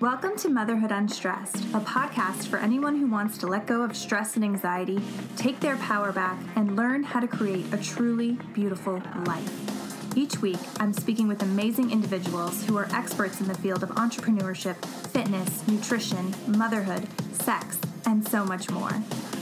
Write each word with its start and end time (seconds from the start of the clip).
Welcome 0.00 0.36
to 0.36 0.48
Motherhood 0.48 0.92
Unstressed, 0.92 1.56
a 1.74 1.80
podcast 1.80 2.46
for 2.46 2.58
anyone 2.58 3.00
who 3.00 3.08
wants 3.08 3.36
to 3.38 3.48
let 3.48 3.66
go 3.66 3.82
of 3.82 3.96
stress 3.96 4.36
and 4.36 4.44
anxiety, 4.44 5.02
take 5.36 5.58
their 5.58 5.76
power 5.76 6.12
back, 6.12 6.38
and 6.54 6.76
learn 6.76 7.02
how 7.02 7.18
to 7.18 7.26
create 7.26 7.74
a 7.74 7.78
truly 7.78 8.38
beautiful 8.54 9.02
life. 9.24 9.77
Each 10.18 10.42
week, 10.42 10.58
I'm 10.80 10.92
speaking 10.92 11.28
with 11.28 11.42
amazing 11.42 11.92
individuals 11.92 12.64
who 12.64 12.76
are 12.76 12.88
experts 12.92 13.40
in 13.40 13.46
the 13.46 13.54
field 13.54 13.84
of 13.84 13.90
entrepreneurship, 13.90 14.74
fitness, 14.84 15.64
nutrition, 15.68 16.34
motherhood, 16.48 17.06
sex, 17.34 17.78
and 18.04 18.26
so 18.26 18.44
much 18.44 18.68
more. 18.68 18.90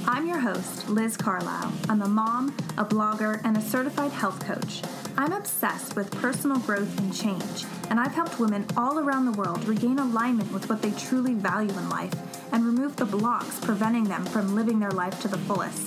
I'm 0.07 0.29
your 0.29 0.39
host, 0.39 0.91
Liz 0.91 1.17
Carlisle. 1.17 1.73
I'm 1.89 2.03
a 2.03 2.09
mom, 2.09 2.55
a 2.77 2.85
blogger, 2.85 3.41
and 3.43 3.57
a 3.57 3.63
certified 3.63 4.13
health 4.13 4.45
coach. 4.45 4.83
I'm 5.17 5.33
obsessed 5.33 5.97
with 5.97 6.11
personal 6.11 6.59
growth 6.59 6.99
and 6.99 7.17
change, 7.17 7.65
and 7.89 7.99
I've 7.99 8.13
helped 8.13 8.39
women 8.39 8.67
all 8.77 8.99
around 8.99 9.25
the 9.25 9.33
world 9.33 9.67
regain 9.67 9.99
alignment 9.99 10.53
with 10.53 10.69
what 10.69 10.83
they 10.83 10.91
truly 10.91 11.33
value 11.33 11.71
in 11.71 11.89
life 11.89 12.13
and 12.53 12.67
remove 12.67 12.97
the 12.97 13.07
blocks 13.07 13.59
preventing 13.61 14.05
them 14.05 14.27
from 14.27 14.55
living 14.55 14.81
their 14.81 14.91
life 14.91 15.23
to 15.23 15.29
the 15.29 15.39
fullest. 15.39 15.87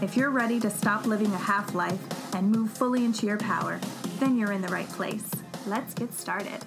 If 0.00 0.16
you're 0.16 0.30
ready 0.30 0.58
to 0.60 0.70
stop 0.70 1.06
living 1.06 1.32
a 1.34 1.38
half 1.38 1.74
life 1.74 2.34
and 2.34 2.50
move 2.50 2.70
fully 2.70 3.04
into 3.04 3.26
your 3.26 3.38
power, 3.38 3.78
then 4.22 4.38
you're 4.38 4.52
in 4.52 4.62
the 4.62 4.68
right 4.68 4.88
place. 4.90 5.28
Let's 5.66 5.94
get 5.94 6.14
started. 6.14 6.64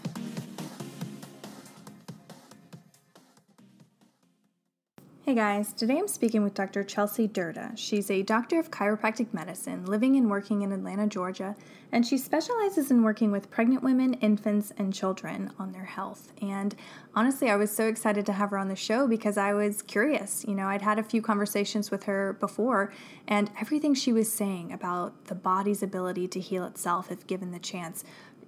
Hey 5.25 5.33
guys, 5.33 5.73
today 5.73 5.97
I'm 5.97 6.07
speaking 6.07 6.43
with 6.43 6.53
Dr. 6.53 6.83
Chelsea 6.83 7.27
Durda. 7.27 7.71
She's 7.75 8.11
a 8.11 8.21
doctor 8.21 8.59
of 8.59 8.69
chiropractic 8.69 9.33
medicine 9.33 9.83
living 9.83 10.15
and 10.17 10.29
working 10.29 10.61
in 10.61 10.71
Atlanta, 10.71 11.07
Georgia, 11.07 11.55
and 11.91 12.05
she 12.05 12.15
specializes 12.19 12.91
in 12.91 13.01
working 13.01 13.31
with 13.31 13.49
pregnant 13.49 13.81
women, 13.81 14.13
infants, 14.21 14.71
and 14.77 14.93
children 14.93 15.51
on 15.57 15.71
their 15.71 15.85
health. 15.85 16.31
And 16.43 16.75
honestly, 17.15 17.49
I 17.49 17.55
was 17.55 17.75
so 17.75 17.87
excited 17.87 18.27
to 18.27 18.33
have 18.33 18.51
her 18.51 18.59
on 18.59 18.67
the 18.67 18.75
show 18.75 19.07
because 19.07 19.35
I 19.35 19.53
was 19.53 19.81
curious. 19.81 20.45
You 20.47 20.53
know, 20.53 20.67
I'd 20.67 20.83
had 20.83 20.99
a 20.99 21.03
few 21.03 21.23
conversations 21.23 21.89
with 21.89 22.03
her 22.03 22.33
before, 22.33 22.93
and 23.27 23.49
everything 23.59 23.95
she 23.95 24.13
was 24.13 24.31
saying 24.31 24.71
about 24.71 25.25
the 25.25 25.33
body's 25.33 25.81
ability 25.81 26.27
to 26.27 26.39
heal 26.39 26.65
itself 26.65 27.11
if 27.11 27.25
given 27.25 27.49
the 27.49 27.57
chance 27.57 28.03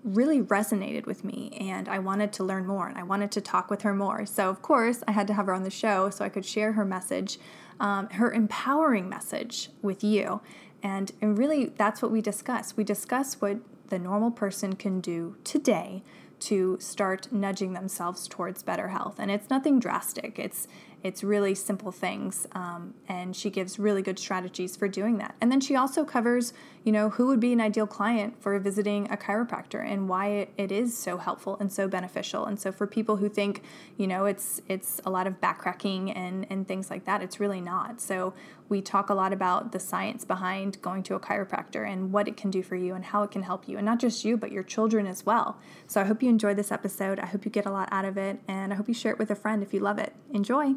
really 0.08 0.42
resonated 0.42 1.06
with 1.06 1.24
me 1.24 1.58
and 1.60 1.90
I 1.90 2.00
wanted 2.00 2.32
to 2.34 2.44
learn 2.44 2.66
more 2.66 2.88
and 2.88 2.98
I 2.98 3.04
wanted 3.04 3.32
to 3.32 3.42
talk 3.42 3.70
with 3.70 3.82
her 3.82 3.94
more. 3.94 4.26
So, 4.26 4.50
of 4.50 4.62
course, 4.62 5.04
I 5.08 5.12
had 5.12 5.28
to 5.28 5.34
have 5.34 5.48
her 5.48 5.54
on 5.54 5.64
the 5.64 5.70
show 5.70 6.10
so 6.10 6.24
I 6.24 6.30
could 6.30 6.46
share 6.46 6.74
her 6.74 6.86
message, 6.86 7.40
um, 7.80 8.10
her 8.12 8.32
empowering 8.32 9.10
message 9.10 9.70
with 9.82 10.04
you. 10.04 10.42
And, 10.82 11.12
and 11.22 11.38
really, 11.38 11.66
that's 11.66 12.02
what 12.02 12.12
we 12.12 12.22
discuss. 12.22 12.78
We 12.78 12.84
discuss 12.84 13.42
what 13.42 13.58
the 13.90 14.00
normal 14.00 14.32
person 14.32 14.76
can 14.76 15.02
do 15.02 15.36
today 15.44 16.04
to 16.40 16.78
start 16.80 17.32
nudging 17.32 17.74
themselves 17.74 18.28
towards 18.28 18.64
better 18.64 18.90
health. 18.90 19.16
And 19.18 19.32
it's 19.32 19.50
nothing 19.50 19.80
drastic. 19.80 20.38
It's 20.38 20.68
it's 21.08 21.24
really 21.24 21.56
simple 21.56 21.92
things, 21.92 22.48
um, 22.52 22.94
and 23.08 23.36
she 23.36 23.50
gives 23.50 23.80
really 23.80 24.02
good 24.02 24.20
strategies 24.20 24.76
for 24.76 24.88
doing 24.90 25.18
that. 25.20 25.36
And 25.40 25.50
then 25.52 25.62
she 25.62 25.76
also 25.76 26.04
covers, 26.04 26.54
you 26.84 26.92
know, 26.92 27.10
who 27.12 27.28
would 27.28 27.40
be 27.40 27.54
an 27.54 27.62
ideal 27.62 27.88
client 27.88 28.32
for 28.42 28.60
visiting 28.60 29.10
a 29.10 29.18
chiropractor 29.18 29.82
and 29.92 30.10
why 30.10 30.26
it, 30.28 30.50
it 30.58 30.72
is 30.72 30.98
so 30.98 31.18
helpful 31.18 31.58
and 31.62 31.72
so 31.72 31.88
beneficial. 31.88 32.46
And 32.46 32.60
so 32.60 32.72
for 32.72 32.86
people 32.86 33.16
who 33.18 33.30
think, 33.30 33.64
you 33.96 34.08
know, 34.08 34.26
it's 34.26 34.62
it's 34.68 35.02
a 35.06 35.10
lot 35.10 35.28
of 35.28 35.40
backcracking 35.40 36.16
and 36.16 36.46
and 36.50 36.68
things 36.68 36.90
like 36.90 37.06
that, 37.06 37.22
it's 37.22 37.40
really 37.40 37.62
not. 37.62 38.02
So 38.02 38.34
we 38.70 38.82
talk 38.82 39.10
a 39.10 39.14
lot 39.14 39.32
about 39.32 39.72
the 39.72 39.80
science 39.80 40.26
behind 40.26 40.82
going 40.82 41.02
to 41.04 41.16
a 41.16 41.20
chiropractor 41.22 41.90
and 41.90 42.12
what 42.12 42.28
it 42.28 42.36
can 42.36 42.52
do 42.52 42.62
for 42.62 42.76
you 42.76 42.96
and 42.96 43.06
how 43.06 43.24
it 43.24 43.32
can 43.32 43.44
help 43.44 43.68
you, 43.70 43.78
and 43.78 43.86
not 43.86 44.00
just 44.00 44.26
you, 44.26 44.36
but 44.36 44.52
your 44.52 44.64
children 44.64 45.08
as 45.08 45.26
well. 45.26 45.58
So 45.88 46.02
I 46.02 46.04
hope 46.04 46.22
you 46.22 46.30
enjoy 46.30 46.54
this 46.54 46.72
episode. 46.72 47.18
I 47.20 47.28
hope 47.28 47.46
you 47.46 47.52
get 47.52 47.66
a 47.66 47.72
lot 47.72 47.88
out 47.92 48.04
of 48.04 48.18
it, 48.18 48.42
and 48.46 48.74
I 48.74 48.76
hope 48.76 48.90
you 48.90 48.94
share 48.94 49.14
it 49.14 49.20
with 49.20 49.32
a 49.32 49.36
friend 49.36 49.64
if 49.64 49.74
you 49.74 49.80
love 49.80 50.00
it. 50.00 50.14
Enjoy. 50.34 50.76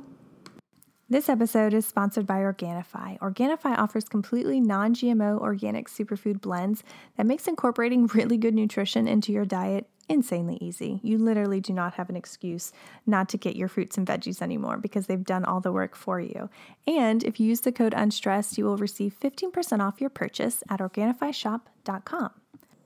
This 1.13 1.29
episode 1.29 1.75
is 1.75 1.87
sponsored 1.87 2.25
by 2.25 2.37
Organifi. 2.37 3.19
Organifi 3.19 3.77
offers 3.77 4.05
completely 4.05 4.61
non 4.61 4.95
GMO 4.95 5.41
organic 5.41 5.89
superfood 5.89 6.41
blends 6.41 6.85
that 7.17 7.27
makes 7.27 7.49
incorporating 7.49 8.07
really 8.15 8.37
good 8.37 8.55
nutrition 8.55 9.09
into 9.09 9.33
your 9.33 9.45
diet 9.45 9.89
insanely 10.09 10.57
easy. 10.61 11.01
You 11.03 11.19
literally 11.19 11.61
do 11.61 11.73
not 11.73 11.95
have 11.95 12.11
an 12.11 12.17
excuse 12.17 12.73
not 13.07 13.29
to 13.31 13.39
get 13.39 13.57
your 13.57 13.67
fruits 13.67 13.99
and 13.99 14.07
veggies 14.07 14.41
anymore 14.41 14.77
because 14.77 15.09
they've 15.09 15.25
done 15.25 15.45
all 15.45 15.59
the 15.59 15.73
work 15.73 15.97
for 15.97 16.21
you. 16.21 16.49
And 16.87 17.25
if 17.25 17.41
you 17.41 17.49
use 17.49 17.63
the 17.63 17.73
code 17.73 17.93
UNSTRESSED, 17.93 18.57
you 18.57 18.65
will 18.65 18.77
receive 18.77 19.19
15% 19.21 19.81
off 19.81 20.01
your 20.01 20.11
purchase 20.11 20.63
at 20.69 20.79
OrganifiShop.com. 20.79 22.40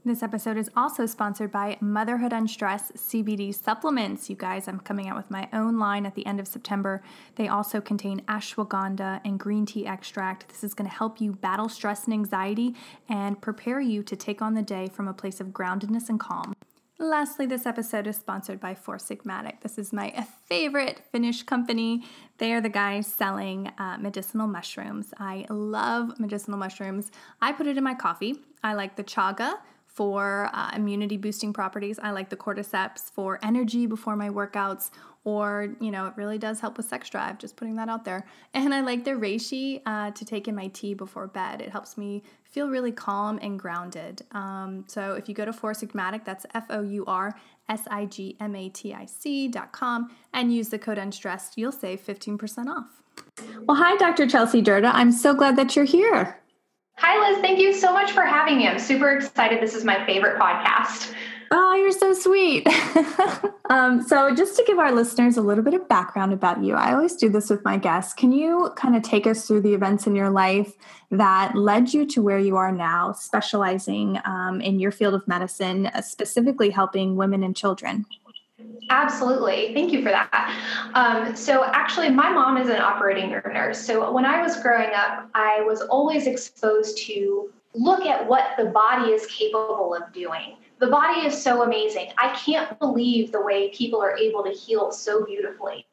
This 0.07 0.23
episode 0.23 0.59
is 0.59 0.71
also 0.77 1.07
sponsored 1.07 1.51
by 1.51 1.79
Motherhood 1.81 2.35
Unstressed 2.35 2.95
CBD 2.95 3.55
supplements. 3.55 4.29
You 4.29 4.37
guys, 4.37 4.69
I'm 4.69 4.81
coming 4.81 5.09
out 5.09 5.17
with 5.17 5.31
my 5.31 5.49
own 5.51 5.79
line 5.79 6.05
at 6.05 6.15
the 6.15 6.27
end 6.27 6.39
of 6.41 6.47
September. 6.47 7.03
They 7.37 7.49
also 7.49 7.81
contain 7.81 8.21
ashwagandha 8.29 9.23
and 9.25 9.41
green 9.41 9.65
tea 9.65 9.87
extract. 9.87 10.51
This 10.51 10.63
is 10.63 10.75
going 10.75 10.91
to 10.91 10.95
help 10.95 11.23
you 11.23 11.33
battle 11.33 11.71
stress 11.71 12.05
and 12.05 12.13
anxiety 12.13 12.75
and 13.09 13.41
prepare 13.41 13.81
you 13.81 14.03
to 14.03 14.15
take 14.15 14.43
on 14.43 14.53
the 14.53 14.61
day 14.61 14.89
from 14.89 15.09
a 15.09 15.15
place 15.15 15.41
of 15.41 15.49
groundedness 15.49 16.11
and 16.11 16.21
calm. 16.21 16.55
Lastly, 16.99 17.47
this 17.47 17.65
episode 17.65 18.07
is 18.07 18.17
sponsored 18.17 18.61
by 18.61 18.75
Four 18.75 18.99
Sigmatic. 18.99 19.63
This 19.63 19.79
is 19.79 19.91
my 19.91 20.27
favorite 20.45 21.01
Finnish 21.13 21.45
company. 21.45 22.05
They 22.37 22.53
are 22.53 22.61
the 22.61 22.69
guys 22.69 23.07
selling 23.07 23.69
uh, 23.79 23.97
medicinal 23.99 24.49
mushrooms. 24.49 25.15
I 25.19 25.47
love 25.49 26.21
medicinal 26.21 26.59
mushrooms. 26.59 27.11
I 27.41 27.53
put 27.53 27.67
it 27.67 27.79
in 27.79 27.85
my 27.85 27.95
coffee. 27.95 28.37
I 28.63 28.75
like 28.75 28.97
the 28.97 29.05
chaga 29.05 29.55
for 29.95 30.51
uh, 30.53 30.73
immunity 30.75 31.17
boosting 31.17 31.53
properties. 31.53 31.99
I 32.03 32.11
like 32.11 32.29
the 32.29 32.37
cordyceps 32.37 33.11
for 33.13 33.39
energy 33.43 33.87
before 33.87 34.17
my 34.17 34.29
workouts, 34.29 34.91
or, 35.23 35.75
you 35.81 35.91
know, 35.91 36.07
it 36.07 36.15
really 36.17 36.37
does 36.37 36.61
help 36.61 36.77
with 36.77 36.87
sex 36.87 37.09
drive, 37.09 37.39
just 37.39 37.57
putting 37.57 37.77
that 37.77 37.89
out 37.89 38.05
there. 38.05 38.27
And 38.53 38.75
I 38.75 38.81
like 38.81 39.05
the 39.05 39.13
reishi 39.13 39.81
uh, 39.87 40.11
to 40.11 40.25
take 40.25 40.49
in 40.49 40.55
my 40.55 40.67
tea 40.69 40.95
before 40.95 41.29
bed. 41.29 41.63
It 41.63 41.71
helps 41.71 41.97
me 41.97 42.23
feel 42.43 42.69
really 42.69 42.93
calm 42.93 43.39
and 43.41 43.59
grounded. 43.59 44.23
Um, 44.33 44.85
so 44.89 45.15
if 45.15 45.29
you 45.29 45.35
go 45.35 45.45
to 45.45 45.53
Four 45.53 45.73
Sigmatic, 45.73 46.25
that's 46.25 46.45
F 46.55 46.67
O 46.71 46.83
U 46.83 47.05
R 47.07 47.39
S 47.69 47.83
I 47.89 48.05
G 48.05 48.37
M 48.41 48.55
A 48.55 48.69
T 48.69 48.93
I 48.93 49.07
C 49.07 49.49
dot 49.49 49.73
com, 49.73 50.11
and 50.33 50.53
use 50.53 50.69
the 50.69 50.79
code 50.79 50.99
UNSTRESSED, 50.99 51.53
you'll 51.57 51.73
save 51.73 52.05
15% 52.05 52.67
off. 52.69 53.01
Well, 53.67 53.77
hi, 53.77 53.97
Dr. 53.97 54.27
Chelsea 54.27 54.61
Durda. 54.61 54.91
I'm 54.93 55.13
so 55.13 55.35
glad 55.35 55.57
that 55.57 55.77
you're 55.77 55.85
here. 55.85 56.41
Hi, 56.97 57.31
Liz. 57.31 57.41
Thank 57.41 57.59
you 57.59 57.73
so 57.73 57.93
much 57.93 58.13
for 58.13 58.23
having 58.23 58.59
me. 58.59 58.69
I'm 58.69 58.79
super 58.79 59.17
excited. 59.17 59.61
This 59.61 59.75
is 59.75 59.85
my 59.85 60.05
favorite 60.07 60.41
podcast. 60.41 61.13
Oh, 61.51 61.75
you're 61.75 61.93
so 61.93 62.15
sweet. 62.15 62.67
um, 63.71 64.03
so, 64.03 64.35
just 64.35 64.57
to 64.57 64.65
give 64.67 64.79
our 64.79 64.93
listeners 64.93 65.37
a 65.37 65.43
little 65.43 65.63
bit 65.63 65.75
of 65.75 65.89
background 65.89 66.33
about 66.33 66.63
you, 66.63 66.75
I 66.75 66.95
always 66.95 67.17
do 67.17 67.29
this 67.29 67.51
with 67.51 67.65
my 67.65 67.77
guests. 67.77 68.15
Can 68.15 68.33
you 68.33 68.73
kind 68.77 68.97
of 68.97 69.03
take 69.03 69.27
us 69.27 69.47
through 69.47 69.63
the 69.63 69.75
events 69.75 70.07
in 70.07 70.15
your 70.15 70.31
life 70.31 70.75
that 71.11 71.55
led 71.55 71.93
you 71.93 72.07
to 72.07 72.23
where 72.23 72.39
you 72.39 72.57
are 72.57 72.73
now, 72.73 73.13
specializing 73.13 74.19
um, 74.25 74.61
in 74.61 74.81
your 74.81 74.91
field 74.91 75.15
of 75.15 75.27
medicine, 75.29 75.87
uh, 75.87 76.01
specifically 76.01 76.71
helping 76.71 77.17
women 77.17 77.43
and 77.43 77.57
children? 77.57 78.07
Absolutely. 78.91 79.73
Thank 79.75 79.93
you 79.93 80.03
for 80.03 80.11
that. 80.11 80.91
Um, 80.95 81.37
so, 81.37 81.65
actually, 81.65 82.11
my 82.11 82.31
mom 82.31 82.57
is 82.57 82.69
an 82.69 82.81
operating 82.81 83.31
room 83.31 83.53
nurse. 83.53 83.79
So, 83.79 84.13
when 84.13 84.25
I 84.25 84.43
was 84.43 84.61
growing 84.61 84.91
up, 84.95 85.29
I 85.35 85.63
was 85.63 85.81
always 85.83 86.27
exposed 86.27 86.99
to 87.07 87.53
look 87.75 88.07
at 88.07 88.27
what 88.27 88.57
the 88.57 88.67
body 88.67 89.11
is 89.11 89.27
capable 89.27 89.95
of 89.95 90.13
doing. 90.13 90.57
The 90.81 90.89
body 90.89 91.27
is 91.27 91.41
so 91.41 91.63
amazing. 91.63 92.11
I 92.19 92.35
can't 92.35 92.79
believe 92.79 93.33
the 93.33 93.41
way 93.41 93.71
people 93.71 94.03
are 94.03 94.17
able 94.17 94.43
to 94.45 94.51
heal 94.51 94.91
so 94.93 95.25
beautifully. 95.25 95.87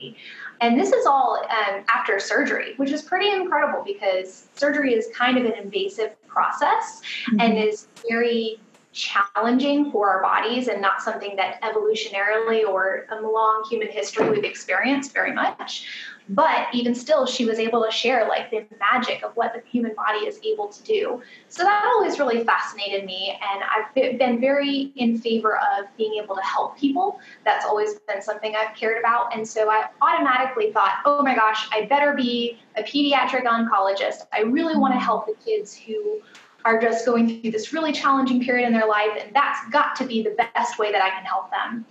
And 0.59 0.79
this 0.79 0.91
is 0.91 1.05
all 1.05 1.43
um, 1.49 1.83
after 1.93 2.19
surgery, 2.19 2.73
which 2.77 2.91
is 2.91 3.01
pretty 3.01 3.29
incredible 3.29 3.83
because 3.85 4.47
surgery 4.55 4.93
is 4.93 5.07
kind 5.15 5.37
of 5.37 5.45
an 5.45 5.53
invasive 5.53 6.15
process 6.27 7.01
mm-hmm. 7.27 7.39
and 7.39 7.57
is 7.57 7.87
very 8.09 8.59
challenging 8.93 9.91
for 9.91 10.09
our 10.09 10.21
bodies 10.21 10.67
and 10.67 10.81
not 10.81 11.01
something 11.01 11.35
that 11.37 11.61
evolutionarily 11.61 12.67
or 12.67 13.05
along 13.11 13.65
human 13.69 13.87
history 13.87 14.29
we've 14.29 14.43
experienced 14.43 15.13
very 15.13 15.33
much. 15.33 15.87
but 16.29 16.67
even 16.71 16.93
still 16.93 17.25
she 17.25 17.45
was 17.45 17.57
able 17.57 17.83
to 17.83 17.91
share 17.91 18.27
like 18.27 18.49
the 18.51 18.63
magic 18.79 19.23
of 19.23 19.35
what 19.35 19.53
the 19.53 19.61
human 19.69 19.93
body 19.95 20.19
is 20.19 20.39
able 20.45 20.67
to 20.67 20.81
do. 20.83 21.21
So 21.49 21.63
that 21.63 21.83
always 21.85 22.19
really 22.19 22.43
fascinated 22.43 23.05
me 23.05 23.37
and 23.41 23.63
i've 23.63 24.19
been 24.19 24.39
very 24.39 24.93
in 24.95 25.17
favor 25.17 25.57
of 25.57 25.85
being 25.97 26.21
able 26.21 26.35
to 26.35 26.43
help 26.43 26.77
people. 26.77 27.19
That's 27.43 27.65
always 27.65 27.95
been 28.07 28.21
something 28.21 28.55
i've 28.55 28.75
cared 28.75 28.99
about 28.99 29.35
and 29.35 29.47
so 29.47 29.69
i 29.69 29.85
automatically 30.01 30.71
thought 30.71 30.95
oh 31.05 31.21
my 31.23 31.35
gosh 31.35 31.67
i 31.71 31.85
better 31.85 32.13
be 32.13 32.59
a 32.77 32.83
pediatric 32.83 33.45
oncologist. 33.45 34.27
I 34.31 34.41
really 34.41 34.77
want 34.77 34.93
to 34.93 34.99
help 34.99 35.25
the 35.25 35.35
kids 35.43 35.75
who 35.75 36.21
are 36.65 36.79
just 36.79 37.05
going 37.05 37.41
through 37.41 37.51
this 37.51 37.73
really 37.73 37.91
challenging 37.91 38.43
period 38.43 38.67
in 38.67 38.73
their 38.73 38.87
life 38.87 39.11
and 39.19 39.33
that's 39.35 39.59
got 39.71 39.95
to 39.95 40.05
be 40.05 40.21
the 40.21 40.35
best 40.53 40.77
way 40.79 40.91
that 40.91 41.01
i 41.01 41.09
can 41.09 41.23
help 41.25 41.49
them 41.51 41.85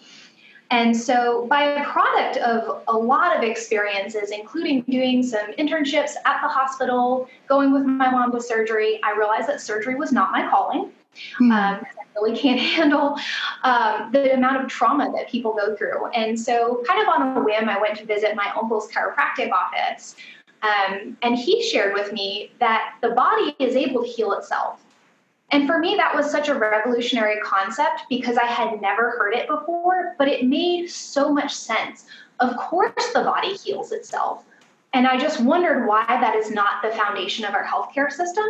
and 0.73 0.97
so, 0.97 1.47
by 1.49 1.63
a 1.63 1.85
product 1.85 2.37
of 2.37 2.85
a 2.87 2.97
lot 2.97 3.37
of 3.37 3.43
experiences, 3.43 4.31
including 4.31 4.83
doing 4.83 5.21
some 5.21 5.53
internships 5.55 6.13
at 6.25 6.41
the 6.43 6.49
hospital, 6.49 7.29
going 7.49 7.73
with 7.73 7.83
my 7.83 8.09
mom 8.09 8.31
with 8.31 8.45
surgery, 8.45 9.01
I 9.03 9.17
realized 9.17 9.49
that 9.49 9.61
surgery 9.61 9.97
was 9.97 10.13
not 10.13 10.31
my 10.31 10.49
calling. 10.49 10.93
Mm. 11.41 11.51
Um, 11.51 11.85
I 11.85 11.85
really 12.15 12.39
can't 12.39 12.61
handle 12.77 13.19
um, 13.65 14.11
the 14.13 14.33
amount 14.33 14.63
of 14.63 14.69
trauma 14.69 15.11
that 15.17 15.29
people 15.29 15.55
go 15.55 15.75
through. 15.75 16.07
And 16.13 16.39
so, 16.39 16.85
kind 16.87 17.03
of 17.03 17.09
on 17.09 17.37
a 17.37 17.41
whim, 17.41 17.69
I 17.69 17.81
went 17.81 17.99
to 17.99 18.05
visit 18.05 18.37
my 18.37 18.53
uncle's 18.57 18.89
chiropractic 18.93 19.51
office. 19.51 20.15
Um, 20.63 21.17
and 21.23 21.37
he 21.37 21.63
shared 21.63 21.95
with 21.95 22.13
me 22.13 22.53
that 22.59 22.97
the 23.01 23.11
body 23.11 23.57
is 23.59 23.77
able 23.77 24.03
to 24.03 24.09
heal 24.09 24.33
itself. 24.33 24.81
And 25.53 25.67
for 25.67 25.79
me, 25.79 25.97
that 25.97 26.15
was 26.15 26.31
such 26.31 26.49
a 26.49 26.55
revolutionary 26.55 27.41
concept 27.41 28.03
because 28.09 28.37
I 28.37 28.45
had 28.45 28.81
never 28.81 29.11
heard 29.11 29.35
it 29.35 29.49
before, 29.49 30.15
but 30.19 30.29
it 30.29 30.45
made 30.45 30.89
so 30.89 31.33
much 31.33 31.53
sense. 31.55 32.07
Of 32.39 32.57
course, 32.57 33.13
the 33.13 33.23
body 33.23 33.55
heals 33.55 33.91
itself. 33.91 34.45
And 34.93 35.07
I 35.07 35.17
just 35.17 35.41
wondered 35.41 35.87
why 35.87 36.05
that 36.09 36.35
is 36.35 36.51
not 36.51 36.83
the 36.83 36.91
foundation 36.91 37.45
of 37.45 37.55
our 37.55 37.65
healthcare 37.65 38.11
system. 38.11 38.45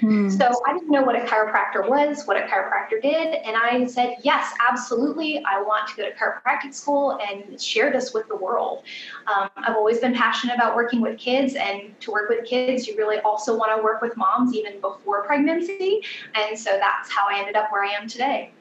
Mm. 0.00 0.30
So 0.30 0.62
I 0.68 0.72
didn't 0.72 0.88
know 0.88 1.02
what 1.02 1.16
a 1.16 1.20
chiropractor 1.20 1.88
was, 1.88 2.26
what 2.26 2.36
a 2.36 2.42
chiropractor 2.42 3.02
did. 3.02 3.34
And 3.44 3.56
I 3.56 3.86
said, 3.86 4.16
yes, 4.22 4.54
absolutely. 4.68 5.42
I 5.44 5.60
want 5.60 5.88
to 5.88 5.96
go 5.96 6.08
to 6.08 6.12
chiropractic 6.14 6.74
school 6.74 7.18
and 7.28 7.60
share 7.60 7.90
this 7.90 8.14
with 8.14 8.28
the 8.28 8.36
world. 8.36 8.84
Um, 9.26 9.50
I've 9.56 9.74
always 9.74 9.98
been 9.98 10.14
passionate 10.14 10.54
about 10.54 10.76
working 10.76 11.00
with 11.00 11.18
kids. 11.18 11.56
And 11.56 11.98
to 12.00 12.12
work 12.12 12.28
with 12.28 12.44
kids, 12.44 12.86
you 12.86 12.96
really 12.96 13.18
also 13.20 13.56
want 13.56 13.76
to 13.76 13.82
work 13.82 14.00
with 14.00 14.16
moms 14.16 14.54
even 14.54 14.80
before 14.80 15.24
pregnancy. 15.24 16.02
And 16.36 16.56
so 16.56 16.78
that's 16.78 17.10
how 17.10 17.26
I 17.28 17.40
ended 17.40 17.56
up 17.56 17.72
where 17.72 17.82
I 17.82 17.88
am 17.88 18.06
today. 18.06 18.52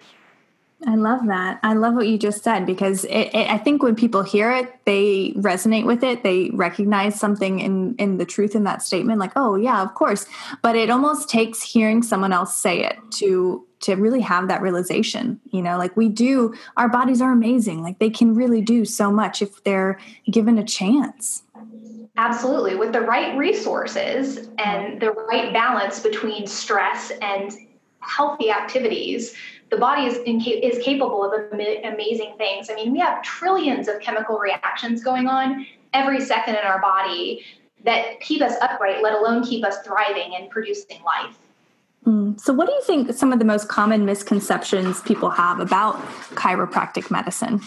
I 0.88 0.96
love 0.96 1.28
that. 1.28 1.60
I 1.62 1.74
love 1.74 1.96
what 1.96 2.08
you 2.08 2.18
just 2.18 2.42
said 2.42 2.66
because 2.66 3.04
it, 3.06 3.34
it, 3.34 3.50
I 3.50 3.58
think 3.58 3.84
when 3.84 3.96
people 3.96 4.24
hear 4.24 4.50
it, 4.52 4.74
they 4.86 5.31
resonate 5.36 5.86
with 5.86 6.04
it. 6.04 6.24
They 6.24 6.52
recognize 6.54 7.20
something 7.20 7.60
in 7.60 7.96
in 7.96 8.18
the 8.18 8.26
truth 8.26 8.56
in 8.56 8.64
that 8.64 8.81
statement, 8.81 9.20
like, 9.20 9.34
"Oh, 9.36 9.56
yeah, 9.56 9.81
of 9.81 9.94
course." 9.94 10.26
But 10.62 10.78
it 10.78 10.90
almost 10.90 11.30
takes 11.30 11.62
hearing 11.62 12.02
someone 12.02 12.31
else 12.31 12.56
say 12.56 12.86
it 12.86 12.98
to 13.16 13.66
to 13.81 13.96
really 13.96 14.22
have 14.22 14.48
that 14.48 14.62
realization. 14.62 15.42
You 15.52 15.62
know, 15.62 15.78
like 15.78 15.98
we 15.98 16.08
do. 16.08 16.54
Our 16.78 16.88
bodies 16.88 17.22
are 17.22 17.31
amazing. 17.31 17.84
Like 17.84 18.00
they 18.00 18.10
can 18.10 18.34
really 18.34 18.62
do 18.62 18.86
so 18.86 19.12
much 19.12 19.42
if 19.42 19.62
they're 19.66 20.00
given 20.31 20.58
a 20.58 20.64
chance. 20.64 21.44
Absolutely, 22.16 22.76
with 22.76 22.94
the 22.94 23.02
right 23.02 23.38
resources 23.38 24.48
and 24.58 25.02
the 25.02 25.12
right 25.12 25.52
balance 25.52 26.00
between 26.00 26.48
stress 26.48 27.12
and 27.22 27.52
healthy 28.00 28.50
activities 28.50 29.36
the 29.69 29.77
body 29.77 30.06
is, 30.06 30.18
is 30.25 30.83
capable 30.83 31.24
of 31.24 31.51
amazing 31.51 32.33
things. 32.38 32.69
I 32.69 32.75
mean, 32.75 32.92
we 32.92 33.00
have 33.00 33.21
trillions 33.24 33.88
of 33.88 34.00
chemical 34.00 34.38
reactions 34.38 35.04
going 35.04 35.27
on 35.27 35.66
every 35.94 36.21
second 36.21 36.56
in 36.56 36.62
our 36.62 36.81
body 36.81 37.45
that 37.86 38.19
keep 38.19 38.42
us 38.42 38.56
upright, 38.62 39.01
let 39.01 39.13
alone 39.13 39.44
keep 39.44 39.63
us 39.63 39.77
thriving 39.86 40.36
and 40.36 40.50
producing 40.50 41.01
life. 41.04 41.38
Mm. 42.06 42.39
So, 42.39 42.54
what 42.54 42.68
do 42.68 42.74
you 42.74 42.81
think 42.81 43.13
some 43.13 43.31
of 43.31 43.39
the 43.39 43.45
most 43.45 43.68
common 43.68 44.06
misconceptions 44.06 45.01
people 45.01 45.30
have 45.30 45.60
about 45.60 45.95
chiropractic 46.36 47.12
medicine? 47.12 47.62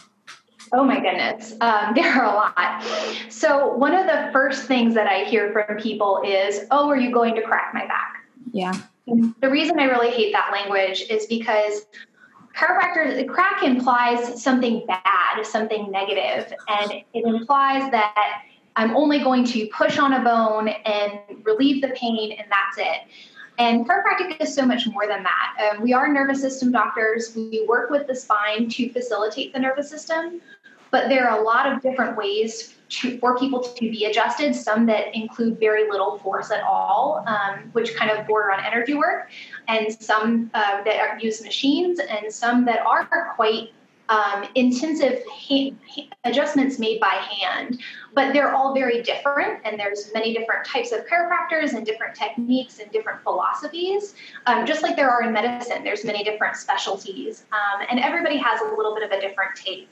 Oh 0.73 0.85
my 0.85 1.01
goodness, 1.01 1.55
um, 1.61 1.93
there 1.95 2.11
are 2.13 2.25
a 2.25 2.35
lot. 2.35 2.83
So, 3.29 3.75
one 3.75 3.95
of 3.95 4.07
the 4.07 4.31
first 4.33 4.65
things 4.65 4.95
that 4.95 5.07
I 5.07 5.25
hear 5.25 5.53
from 5.53 5.77
people 5.79 6.23
is, 6.25 6.67
Oh, 6.71 6.89
are 6.89 6.97
you 6.97 7.13
going 7.13 7.35
to 7.35 7.43
crack 7.43 7.73
my 7.75 7.87
back? 7.87 8.25
Yeah. 8.53 8.73
The 9.07 9.49
reason 9.51 9.79
I 9.81 9.85
really 9.85 10.11
hate 10.11 10.33
that 10.33 10.51
language 10.53 11.05
is 11.11 11.27
because 11.27 11.87
chiropractors, 12.57 13.27
crack 13.29 13.63
implies 13.63 14.43
something 14.43 14.87
bad, 14.87 15.45
something 15.45 15.91
negative, 15.91 16.53
and 16.69 16.93
it 16.93 17.25
implies 17.25 17.91
that 17.91 18.43
I'm 18.77 18.97
only 18.97 19.19
going 19.19 19.45
to 19.47 19.67
push 19.69 19.99
on 19.99 20.15
a 20.15 20.21
bone 20.23 20.69
and 20.69 21.19
relieve 21.45 21.83
the 21.83 21.89
pain, 21.89 22.33
and 22.33 22.47
that's 22.51 22.79
it. 22.79 23.13
And 23.59 23.87
chiropractic 23.87 24.41
is 24.41 24.55
so 24.55 24.65
much 24.65 24.87
more 24.87 25.07
than 25.07 25.23
that. 25.23 25.73
Um, 25.73 25.83
we 25.83 25.93
are 25.93 26.11
nervous 26.11 26.41
system 26.41 26.73
doctors. 26.73 27.35
We 27.37 27.67
work 27.69 27.91
with 27.91 28.07
the 28.07 28.15
spine 28.15 28.69
to 28.71 28.89
facilitate 28.91 29.53
the 29.53 29.61
nervous 29.61 29.91
system, 29.91 30.41
but 30.93 31.09
there 31.09 31.29
are 31.29 31.41
a 31.41 31.43
lot 31.43 31.73
of 31.73 31.83
different 31.83 32.17
ways 32.17 32.75
to, 32.91 33.19
for 33.19 33.37
people 33.39 33.61
to 33.61 33.91
be 33.91 34.05
adjusted, 34.05 34.55
some 34.55 34.85
that 34.87 35.17
include 35.17 35.59
very 35.59 35.91
little 35.91 36.19
force 36.19 36.51
at 36.51 36.63
all, 36.63 37.25
um, 37.27 37.71
which 37.73 37.97
kind 37.97 38.11
of 38.11 38.27
border 38.27 38.53
on 38.53 38.63
energy 38.65 38.95
work, 38.95 39.31
and 39.67 39.91
some 40.01 40.51
uh, 40.55 40.85
that 40.85 41.01
are, 41.01 41.19
use 41.19 41.43
machines, 41.43 41.99
and 41.99 42.31
some 42.33 42.67
that 42.67 42.81
are 42.87 43.09
quite 43.35 43.71
um, 44.09 44.47
intensive 44.55 45.23
adjustments 46.25 46.79
made 46.79 47.01
by 47.01 47.15
hand. 47.15 47.81
But 48.15 48.35
they're 48.35 48.55
all 48.55 48.75
very 48.75 49.03
different, 49.03 49.61
and 49.65 49.81
there's 49.81 50.11
many 50.13 50.35
different 50.35 50.67
types 50.67 50.93
of 50.93 51.07
chiropractors 51.07 51.73
and 51.73 51.87
different 51.87 52.15
techniques 52.15 52.79
and 52.79 52.91
different 52.93 53.23
philosophies. 53.23 54.15
Um, 54.45 54.67
just 54.67 54.83
like 54.83 54.97
there 54.97 55.09
are 55.09 55.23
in 55.23 55.33
medicine, 55.33 55.83
there's 55.83 56.05
many 56.05 56.23
different 56.23 56.57
specialties, 56.57 57.47
um, 57.53 57.87
and 57.89 58.01
everybody 58.01 58.37
has 58.37 58.61
a 58.61 58.75
little 58.77 58.95
bit 58.95 59.03
of 59.03 59.11
a 59.13 59.21
different 59.21 59.55
take. 59.55 59.89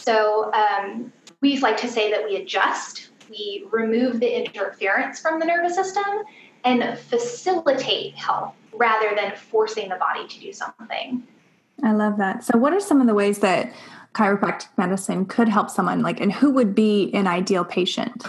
So 0.00 0.52
um, 0.52 1.12
we 1.40 1.58
like 1.58 1.76
to 1.78 1.88
say 1.88 2.10
that 2.10 2.24
we 2.24 2.36
adjust, 2.36 3.10
we 3.28 3.66
remove 3.70 4.20
the 4.20 4.44
interference 4.44 5.20
from 5.20 5.38
the 5.38 5.46
nervous 5.46 5.74
system, 5.74 6.04
and 6.64 6.98
facilitate 6.98 8.14
health 8.14 8.54
rather 8.72 9.14
than 9.14 9.34
forcing 9.36 9.88
the 9.88 9.96
body 9.96 10.26
to 10.26 10.40
do 10.40 10.52
something. 10.52 11.22
I 11.82 11.92
love 11.92 12.18
that. 12.18 12.44
So, 12.44 12.58
what 12.58 12.72
are 12.72 12.80
some 12.80 13.00
of 13.00 13.06
the 13.06 13.14
ways 13.14 13.38
that 13.38 13.72
chiropractic 14.14 14.68
medicine 14.76 15.24
could 15.24 15.48
help 15.48 15.70
someone? 15.70 16.02
Like, 16.02 16.20
and 16.20 16.32
who 16.32 16.50
would 16.50 16.74
be 16.74 17.10
an 17.14 17.26
ideal 17.26 17.64
patient? 17.64 18.26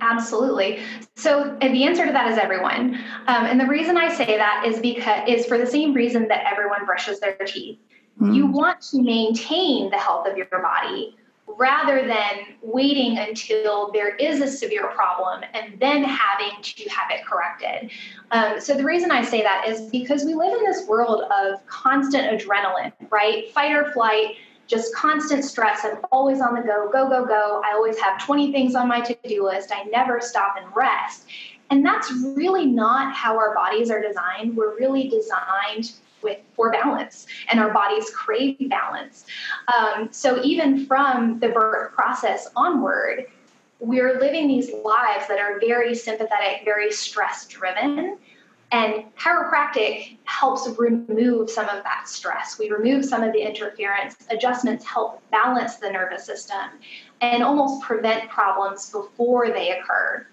Absolutely. 0.00 0.80
So 1.14 1.56
the 1.60 1.84
answer 1.84 2.04
to 2.04 2.12
that 2.12 2.30
is 2.32 2.36
everyone. 2.36 2.96
Um, 3.28 3.46
and 3.46 3.60
the 3.60 3.66
reason 3.66 3.96
I 3.96 4.12
say 4.12 4.36
that 4.36 4.64
is 4.66 4.80
because 4.80 5.28
is 5.28 5.46
for 5.46 5.58
the 5.58 5.66
same 5.66 5.94
reason 5.94 6.26
that 6.26 6.44
everyone 6.50 6.84
brushes 6.84 7.20
their 7.20 7.36
teeth. 7.46 7.78
Mm. 8.20 8.34
You 8.34 8.46
want 8.46 8.80
to 8.82 9.02
maintain 9.02 9.90
the 9.90 9.98
health 9.98 10.26
of 10.26 10.36
your 10.36 10.46
body 10.50 11.16
rather 11.58 12.06
than 12.06 12.56
waiting 12.62 13.18
until 13.18 13.90
there 13.92 14.14
is 14.16 14.40
a 14.40 14.46
severe 14.46 14.88
problem 14.88 15.42
and 15.54 15.78
then 15.80 16.02
having 16.04 16.62
to 16.62 16.88
have 16.88 17.10
it 17.10 17.24
corrected. 17.26 17.90
Um, 18.30 18.60
so, 18.60 18.74
the 18.74 18.84
reason 18.84 19.10
I 19.10 19.22
say 19.22 19.42
that 19.42 19.68
is 19.68 19.82
because 19.90 20.24
we 20.24 20.34
live 20.34 20.52
in 20.52 20.64
this 20.64 20.86
world 20.86 21.22
of 21.22 21.64
constant 21.66 22.40
adrenaline, 22.40 22.92
right? 23.10 23.52
Fight 23.52 23.72
or 23.72 23.92
flight, 23.92 24.36
just 24.66 24.94
constant 24.94 25.44
stress. 25.44 25.84
I'm 25.84 25.98
always 26.10 26.40
on 26.40 26.54
the 26.54 26.62
go, 26.62 26.88
go, 26.90 27.08
go, 27.08 27.26
go. 27.26 27.62
I 27.64 27.72
always 27.74 27.98
have 27.98 28.24
20 28.24 28.52
things 28.52 28.74
on 28.74 28.88
my 28.88 29.00
to 29.00 29.16
do 29.26 29.44
list. 29.44 29.70
I 29.74 29.84
never 29.84 30.20
stop 30.20 30.54
and 30.56 30.66
rest. 30.74 31.26
And 31.70 31.84
that's 31.84 32.12
really 32.12 32.66
not 32.66 33.14
how 33.14 33.36
our 33.36 33.54
bodies 33.54 33.90
are 33.90 34.00
designed. 34.00 34.56
We're 34.56 34.76
really 34.76 35.08
designed 35.08 35.92
with 36.22 36.38
for 36.54 36.70
balance 36.70 37.26
and 37.50 37.60
our 37.60 37.72
bodies 37.72 38.10
crave 38.10 38.56
balance 38.68 39.26
um, 39.76 40.08
so 40.10 40.42
even 40.42 40.86
from 40.86 41.38
the 41.40 41.48
birth 41.48 41.92
process 41.92 42.48
onward 42.56 43.26
we're 43.80 44.20
living 44.20 44.46
these 44.46 44.70
lives 44.84 45.26
that 45.28 45.38
are 45.38 45.58
very 45.60 45.94
sympathetic 45.94 46.64
very 46.64 46.92
stress 46.92 47.46
driven 47.46 48.18
and 48.72 49.04
chiropractic 49.16 50.16
helps 50.24 50.66
remove 50.78 51.50
some 51.50 51.68
of 51.68 51.84
that 51.84 52.08
stress. 52.08 52.58
We 52.58 52.70
remove 52.70 53.04
some 53.04 53.22
of 53.22 53.34
the 53.34 53.46
interference. 53.46 54.16
Adjustments 54.30 54.84
help 54.86 55.22
balance 55.30 55.76
the 55.76 55.90
nervous 55.90 56.24
system 56.24 56.80
and 57.20 57.42
almost 57.42 57.82
prevent 57.82 58.30
problems 58.30 58.90
before 58.90 59.50
they 59.50 59.78
occur. 59.78 60.26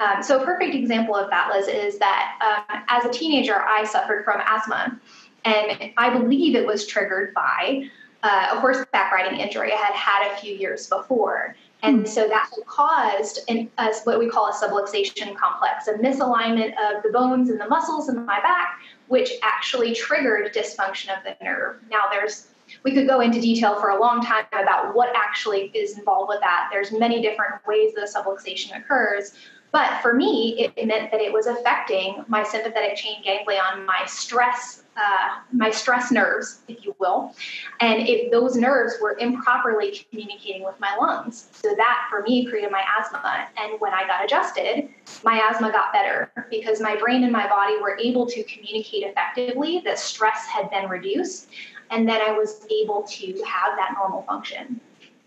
Um, 0.00 0.22
so, 0.22 0.40
a 0.40 0.44
perfect 0.44 0.74
example 0.74 1.14
of 1.14 1.30
that, 1.30 1.50
Liz, 1.54 1.68
is 1.68 1.98
that 1.98 2.64
um, 2.68 2.82
as 2.88 3.04
a 3.04 3.10
teenager, 3.10 3.62
I 3.62 3.84
suffered 3.84 4.24
from 4.24 4.40
asthma. 4.44 4.98
And 5.44 5.92
I 5.96 6.10
believe 6.10 6.54
it 6.54 6.66
was 6.66 6.86
triggered 6.86 7.34
by 7.34 7.88
uh, 8.22 8.48
a 8.52 8.60
horseback 8.60 9.12
riding 9.12 9.38
injury 9.38 9.72
I 9.72 9.76
had 9.76 9.94
had 9.94 10.32
a 10.32 10.36
few 10.38 10.54
years 10.54 10.86
before. 10.86 11.54
And 11.82 12.00
hmm. 12.00 12.06
so 12.06 12.26
that 12.28 12.50
caused 12.66 13.40
an, 13.48 13.70
a, 13.78 13.92
what 14.04 14.18
we 14.18 14.28
call 14.28 14.48
a 14.48 14.52
subluxation 14.52 15.36
complex, 15.36 15.86
a 15.86 15.94
misalignment 15.94 16.70
of 16.70 17.02
the 17.02 17.10
bones 17.12 17.50
and 17.50 17.60
the 17.60 17.68
muscles 17.68 18.08
in 18.08 18.24
my 18.24 18.40
back, 18.40 18.78
which 19.08 19.30
actually 19.42 19.94
triggered 19.94 20.54
dysfunction 20.54 21.16
of 21.16 21.22
the 21.24 21.36
nerve. 21.44 21.76
Now, 21.90 22.04
there's 22.10 22.48
we 22.82 22.94
could 22.94 23.06
go 23.06 23.20
into 23.20 23.40
detail 23.40 23.78
for 23.78 23.90
a 23.90 24.00
long 24.00 24.22
time 24.22 24.46
about 24.52 24.94
what 24.94 25.14
actually 25.14 25.70
is 25.74 25.98
involved 25.98 26.30
with 26.30 26.40
that. 26.40 26.68
There's 26.72 26.92
many 26.92 27.20
different 27.20 27.64
ways 27.66 27.92
the 27.94 28.10
subluxation 28.10 28.76
occurs. 28.78 29.34
But 29.74 30.00
for 30.02 30.14
me, 30.14 30.70
it 30.76 30.86
meant 30.86 31.10
that 31.10 31.20
it 31.20 31.32
was 31.32 31.48
affecting 31.48 32.24
my 32.28 32.44
sympathetic 32.44 32.94
chain 32.94 33.20
ganglion, 33.24 33.84
my 33.84 34.04
stress 34.06 34.84
uh, 34.96 35.40
my 35.52 35.72
stress 35.72 36.12
nerves, 36.12 36.60
if 36.68 36.84
you 36.84 36.94
will, 37.00 37.34
and 37.80 38.06
if 38.06 38.30
those 38.30 38.54
nerves 38.54 38.94
were 39.02 39.16
improperly 39.18 40.06
communicating 40.08 40.62
with 40.62 40.78
my 40.78 40.94
lungs. 40.94 41.48
So 41.50 41.74
that 41.74 42.06
for 42.08 42.22
me 42.22 42.46
created 42.46 42.70
my 42.70 42.84
asthma. 42.96 43.48
And 43.56 43.80
when 43.80 43.92
I 43.92 44.06
got 44.06 44.24
adjusted, 44.24 44.88
my 45.24 45.40
asthma 45.50 45.72
got 45.72 45.92
better 45.92 46.30
because 46.48 46.80
my 46.80 46.94
brain 46.94 47.24
and 47.24 47.32
my 47.32 47.48
body 47.48 47.76
were 47.82 47.98
able 47.98 48.24
to 48.26 48.44
communicate 48.44 49.02
effectively 49.02 49.82
that 49.84 49.98
stress 49.98 50.46
had 50.46 50.70
been 50.70 50.88
reduced. 50.88 51.48
And 51.90 52.08
then 52.08 52.20
I 52.20 52.30
was 52.30 52.64
able 52.70 53.02
to 53.02 53.26
have 53.42 53.76
that 53.76 53.94
normal 53.98 54.22
function. 54.22 54.80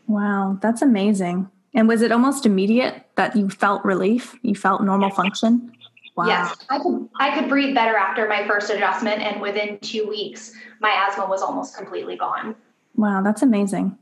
Wow, 0.08 0.58
that's 0.62 0.82
amazing. 0.82 1.52
And 1.74 1.88
was 1.88 2.02
it 2.02 2.12
almost 2.12 2.46
immediate 2.46 3.06
that 3.16 3.36
you 3.36 3.50
felt 3.50 3.84
relief? 3.86 4.36
You 4.42 4.56
felt 4.56 4.84
normal 4.84 5.10
function? 5.12 5.72
Wow. 6.16 6.26
Yes, 6.26 6.56
I 6.70 6.80
could 6.80 7.08
I 7.20 7.40
could 7.40 7.48
breathe 7.48 7.76
better 7.76 7.96
after 7.96 8.28
my 8.28 8.48
first 8.48 8.72
adjustment, 8.72 9.22
and 9.22 9.40
within 9.40 9.78
two 9.80 10.08
weeks, 10.08 10.54
my 10.80 10.90
asthma 10.90 11.28
was 11.28 11.44
almost 11.44 11.78
completely 11.78 12.18
gone. 12.18 12.56
Wow, 12.96 13.22
that's 13.22 13.44
amazing. 13.44 13.96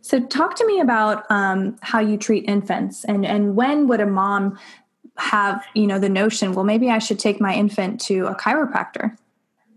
So, 0.00 0.20
talk 0.20 0.54
to 0.56 0.66
me 0.66 0.78
about 0.78 1.24
um, 1.30 1.76
how 1.82 1.98
you 1.98 2.16
treat 2.16 2.44
infants, 2.48 3.04
and 3.04 3.26
and 3.26 3.56
when 3.56 3.88
would 3.88 4.00
a 4.00 4.06
mom 4.06 4.56
have 5.16 5.64
you 5.74 5.88
know 5.88 5.98
the 5.98 6.08
notion? 6.08 6.52
Well, 6.52 6.64
maybe 6.64 6.90
I 6.90 7.00
should 7.00 7.18
take 7.18 7.40
my 7.40 7.52
infant 7.52 8.00
to 8.02 8.26
a 8.26 8.36
chiropractor. 8.36 9.16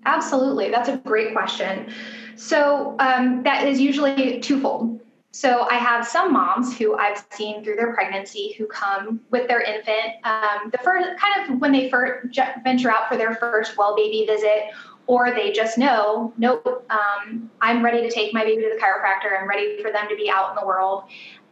Absolutely, 0.06 0.70
that's 0.70 0.90
a 0.90 0.98
great 0.98 1.34
question. 1.34 1.92
So 2.36 2.96
um, 3.00 3.42
that 3.44 3.68
is 3.68 3.82
usually 3.82 4.40
twofold. 4.40 5.00
So 5.34 5.66
I 5.70 5.76
have 5.76 6.06
some 6.06 6.34
moms 6.34 6.78
who 6.78 6.98
I've 6.98 7.26
seen 7.32 7.64
through 7.64 7.78
their 7.78 7.94
pregnancy 7.94 8.54
who 8.58 8.66
come 8.66 9.22
with 9.32 9.48
their 9.48 9.62
infant. 9.62 10.26
Um, 10.26 10.70
the 10.72 10.78
first 10.80 11.08
kind 11.20 11.50
of 11.50 11.62
when 11.62 11.72
they 11.72 11.90
first 11.90 12.38
venture 12.64 12.92
out 12.92 13.08
for 13.08 13.16
their 13.16 13.36
first 13.36 13.78
well 13.78 13.96
baby 13.96 14.26
visit, 14.26 14.72
or 15.08 15.32
they 15.32 15.52
just 15.52 15.78
know, 15.78 16.34
nope, 16.38 16.86
um, 16.90 17.50
I'm 17.62 17.84
ready 17.84 18.02
to 18.02 18.12
take 18.12 18.34
my 18.34 18.44
baby 18.44 18.62
to 18.64 18.70
the 18.76 18.82
chiropractor. 18.82 19.40
I'm 19.40 19.48
ready 19.48 19.82
for 19.82 19.92
them 19.92 20.08
to 20.10 20.16
be 20.16 20.30
out 20.30 20.50
in 20.50 20.56
the 20.56 20.66
world. 20.66 21.04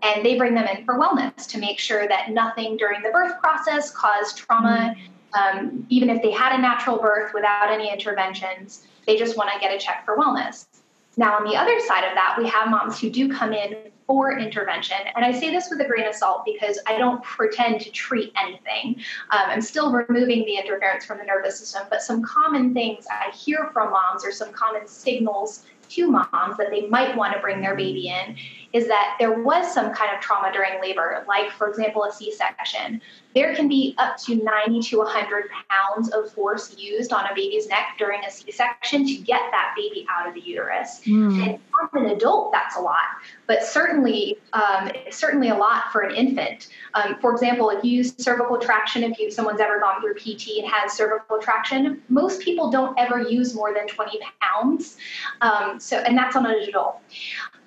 And 0.01 0.25
they 0.25 0.37
bring 0.37 0.55
them 0.55 0.65
in 0.65 0.85
for 0.85 0.95
wellness 0.95 1.47
to 1.47 1.57
make 1.57 1.79
sure 1.79 2.07
that 2.07 2.31
nothing 2.31 2.77
during 2.77 3.01
the 3.01 3.09
birth 3.09 3.39
process 3.41 3.91
caused 3.91 4.37
trauma. 4.37 4.95
Um, 5.33 5.85
even 5.89 6.09
if 6.09 6.21
they 6.21 6.31
had 6.31 6.57
a 6.57 6.61
natural 6.61 6.97
birth 6.97 7.33
without 7.33 7.69
any 7.69 7.91
interventions, 7.91 8.87
they 9.05 9.17
just 9.17 9.37
want 9.37 9.51
to 9.53 9.59
get 9.59 9.73
a 9.73 9.77
check 9.77 10.05
for 10.05 10.17
wellness. 10.17 10.65
Now, 11.17 11.37
on 11.37 11.43
the 11.43 11.55
other 11.55 11.79
side 11.81 12.03
of 12.03 12.15
that, 12.15 12.35
we 12.37 12.47
have 12.47 12.69
moms 12.69 12.99
who 12.99 13.09
do 13.09 13.31
come 13.31 13.53
in 13.53 13.75
for 14.07 14.39
intervention. 14.39 14.97
And 15.15 15.23
I 15.23 15.31
say 15.31 15.51
this 15.51 15.69
with 15.69 15.79
a 15.81 15.85
grain 15.85 16.07
of 16.07 16.15
salt 16.15 16.43
because 16.43 16.79
I 16.87 16.97
don't 16.97 17.21
pretend 17.23 17.81
to 17.81 17.91
treat 17.91 18.33
anything. 18.41 18.95
Um, 19.29 19.49
I'm 19.49 19.61
still 19.61 19.91
removing 19.91 20.45
the 20.45 20.55
interference 20.55 21.05
from 21.05 21.19
the 21.19 21.25
nervous 21.25 21.59
system, 21.59 21.83
but 21.89 22.01
some 22.01 22.23
common 22.23 22.73
things 22.73 23.05
I 23.11 23.35
hear 23.35 23.69
from 23.71 23.91
moms 23.91 24.25
or 24.25 24.31
some 24.31 24.51
common 24.51 24.87
signals 24.87 25.65
to 25.89 26.09
moms 26.09 26.57
that 26.57 26.69
they 26.71 26.87
might 26.87 27.15
want 27.15 27.33
to 27.33 27.39
bring 27.39 27.61
their 27.61 27.75
baby 27.75 28.09
in 28.09 28.37
is 28.71 28.87
that 28.87 29.15
there 29.19 29.41
was 29.41 29.71
some 29.73 29.91
kind 29.93 30.15
of 30.15 30.21
trauma 30.21 30.51
during 30.53 30.79
labor, 30.81 31.23
like, 31.27 31.51
for 31.51 31.67
example, 31.67 32.03
a 32.03 32.11
C 32.11 32.31
section. 32.31 33.01
There 33.33 33.55
can 33.55 33.67
be 33.67 33.95
up 33.97 34.17
to 34.25 34.35
90 34.35 34.81
to 34.89 34.97
100 34.99 35.49
pounds 35.69 36.09
of 36.09 36.31
force 36.31 36.75
used 36.77 37.11
on 37.11 37.25
a 37.25 37.35
baby's 37.35 37.67
neck 37.67 37.95
during 37.97 38.23
a 38.25 38.31
C 38.31 38.51
section 38.51 39.05
to 39.07 39.15
get 39.15 39.41
that 39.51 39.73
baby 39.75 40.05
out 40.09 40.27
of 40.27 40.33
the 40.33 40.41
uterus. 40.41 41.01
Mm. 41.05 41.43
And 41.43 41.59
on 41.93 42.05
an 42.05 42.11
adult, 42.11 42.51
that's 42.51 42.75
a 42.75 42.79
lot, 42.79 43.05
but 43.47 43.63
certainly, 43.63 44.37
um, 44.53 44.91
certainly 45.09 45.49
a 45.49 45.55
lot 45.55 45.91
for 45.91 46.01
an 46.01 46.15
infant. 46.15 46.69
Um, 46.93 47.17
for 47.21 47.31
example, 47.31 47.69
if 47.69 47.83
you 47.83 47.91
use 47.91 48.13
cervical 48.17 48.57
traction, 48.57 49.03
if 49.03 49.17
you, 49.19 49.31
someone's 49.31 49.61
ever 49.61 49.79
gone 49.79 50.01
through 50.01 50.15
PT 50.15 50.59
and 50.59 50.67
has 50.67 50.93
cervical 50.93 51.39
traction, 51.39 52.01
most 52.09 52.41
people 52.41 52.69
don't 52.69 52.97
ever 52.99 53.21
use 53.21 53.55
more 53.55 53.73
than 53.73 53.87
20 53.87 54.19
pounds. 54.41 54.97
Um, 55.41 55.78
so, 55.79 55.97
and 55.97 56.17
that's 56.17 56.35
on 56.35 56.45
adult. 56.45 57.01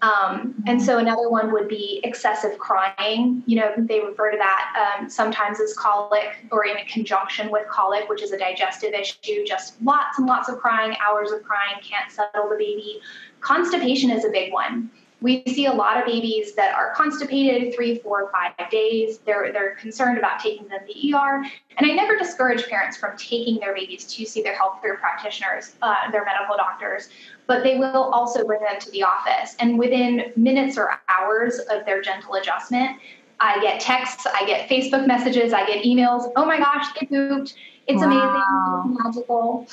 Um, 0.02 0.54
and 0.66 0.82
so 0.82 0.98
another 0.98 1.30
one 1.30 1.52
would 1.52 1.68
be 1.68 2.00
excessive 2.02 2.58
crying. 2.58 3.42
You 3.46 3.60
know, 3.60 3.72
they 3.76 4.00
refer 4.00 4.32
to 4.32 4.36
that 4.36 4.96
um, 4.98 5.08
sometimes 5.08 5.60
as 5.60 5.74
colic 5.74 6.44
or 6.50 6.66
in 6.66 6.76
conjunction 6.86 7.52
with 7.52 7.68
colic, 7.68 8.08
which 8.08 8.20
is 8.20 8.32
a 8.32 8.38
digestive 8.38 8.94
issue. 8.94 9.44
Just 9.46 9.80
lots 9.80 10.18
and 10.18 10.26
lots 10.26 10.48
of 10.48 10.58
crying, 10.58 10.96
hours 11.00 11.30
of 11.30 11.44
crying, 11.44 11.80
can't 11.82 12.10
settle 12.10 12.48
the 12.48 12.56
baby. 12.56 13.00
Constipation 13.40 14.10
is 14.10 14.24
a 14.24 14.28
big 14.28 14.52
one. 14.52 14.90
We 15.22 15.44
see 15.46 15.66
a 15.66 15.72
lot 15.72 15.98
of 15.98 16.06
babies 16.06 16.54
that 16.54 16.74
are 16.74 16.92
constipated 16.94 17.74
three, 17.74 17.98
four, 17.98 18.30
five 18.32 18.70
days. 18.70 19.18
They're, 19.18 19.52
they're 19.52 19.76
concerned 19.76 20.18
about 20.18 20.40
taking 20.40 20.68
them 20.68 20.80
to 20.86 20.92
the 20.92 21.14
ER. 21.14 21.44
And 21.78 21.90
I 21.90 21.94
never 21.94 22.16
discourage 22.16 22.66
parents 22.66 22.96
from 22.96 23.16
taking 23.16 23.60
their 23.60 23.74
babies 23.74 24.04
to 24.04 24.26
see 24.26 24.42
their 24.42 24.54
healthcare 24.54 24.98
practitioners, 24.98 25.76
uh, 25.82 26.10
their 26.10 26.24
medical 26.24 26.56
doctors, 26.56 27.08
but 27.46 27.62
they 27.62 27.78
will 27.78 28.10
also 28.12 28.44
bring 28.44 28.60
them 28.60 28.78
to 28.80 28.90
the 28.90 29.02
office. 29.02 29.56
And 29.60 29.78
within 29.78 30.32
minutes 30.36 30.76
or 30.76 31.00
hours 31.08 31.58
of 31.70 31.86
their 31.86 32.02
gentle 32.02 32.34
adjustment, 32.34 32.98
I 33.40 33.60
get 33.60 33.80
texts, 33.80 34.26
I 34.32 34.44
get 34.46 34.68
Facebook 34.68 35.06
messages, 35.06 35.52
I 35.52 35.66
get 35.66 35.84
emails. 35.84 36.30
Oh 36.36 36.44
my 36.44 36.58
gosh, 36.58 36.86
they 36.98 37.06
pooped. 37.06 37.54
It's 37.88 38.00
wow. 38.00 38.82
amazing, 38.84 38.98
magical. 39.02 39.66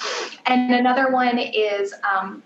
And 0.47 0.73
another 0.73 1.11
one 1.11 1.37
is 1.37 1.93
um, 2.11 2.41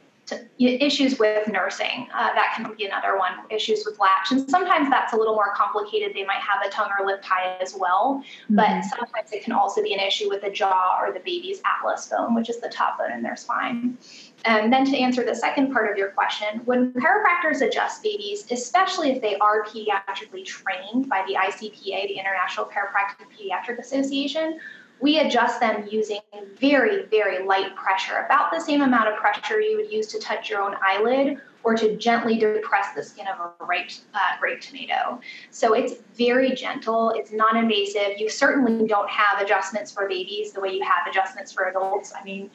issues 0.59 1.19
with 1.19 1.47
nursing. 1.47 2.07
Uh, 2.13 2.33
that 2.33 2.53
can 2.55 2.73
be 2.75 2.85
another 2.85 3.17
one. 3.17 3.31
Issues 3.49 3.83
with 3.85 3.99
latch, 3.99 4.31
and 4.31 4.49
sometimes 4.49 4.89
that's 4.89 5.13
a 5.13 5.17
little 5.17 5.35
more 5.35 5.53
complicated. 5.55 6.15
They 6.15 6.25
might 6.25 6.37
have 6.37 6.65
a 6.65 6.69
tongue 6.69 6.89
or 6.97 7.05
lip 7.05 7.21
tie 7.23 7.57
as 7.61 7.75
well, 7.77 8.23
mm-hmm. 8.23 8.55
but 8.55 8.83
sometimes 8.83 9.31
it 9.31 9.43
can 9.43 9.53
also 9.53 9.81
be 9.81 9.93
an 9.93 9.99
issue 9.99 10.29
with 10.29 10.41
the 10.41 10.49
jaw 10.49 10.99
or 11.01 11.11
the 11.11 11.19
baby's 11.19 11.61
atlas 11.65 12.07
bone, 12.07 12.35
which 12.35 12.49
is 12.49 12.59
the 12.59 12.69
top 12.69 12.97
bone 12.97 13.11
in 13.11 13.21
their 13.21 13.35
spine. 13.35 13.97
And 14.45 14.71
then 14.71 14.85
to 14.85 14.97
answer 14.97 15.23
the 15.23 15.35
second 15.35 15.71
part 15.71 15.89
of 15.89 15.97
your 15.97 16.09
question, 16.09 16.61
when 16.65 16.93
chiropractors 16.93 17.65
adjust 17.65 18.03
babies, 18.03 18.45
especially 18.51 19.11
if 19.11 19.21
they 19.21 19.35
are 19.37 19.63
pediatrically 19.63 20.45
trained 20.45 21.07
by 21.07 21.23
the 21.27 21.35
ICPA, 21.35 22.07
the 22.07 22.19
International 22.19 22.65
Chiropractic 22.65 23.27
Pediatric 23.31 23.79
Association, 23.79 24.59
we 24.99 25.19
adjust 25.19 25.59
them 25.59 25.87
using 25.89 26.19
very, 26.59 27.05
very 27.07 27.45
light 27.45 27.75
pressure, 27.75 28.25
about 28.25 28.51
the 28.51 28.59
same 28.59 28.81
amount 28.81 29.09
of 29.09 29.17
pressure 29.17 29.59
you 29.59 29.75
would 29.77 29.91
use 29.91 30.07
to 30.07 30.19
touch 30.19 30.49
your 30.49 30.61
own 30.61 30.75
eyelid 30.85 31.41
or 31.63 31.75
to 31.75 31.95
gently 31.97 32.37
depress 32.37 32.93
the 32.95 33.03
skin 33.03 33.25
of 33.27 33.39
a 33.39 33.65
ripe, 33.65 33.89
uh, 34.13 34.19
grape 34.39 34.61
tomato. 34.61 35.19
So 35.49 35.73
it's 35.73 35.95
very 36.17 36.53
gentle, 36.53 37.11
it's 37.15 37.31
non 37.31 37.57
invasive. 37.57 38.17
You 38.17 38.29
certainly 38.29 38.87
don't 38.87 39.09
have 39.09 39.41
adjustments 39.41 39.91
for 39.91 40.07
babies 40.07 40.51
the 40.51 40.59
way 40.59 40.73
you 40.73 40.83
have 40.83 41.07
adjustments 41.09 41.51
for 41.51 41.65
adults. 41.65 42.13
I 42.19 42.23
mean, 42.23 42.49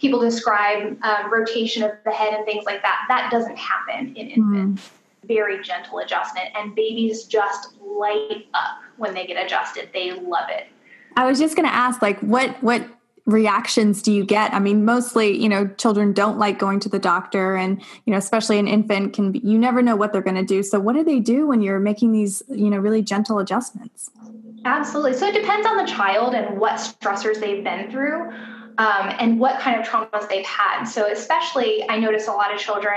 people 0.00 0.20
describe 0.20 0.98
um, 1.02 1.32
rotation 1.32 1.82
of 1.82 1.92
the 2.04 2.10
head 2.10 2.34
and 2.34 2.44
things 2.44 2.64
like 2.64 2.82
that. 2.82 3.04
That 3.08 3.30
doesn't 3.30 3.56
happen 3.56 4.16
in 4.16 4.28
infants. 4.28 4.88
Mm. 4.88 5.26
Very 5.26 5.62
gentle 5.62 6.00
adjustment, 6.00 6.48
and 6.54 6.74
babies 6.74 7.24
just 7.24 7.80
light 7.80 8.46
up 8.52 8.82
when 8.98 9.14
they 9.14 9.26
get 9.26 9.42
adjusted. 9.42 9.88
They 9.94 10.12
love 10.12 10.50
it. 10.50 10.66
I 11.16 11.26
was 11.26 11.38
just 11.38 11.56
going 11.56 11.68
to 11.68 11.74
ask, 11.74 12.02
like, 12.02 12.20
what 12.20 12.62
what 12.62 12.86
reactions 13.26 14.02
do 14.02 14.12
you 14.12 14.22
get? 14.24 14.52
I 14.52 14.58
mean, 14.58 14.84
mostly, 14.84 15.36
you 15.36 15.48
know, 15.48 15.66
children 15.78 16.12
don't 16.12 16.38
like 16.38 16.58
going 16.58 16.80
to 16.80 16.88
the 16.88 16.98
doctor, 16.98 17.56
and 17.56 17.80
you 18.04 18.10
know, 18.10 18.18
especially 18.18 18.58
an 18.58 18.68
infant 18.68 19.12
can 19.12 19.32
be. 19.32 19.38
You 19.40 19.58
never 19.58 19.82
know 19.82 19.96
what 19.96 20.12
they're 20.12 20.22
going 20.22 20.36
to 20.36 20.44
do. 20.44 20.62
So, 20.62 20.78
what 20.80 20.94
do 20.94 21.04
they 21.04 21.20
do 21.20 21.46
when 21.46 21.62
you're 21.62 21.80
making 21.80 22.12
these, 22.12 22.42
you 22.48 22.70
know, 22.70 22.78
really 22.78 23.02
gentle 23.02 23.38
adjustments? 23.38 24.10
Absolutely. 24.64 25.12
So 25.12 25.26
it 25.26 25.34
depends 25.34 25.66
on 25.66 25.76
the 25.76 25.84
child 25.84 26.34
and 26.34 26.58
what 26.58 26.74
stressors 26.74 27.38
they've 27.38 27.62
been 27.62 27.90
through 27.90 28.32
um, 28.78 29.12
and 29.20 29.38
what 29.38 29.60
kind 29.60 29.80
of 29.80 29.86
traumas 29.86 30.28
they've 30.28 30.44
had. 30.44 30.84
So, 30.84 31.06
especially, 31.10 31.88
I 31.88 31.98
notice 31.98 32.26
a 32.26 32.32
lot 32.32 32.52
of 32.52 32.58
children 32.58 32.94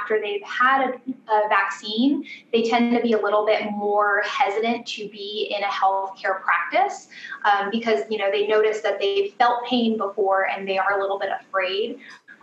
after 0.00 0.20
they've 0.20 0.42
had 0.42 0.88
a, 0.88 1.32
a, 1.32 1.48
vaccine, 1.48 2.24
they 2.52 2.62
tend 2.62 2.96
to 2.96 3.02
be 3.02 3.12
a 3.12 3.20
little 3.20 3.44
bit 3.44 3.70
more 3.70 4.22
hesitant 4.26 4.86
to 4.86 5.08
be 5.08 5.54
in 5.54 5.62
a 5.62 5.66
healthcare 5.66 6.40
practice 6.40 7.08
um, 7.44 7.70
because 7.70 8.00
you 8.10 8.18
know 8.18 8.30
they 8.30 8.46
notice 8.46 8.80
that 8.80 8.98
they've 8.98 9.32
felt 9.34 9.64
pain 9.66 9.98
before 9.98 10.48
and 10.48 10.66
they 10.66 10.78
are 10.78 10.98
a 10.98 11.00
little 11.00 11.18
bit 11.18 11.30
afraid. 11.40 11.98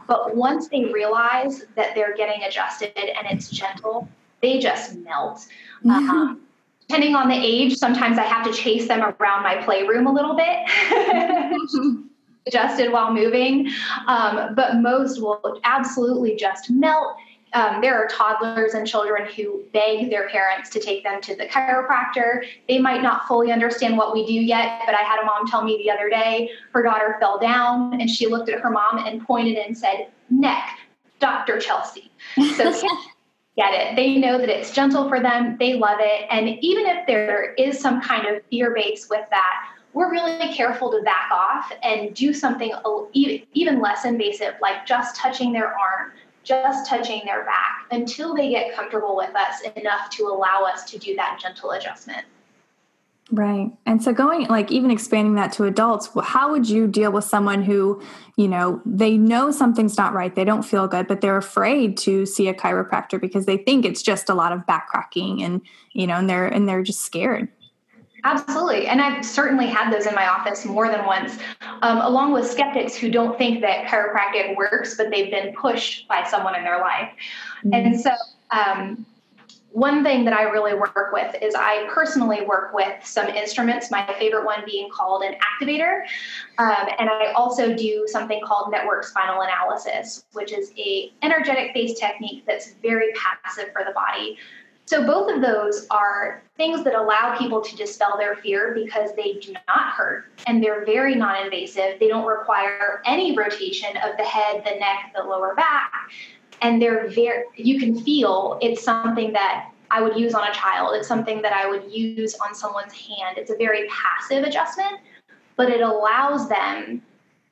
But 0.08 0.36
once 0.36 0.68
they 0.68 0.86
realize 0.86 1.66
that 1.76 1.96
they're 1.96 2.16
getting 2.16 2.44
adjusted 2.44 2.96
and 2.96 3.26
it's 3.32 3.50
gentle, 3.50 4.08
they 4.42 4.60
just 4.60 4.96
melt. 4.98 5.48
Mm-hmm. 5.84 6.10
Um, 6.10 6.42
depending 6.82 7.16
on 7.16 7.30
the 7.30 7.36
age, 7.36 7.76
sometimes 7.78 8.20
I 8.20 8.24
have 8.24 8.46
to 8.46 8.54
chase 8.54 8.88
them 8.88 9.02
around 9.02 9.42
my 9.42 9.56
playroom 9.64 10.06
a 10.06 10.14
little 10.14 10.36
bit. 10.36 12.06
adjusted 12.48 12.92
while 12.92 13.14
moving, 13.14 13.70
um, 14.08 14.54
but 14.56 14.78
most 14.78 15.22
will 15.22 15.60
absolutely 15.64 16.36
just 16.36 16.70
melt. 16.70 17.16
Um, 17.54 17.80
there 17.80 17.96
are 17.96 18.08
toddlers 18.08 18.74
and 18.74 18.86
children 18.86 19.26
who 19.34 19.64
beg 19.72 20.10
their 20.10 20.28
parents 20.28 20.70
to 20.72 20.80
take 20.80 21.04
them 21.04 21.22
to 21.22 21.36
the 21.36 21.46
chiropractor. 21.46 22.46
They 22.68 22.80
might 22.80 23.02
not 23.02 23.28
fully 23.28 23.52
understand 23.52 23.98
what 23.98 24.14
we 24.14 24.26
do 24.26 24.34
yet, 24.34 24.82
but 24.86 24.94
I 24.94 25.02
had 25.04 25.22
a 25.22 25.26
mom 25.26 25.48
tell 25.48 25.64
me 25.64 25.78
the 25.78 25.90
other 25.90 26.10
day 26.10 26.50
her 26.74 26.84
daughter 26.84 27.16
fell 27.20 27.40
down 27.40 28.00
and 28.02 28.10
she 28.10 28.28
looked 28.28 28.50
at 28.50 28.60
her 28.60 28.70
mom 28.70 29.06
and 29.06 29.26
pointed 29.26 29.58
and 29.58 29.78
said, 29.78 30.10
neck, 30.30 30.78
Dr. 31.20 31.60
Chelsea. 31.60 32.12
So 32.58 32.72
get 33.56 33.74
it. 33.74 33.96
They 33.96 34.18
know 34.18 34.38
that 34.38 34.50
it's 34.50 34.72
gentle 34.72 35.08
for 35.08 35.22
them. 35.22 35.56
They 35.58 35.76
love 35.76 36.00
it. 36.02 36.28
And 36.30 36.50
even 36.62 36.86
if 36.88 37.08
there 37.08 37.54
is 37.54 37.80
some 37.80 38.02
kind 38.02 38.28
of 38.28 38.44
fear 38.50 38.74
base 38.76 39.08
with 39.10 39.26
that, 39.30 39.70
we're 39.96 40.12
really 40.12 40.54
careful 40.54 40.92
to 40.92 41.02
back 41.04 41.32
off 41.32 41.72
and 41.82 42.14
do 42.14 42.34
something 42.34 42.74
even 43.14 43.82
less 43.82 44.04
invasive, 44.04 44.54
like 44.62 44.86
just 44.86 45.16
touching 45.16 45.54
their 45.54 45.70
arm, 45.70 46.12
just 46.44 46.88
touching 46.88 47.22
their 47.24 47.46
back, 47.46 47.86
until 47.92 48.36
they 48.36 48.50
get 48.50 48.76
comfortable 48.76 49.16
with 49.16 49.34
us 49.34 49.62
enough 49.78 50.10
to 50.10 50.24
allow 50.24 50.64
us 50.64 50.84
to 50.92 51.00
do 51.00 51.16
that 51.16 51.40
gentle 51.42 51.72
adjustment. 51.72 52.26
Right. 53.32 53.72
And 53.86 54.04
so 54.04 54.12
going 54.14 54.48
like 54.50 54.70
even 54.70 54.92
expanding 54.92 55.36
that 55.36 55.54
to 55.54 55.64
adults, 55.64 56.10
how 56.24 56.52
would 56.52 56.70
you 56.70 56.88
deal 56.88 57.14
with 57.14 57.24
someone 57.24 57.64
who, 57.64 58.04
you 58.36 58.50
know, 58.50 58.82
they 58.86 59.18
know 59.18 59.50
something's 59.50 59.98
not 59.98 60.14
right, 60.14 60.36
they 60.36 60.44
don't 60.44 60.62
feel 60.62 60.88
good, 60.90 61.08
but 61.08 61.22
they're 61.22 61.38
afraid 61.38 61.98
to 62.00 62.26
see 62.26 62.50
a 62.50 62.54
chiropractor 62.54 63.20
because 63.20 63.46
they 63.46 63.58
think 63.58 63.86
it's 63.86 64.04
just 64.04 64.30
a 64.30 64.36
lot 64.36 64.52
of 64.52 64.68
back 64.68 64.90
cracking 64.90 65.42
and, 65.42 65.62
you 65.94 66.06
know, 66.06 66.16
and 66.16 66.30
they're 66.30 66.46
and 66.46 66.68
they're 66.68 66.84
just 66.84 67.02
scared. 67.02 67.48
Absolutely. 68.26 68.88
And 68.88 69.02
I've 69.02 69.24
certainly 69.24 69.68
had 69.68 69.94
those 69.94 70.08
in 70.08 70.16
my 70.16 70.28
office 70.28 70.66
more 70.66 70.90
than 70.90 71.06
once, 71.06 71.38
um, 71.84 72.00
along 72.00 72.34
with 72.34 72.50
skeptics 72.50 72.96
who 72.96 73.12
don't 73.12 73.38
think 73.38 73.62
that 73.62 73.86
chiropractic 73.86 74.58
works, 74.58 74.98
but 74.98 75.12
they've 75.12 75.30
been 75.30 75.54
pushed 75.54 76.08
by 76.08 76.24
someone 76.24 76.56
in 76.56 76.64
their 76.64 76.80
life. 76.80 77.12
Mm-hmm. 77.64 77.74
And 77.74 78.02
so 78.02 78.10
um, 78.50 79.06
one 79.76 80.04
thing 80.04 80.26
that 80.26 80.34
I 80.34 80.44
really 80.44 80.74
work 80.74 81.10
with 81.14 81.36
is 81.40 81.54
I 81.54 81.88
personally 81.94 82.42
work 82.42 82.74
with 82.74 83.06
some 83.06 83.28
instruments, 83.28 83.92
my 83.92 84.12
favorite 84.18 84.46
one 84.46 84.64
being 84.66 84.90
called 84.90 85.22
an 85.22 85.36
activator. 85.36 86.06
Um, 86.58 86.88
and 86.98 87.10
I 87.10 87.32
also 87.34 87.76
do 87.76 88.06
something 88.08 88.42
called 88.44 88.72
network 88.72 89.04
spinal 89.04 89.42
analysis, 89.42 90.26
which 90.34 90.52
is 90.52 90.72
a 90.80 91.12
energetic 91.22 91.76
based 91.76 92.00
technique 92.00 92.44
that's 92.48 92.74
very 92.82 93.14
passive 93.14 93.72
for 93.72 93.84
the 93.86 93.92
body. 93.92 94.40
So 94.86 95.06
both 95.06 95.34
of 95.34 95.42
those 95.42 95.88
are 95.90 96.44
things 96.58 96.84
that 96.84 96.94
allow 96.94 97.36
people 97.38 97.60
to 97.60 97.76
dispel 97.76 98.18
their 98.18 98.36
fear 98.36 98.74
because 98.76 99.16
they 99.16 99.34
do 99.34 99.54
not 99.68 99.94
hurt 99.94 100.26
and 100.46 100.64
they're 100.64 100.86
very 100.86 101.16
non-invasive. 101.16 102.00
They 102.00 102.08
don't 102.08 102.26
require 102.26 103.02
any 103.06 103.36
rotation 103.36 103.98
of 103.98 104.16
the 104.18 104.24
head, 104.24 104.64
the 104.64 104.80
neck, 104.80 105.12
the 105.16 105.24
lower 105.24 105.56
back 105.56 106.12
and 106.62 106.82
they're 106.82 107.08
very 107.10 107.46
you 107.56 107.80
can 107.80 108.00
feel 108.04 108.58
it's 108.62 108.84
something 108.84 109.34
that 109.34 109.72
I 109.92 110.02
would 110.02 110.18
use 110.18 110.34
on 110.34 110.48
a 110.48 110.54
child. 110.54 110.96
It's 110.96 111.08
something 111.08 111.42
that 111.44 111.54
I 111.54 111.70
would 111.70 111.92
use 111.92 112.36
on 112.36 112.56
someone's 112.56 112.94
hand. 112.94 113.38
It's 113.38 113.52
a 113.52 113.56
very 113.56 113.88
passive 113.88 114.44
adjustment, 114.44 115.00
but 115.56 115.70
it 115.70 115.82
allows 115.82 116.50
them 116.50 117.04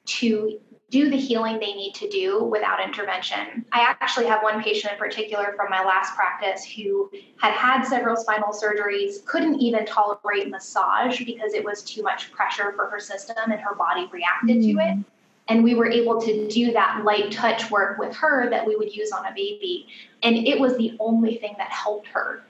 to 0.05 0.59
do 0.93 1.09
the 1.09 1.17
healing 1.17 1.59
they 1.59 1.73
need 1.73 1.95
to 1.95 2.07
do 2.07 2.43
without 2.43 2.79
intervention. 2.79 3.65
I 3.71 3.81
actually 4.00 4.27
have 4.27 4.43
one 4.43 4.62
patient 4.62 4.93
in 4.93 5.00
particular 5.00 5.55
from 5.55 5.71
my 5.71 5.83
last 5.83 6.15
practice 6.15 6.63
who 6.63 7.09
had 7.41 7.53
had 7.53 7.81
several 7.81 8.15
spinal 8.15 8.50
surgeries, 8.53 9.25
couldn't 9.25 9.59
even 9.59 9.88
tolerate 9.88 10.51
massage 10.51 11.17
because 11.23 11.55
it 11.55 11.65
was 11.65 11.81
too 11.81 12.03
much 12.03 12.31
pressure 12.31 12.73
for 12.73 12.91
her 12.91 13.00
system 13.00 13.35
and 13.51 13.59
her 13.59 13.73
body 13.73 14.07
reacted 14.12 14.57
mm. 14.57 14.65
to 14.65 14.69
it. 14.69 14.97
Mm. 14.97 15.05
And 15.47 15.63
we 15.63 15.73
were 15.73 15.89
able 15.89 16.21
to 16.21 16.47
do 16.47 16.71
that 16.73 17.03
light 17.03 17.31
touch 17.31 17.71
work 17.71 17.97
with 17.97 18.15
her 18.15 18.47
that 18.51 18.67
we 18.67 18.75
would 18.75 18.95
use 18.95 19.12
on 19.12 19.25
a 19.25 19.31
baby. 19.31 19.88
And 20.21 20.38
it 20.38 20.59
was 20.59 20.77
the 20.77 20.95
only 21.00 21.38
thing 21.38 21.55
that 21.57 21.71
helped 21.71 22.05
her. 22.09 22.43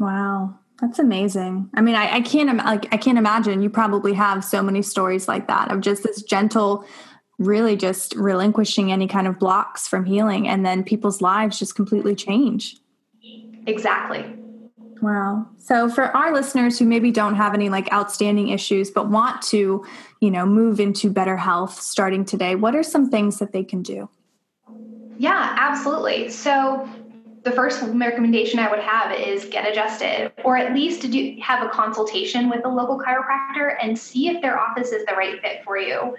Wow. 0.00 0.58
That's 0.80 1.00
amazing. 1.00 1.70
I 1.74 1.80
mean, 1.80 1.96
I, 1.96 2.16
I 2.16 2.20
can't 2.20 2.56
like 2.58 2.86
I 2.92 2.96
can't 2.96 3.18
imagine. 3.18 3.62
You 3.62 3.70
probably 3.70 4.12
have 4.12 4.44
so 4.44 4.62
many 4.62 4.80
stories 4.80 5.26
like 5.26 5.48
that 5.48 5.72
of 5.72 5.80
just 5.80 6.04
this 6.04 6.22
gentle, 6.22 6.84
really 7.38 7.76
just 7.76 8.14
relinquishing 8.14 8.90
any 8.90 9.06
kind 9.06 9.26
of 9.26 9.38
blocks 9.38 9.86
from 9.86 10.04
healing, 10.04 10.48
and 10.48 10.66
then 10.66 10.82
people's 10.82 11.20
lives 11.20 11.58
just 11.58 11.74
completely 11.74 12.14
change. 12.14 12.76
Exactly. 13.66 14.24
Wow. 15.00 15.46
So 15.58 15.88
for 15.88 16.04
our 16.16 16.32
listeners 16.32 16.78
who 16.78 16.84
maybe 16.84 17.12
don't 17.12 17.36
have 17.36 17.54
any 17.54 17.68
like 17.68 17.92
outstanding 17.92 18.48
issues 18.48 18.90
but 18.90 19.08
want 19.08 19.42
to, 19.42 19.84
you 20.20 20.30
know, 20.30 20.44
move 20.44 20.80
into 20.80 21.10
better 21.10 21.36
health 21.36 21.80
starting 21.80 22.24
today, 22.24 22.56
what 22.56 22.74
are 22.74 22.82
some 22.82 23.08
things 23.08 23.38
that 23.38 23.52
they 23.52 23.62
can 23.62 23.82
do? 23.82 24.08
Yeah, 25.18 25.54
absolutely. 25.56 26.30
So 26.30 26.88
the 27.44 27.52
first 27.52 27.82
recommendation 27.82 28.58
I 28.58 28.68
would 28.68 28.80
have 28.80 29.12
is 29.18 29.44
get 29.44 29.70
adjusted 29.70 30.32
or 30.44 30.56
at 30.56 30.74
least 30.74 31.08
do 31.10 31.36
have 31.40 31.64
a 31.64 31.68
consultation 31.68 32.50
with 32.50 32.64
a 32.64 32.68
local 32.68 32.98
chiropractor 32.98 33.76
and 33.80 33.96
see 33.96 34.28
if 34.28 34.42
their 34.42 34.58
office 34.58 34.90
is 34.90 35.04
the 35.06 35.14
right 35.14 35.40
fit 35.40 35.62
for 35.64 35.78
you. 35.78 36.16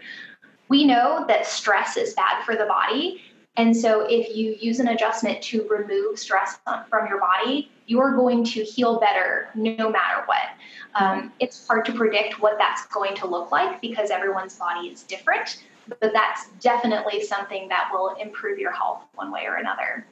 We 0.69 0.85
know 0.85 1.25
that 1.27 1.45
stress 1.45 1.97
is 1.97 2.13
bad 2.13 2.43
for 2.45 2.55
the 2.55 2.65
body 2.65 3.21
and 3.59 3.75
so, 3.75 4.05
if 4.07 4.33
you 4.33 4.55
use 4.57 4.79
an 4.79 4.87
adjustment 4.87 5.41
to 5.43 5.67
remove 5.67 6.17
stress 6.17 6.59
from 6.89 7.07
your 7.09 7.19
body, 7.19 7.69
you're 7.87 8.15
going 8.15 8.45
to 8.45 8.63
heal 8.63 9.01
better 9.01 9.49
no 9.53 9.89
matter 9.89 10.23
what. 10.27 10.51
Um, 10.95 11.33
it's 11.39 11.67
hard 11.67 11.83
to 11.85 11.93
predict 11.93 12.39
what 12.39 12.57
that's 12.57 12.85
going 12.87 13.15
to 13.17 13.27
look 13.27 13.51
like 13.51 13.81
because 13.81 14.11
everyone's 14.11 14.55
body 14.55 14.87
is 14.87 15.03
different, 15.03 15.61
but 15.89 16.13
that's 16.13 16.47
definitely 16.61 17.21
something 17.21 17.67
that 17.67 17.89
will 17.91 18.15
improve 18.15 18.59
your 18.59 18.71
health 18.71 19.01
one 19.15 19.29
way 19.29 19.43
or 19.45 19.55
another. 19.55 20.05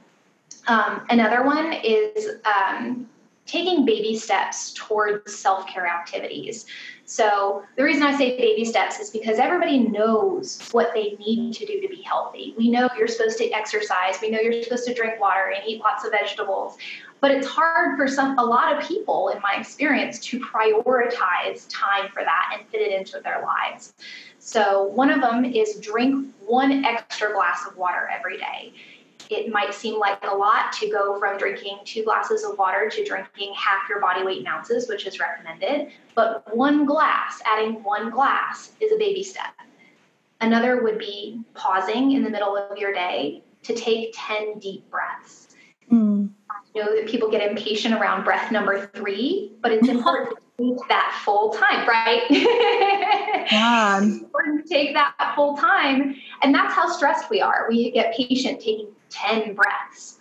Um, 0.68 1.06
another 1.10 1.46
one 1.46 1.72
is 1.72 2.42
um, 2.44 3.08
taking 3.48 3.86
baby 3.86 4.16
steps 4.18 4.74
towards 4.74 5.36
self 5.36 5.66
care 5.68 5.88
activities. 5.88 6.66
So, 7.06 7.64
the 7.78 7.84
reason 7.84 8.04
I 8.04 8.16
say 8.18 8.38
baby 8.38 8.66
steps 8.66 9.00
is 9.00 9.10
because 9.10 9.40
everybody 9.40 9.80
knows 9.80 10.62
what 10.72 10.92
they 10.94 11.16
need 11.18 11.54
to 11.54 11.66
do 11.66 11.80
to 11.80 11.88
be 11.88 12.02
healthy. 12.02 12.54
We 12.58 12.70
know 12.70 12.90
you're 12.98 13.08
supposed 13.08 13.38
to 13.38 13.50
exercise, 13.52 14.20
we 14.22 14.30
know 14.30 14.40
you're 14.40 14.62
supposed 14.62 14.86
to 14.88 14.94
drink 14.94 15.20
water 15.20 15.54
and 15.56 15.66
eat 15.66 15.80
lots 15.80 16.04
of 16.06 16.12
vegetables. 16.12 16.78
But 17.20 17.32
it's 17.32 17.48
hard 17.48 17.98
for 17.98 18.08
some 18.08 18.38
a 18.38 18.44
lot 18.44 18.78
of 18.78 18.88
people 18.88 19.30
in 19.30 19.42
my 19.42 19.56
experience 19.60 20.20
to 20.20 20.40
prioritize 20.40 21.66
time 21.70 22.10
for 22.14 22.24
that 22.24 22.52
and 22.54 22.68
fit 22.68 22.82
it 22.82 22.92
into 22.92 23.22
their 23.22 23.42
lives. 23.42 23.94
So, 24.40 24.84
one 24.84 25.10
of 25.10 25.22
them 25.22 25.46
is 25.46 25.80
drink 25.80 26.28
one 26.46 26.84
extra 26.84 27.32
glass 27.32 27.66
of 27.66 27.78
water 27.78 28.10
every 28.14 28.38
day 28.38 28.74
it 29.32 29.52
might 29.52 29.74
seem 29.74 30.00
like 30.00 30.24
a 30.24 30.36
lot 30.36 30.72
to 30.74 30.90
go 30.90 31.20
from 31.20 31.38
drinking 31.38 31.80
two 31.86 32.04
glasses 32.04 32.44
of 32.44 32.58
water 32.58 32.90
to 32.90 33.04
drinking 33.04 33.54
half 33.56 33.88
your 33.90 34.00
body 34.00 34.24
weight 34.24 34.40
in 34.40 34.48
ounces, 34.48 34.88
which 34.88 35.06
is 35.06 35.20
recommended. 35.20 35.92
But 36.16 36.56
one 36.56 36.86
glass, 36.86 37.42
adding 37.46 37.84
one 37.84 38.10
glass, 38.10 38.72
is 38.80 38.92
a 38.92 38.98
baby 38.98 39.24
step. 39.24 39.54
Another 40.42 40.84
would 40.84 41.00
be 41.00 41.42
pausing 41.56 42.12
in 42.12 42.24
the 42.24 42.30
middle 42.30 42.56
of 42.56 42.78
your 42.78 42.94
day 42.94 43.44
to 43.64 43.74
take 43.76 44.14
10 44.16 44.60
deep 44.60 44.90
breaths. 44.90 45.56
Mm. 45.92 46.30
I 46.50 46.80
know 46.80 46.96
that 46.96 47.08
people 47.08 47.30
get 47.30 47.48
impatient 47.48 47.94
around 47.96 48.24
breath 48.24 48.52
number 48.52 48.88
three, 48.88 49.54
but 49.62 49.72
it's 49.72 49.88
important 49.88 50.38
take 50.60 50.88
that 50.90 51.22
full 51.24 51.52
time, 51.52 51.88
right? 51.88 52.24
Yeah. 52.30 54.02
it's 54.02 54.18
important 54.22 54.66
to 54.66 54.74
take 54.74 54.94
that 54.94 55.34
full 55.36 55.56
time. 55.56 56.16
And 56.42 56.54
that's 56.54 56.74
how 56.74 56.90
stressed 56.90 57.30
we 57.30 57.42
are. 57.42 57.68
We 57.70 57.92
get 57.92 58.16
patient 58.16 58.60
taking 58.60 58.90
10 59.10 59.54
breaths. 59.54 60.18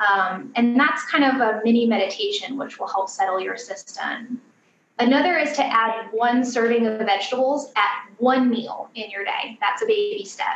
Um, 0.00 0.52
and 0.54 0.78
that's 0.78 1.04
kind 1.10 1.24
of 1.24 1.40
a 1.40 1.60
mini 1.64 1.86
meditation, 1.86 2.56
which 2.56 2.78
will 2.78 2.88
help 2.88 3.08
settle 3.08 3.40
your 3.40 3.56
system. 3.56 4.40
Another 4.98 5.36
is 5.36 5.52
to 5.56 5.64
add 5.64 6.08
one 6.12 6.44
serving 6.44 6.86
of 6.86 6.98
vegetables 6.98 7.72
at 7.76 8.08
one 8.18 8.48
meal 8.48 8.90
in 8.94 9.10
your 9.10 9.24
day. 9.24 9.58
That's 9.60 9.82
a 9.82 9.86
baby 9.86 10.24
step 10.24 10.46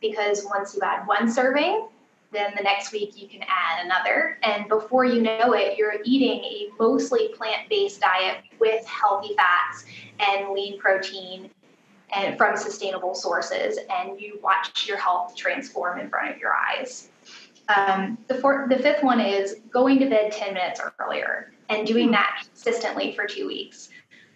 because 0.00 0.44
once 0.44 0.74
you 0.74 0.80
add 0.82 1.06
one 1.06 1.30
serving, 1.30 1.88
then 2.34 2.52
the 2.56 2.62
next 2.62 2.92
week 2.92 3.12
you 3.16 3.28
can 3.28 3.42
add 3.42 3.84
another. 3.84 4.38
And 4.42 4.68
before 4.68 5.04
you 5.04 5.22
know 5.22 5.52
it, 5.52 5.78
you're 5.78 5.94
eating 6.04 6.42
a 6.44 6.68
mostly 6.80 7.28
plant 7.36 7.68
based 7.68 8.00
diet 8.00 8.38
with 8.58 8.84
healthy 8.86 9.34
fats 9.36 9.84
and 10.20 10.50
lean 10.50 10.78
protein 10.78 11.50
and 12.14 12.36
from 12.36 12.56
sustainable 12.56 13.14
sources. 13.14 13.78
And 13.90 14.20
you 14.20 14.38
watch 14.42 14.86
your 14.86 14.98
health 14.98 15.36
transform 15.36 15.98
in 15.98 16.08
front 16.08 16.34
of 16.34 16.38
your 16.38 16.52
eyes. 16.52 17.10
Um, 17.68 18.18
the, 18.28 18.34
fourth, 18.34 18.68
the 18.68 18.78
fifth 18.78 19.02
one 19.02 19.20
is 19.20 19.56
going 19.70 19.98
to 20.00 20.08
bed 20.08 20.32
10 20.32 20.54
minutes 20.54 20.80
earlier 20.98 21.52
and 21.70 21.86
doing 21.86 22.10
that 22.10 22.44
consistently 22.46 23.14
for 23.14 23.26
two 23.26 23.46
weeks. 23.46 23.88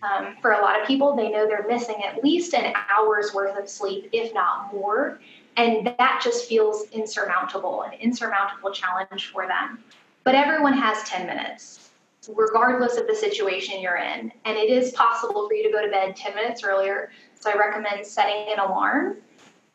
Um, 0.02 0.36
for 0.40 0.52
a 0.52 0.62
lot 0.62 0.80
of 0.80 0.86
people, 0.86 1.16
they 1.16 1.30
know 1.30 1.46
they're 1.46 1.66
missing 1.66 1.96
at 2.04 2.22
least 2.22 2.54
an 2.54 2.72
hour's 2.90 3.34
worth 3.34 3.58
of 3.58 3.68
sleep, 3.68 4.08
if 4.12 4.32
not 4.32 4.72
more. 4.72 5.18
And 5.58 5.88
that 5.98 6.20
just 6.22 6.48
feels 6.48 6.84
insurmountable, 6.92 7.82
an 7.82 7.92
insurmountable 7.94 8.70
challenge 8.70 9.26
for 9.32 9.48
them. 9.48 9.82
But 10.22 10.36
everyone 10.36 10.72
has 10.72 11.02
10 11.08 11.26
minutes, 11.26 11.90
regardless 12.32 12.96
of 12.96 13.08
the 13.08 13.14
situation 13.14 13.80
you're 13.80 13.96
in. 13.96 14.32
And 14.44 14.56
it 14.56 14.70
is 14.70 14.92
possible 14.92 15.48
for 15.48 15.54
you 15.54 15.64
to 15.64 15.72
go 15.72 15.84
to 15.84 15.90
bed 15.90 16.14
10 16.14 16.36
minutes 16.36 16.62
earlier. 16.62 17.10
So 17.40 17.50
I 17.50 17.58
recommend 17.58 18.06
setting 18.06 18.52
an 18.52 18.60
alarm 18.60 19.16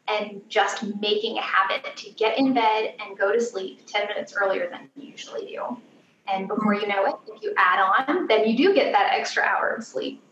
and 0.08 0.41
just 0.48 0.86
making 1.02 1.38
a 1.38 1.41
habit 1.41 1.98
to 1.98 2.10
get 2.12 2.38
in 2.38 2.54
bed 2.54 2.93
and 3.06 3.17
go 3.17 3.34
to 3.34 3.41
sleep 3.41 3.86
10 3.86 4.08
minutes 4.08 4.34
earlier 4.41 4.69
than 4.69 4.89
you 4.96 5.12
usually 5.12 5.48
do. 5.48 5.78
And 6.28 6.48
before 6.48 6.76
you 6.76 6.88
know 6.88 7.06
it, 7.08 7.15
if 7.28 7.43
you 7.43 7.54
add 7.58 8.06
on, 8.08 8.28
then 8.28 8.48
you 8.48 8.56
do 8.56 8.74
get 8.74 8.93
that 8.93 9.12
extra 9.12 9.43
hour 9.43 9.76
of 9.76 9.84
sleep. 9.84 10.24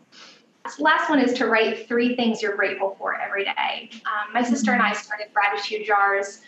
Last 0.78 1.10
one 1.10 1.18
is 1.18 1.32
to 1.34 1.46
write 1.46 1.88
three 1.88 2.14
things 2.16 2.40
you're 2.40 2.56
grateful 2.56 2.96
for 2.98 3.20
every 3.20 3.44
day. 3.44 3.90
Um, 4.06 4.32
my 4.32 4.42
sister 4.42 4.72
and 4.72 4.82
I 4.82 4.92
started 4.92 5.26
gratitude 5.34 5.86
jars 5.86 6.42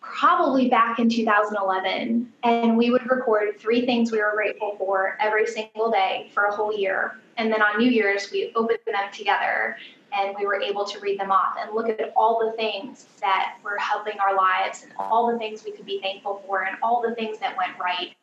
probably 0.00 0.68
back 0.68 0.98
in 0.98 1.08
2011, 1.08 2.30
and 2.42 2.76
we 2.76 2.90
would 2.90 3.08
record 3.10 3.58
three 3.58 3.86
things 3.86 4.12
we 4.12 4.18
were 4.18 4.32
grateful 4.34 4.76
for 4.78 5.16
every 5.18 5.46
single 5.46 5.90
day 5.90 6.30
for 6.34 6.44
a 6.44 6.54
whole 6.54 6.76
year. 6.76 7.18
And 7.36 7.50
then 7.50 7.62
on 7.62 7.78
New 7.78 7.90
Year's, 7.90 8.30
we 8.30 8.52
opened 8.54 8.80
them 8.86 8.94
together 9.12 9.76
and 10.16 10.36
we 10.38 10.46
were 10.46 10.60
able 10.60 10.84
to 10.84 10.98
read 11.00 11.18
them 11.18 11.32
off 11.32 11.56
and 11.58 11.74
look 11.74 11.88
at 11.88 12.12
all 12.16 12.38
the 12.38 12.52
things 12.56 13.06
that 13.20 13.56
were 13.64 13.76
helping 13.78 14.18
our 14.20 14.36
lives 14.36 14.84
and 14.84 14.92
all 14.98 15.32
the 15.32 15.38
things 15.38 15.64
we 15.64 15.72
could 15.72 15.86
be 15.86 16.00
thankful 16.00 16.42
for 16.46 16.64
and 16.64 16.76
all 16.82 17.02
the 17.02 17.14
things 17.14 17.38
that 17.38 17.56
went 17.56 17.76
right. 17.78 18.14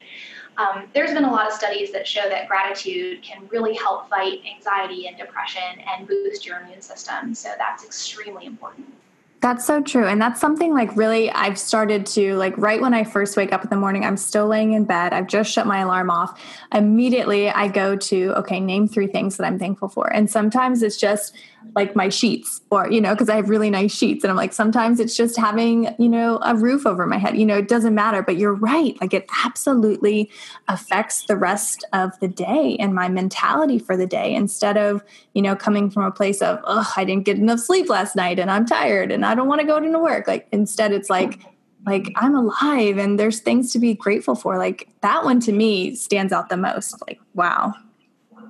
Um, 0.57 0.83
there's 0.93 1.13
been 1.13 1.23
a 1.23 1.31
lot 1.31 1.47
of 1.47 1.53
studies 1.53 1.91
that 1.93 2.07
show 2.07 2.27
that 2.29 2.47
gratitude 2.47 3.23
can 3.23 3.47
really 3.49 3.73
help 3.75 4.09
fight 4.09 4.41
anxiety 4.45 5.07
and 5.07 5.17
depression 5.17 5.61
and 5.87 6.07
boost 6.07 6.45
your 6.45 6.59
immune 6.59 6.81
system. 6.81 7.33
So 7.33 7.49
that's 7.57 7.83
extremely 7.83 8.45
important. 8.45 8.93
That's 9.41 9.65
so 9.65 9.81
true. 9.81 10.05
And 10.05 10.21
that's 10.21 10.39
something 10.39 10.71
like 10.71 10.95
really 10.95 11.31
I've 11.31 11.57
started 11.57 12.05
to 12.07 12.35
like 12.35 12.55
right 12.57 12.79
when 12.79 12.93
I 12.93 13.03
first 13.03 13.35
wake 13.35 13.51
up 13.51 13.63
in 13.63 13.71
the 13.71 13.75
morning, 13.75 14.05
I'm 14.05 14.17
still 14.17 14.45
laying 14.45 14.73
in 14.73 14.85
bed. 14.85 15.13
I've 15.13 15.25
just 15.25 15.51
shut 15.51 15.65
my 15.65 15.79
alarm 15.79 16.11
off. 16.11 16.39
Immediately 16.71 17.49
I 17.49 17.67
go 17.67 17.95
to, 17.95 18.33
okay, 18.37 18.59
name 18.59 18.87
three 18.87 19.07
things 19.07 19.37
that 19.37 19.45
I'm 19.45 19.57
thankful 19.57 19.89
for. 19.89 20.13
And 20.13 20.29
sometimes 20.29 20.83
it's 20.83 20.97
just 20.97 21.35
like 21.75 21.95
my 21.95 22.09
sheets 22.09 22.61
or, 22.69 22.89
you 22.91 22.99
know, 22.99 23.13
because 23.13 23.29
I 23.29 23.35
have 23.35 23.49
really 23.49 23.69
nice 23.69 23.95
sheets. 23.95 24.23
And 24.23 24.31
I'm 24.31 24.37
like, 24.37 24.53
sometimes 24.53 24.99
it's 24.99 25.15
just 25.15 25.37
having, 25.37 25.93
you 25.97 26.09
know, 26.09 26.39
a 26.43 26.55
roof 26.55 26.85
over 26.85 27.05
my 27.05 27.17
head. 27.17 27.37
You 27.37 27.45
know, 27.45 27.57
it 27.57 27.67
doesn't 27.67 27.95
matter. 27.95 28.21
But 28.21 28.37
you're 28.37 28.53
right. 28.53 28.99
Like 28.99 29.13
it 29.13 29.25
absolutely 29.45 30.29
affects 30.67 31.25
the 31.25 31.37
rest 31.37 31.85
of 31.93 32.19
the 32.19 32.27
day 32.27 32.77
and 32.79 32.93
my 32.93 33.07
mentality 33.07 33.79
for 33.79 33.95
the 33.95 34.07
day 34.07 34.33
instead 34.33 34.77
of, 34.77 35.03
you 35.33 35.41
know, 35.41 35.55
coming 35.55 35.89
from 35.89 36.03
a 36.03 36.11
place 36.11 36.41
of, 36.41 36.59
oh, 36.65 36.91
I 36.95 37.05
didn't 37.05 37.25
get 37.25 37.37
enough 37.37 37.59
sleep 37.59 37.89
last 37.89 38.15
night 38.15 38.39
and 38.39 38.51
I'm 38.51 38.65
tired 38.65 39.11
and 39.11 39.25
I 39.25 39.35
don't 39.35 39.47
want 39.47 39.61
to 39.61 39.67
go 39.67 39.79
to 39.79 39.99
work. 39.99 40.27
Like 40.27 40.47
instead 40.51 40.91
it's 40.91 41.09
like, 41.09 41.39
like 41.85 42.11
I'm 42.15 42.35
alive 42.35 42.97
and 42.97 43.19
there's 43.19 43.39
things 43.39 43.71
to 43.73 43.79
be 43.79 43.93
grateful 43.93 44.35
for. 44.35 44.57
Like 44.57 44.87
that 45.01 45.23
one 45.23 45.39
to 45.41 45.51
me 45.51 45.95
stands 45.95 46.31
out 46.31 46.49
the 46.49 46.57
most. 46.57 46.95
Like, 47.07 47.19
wow. 47.33 47.73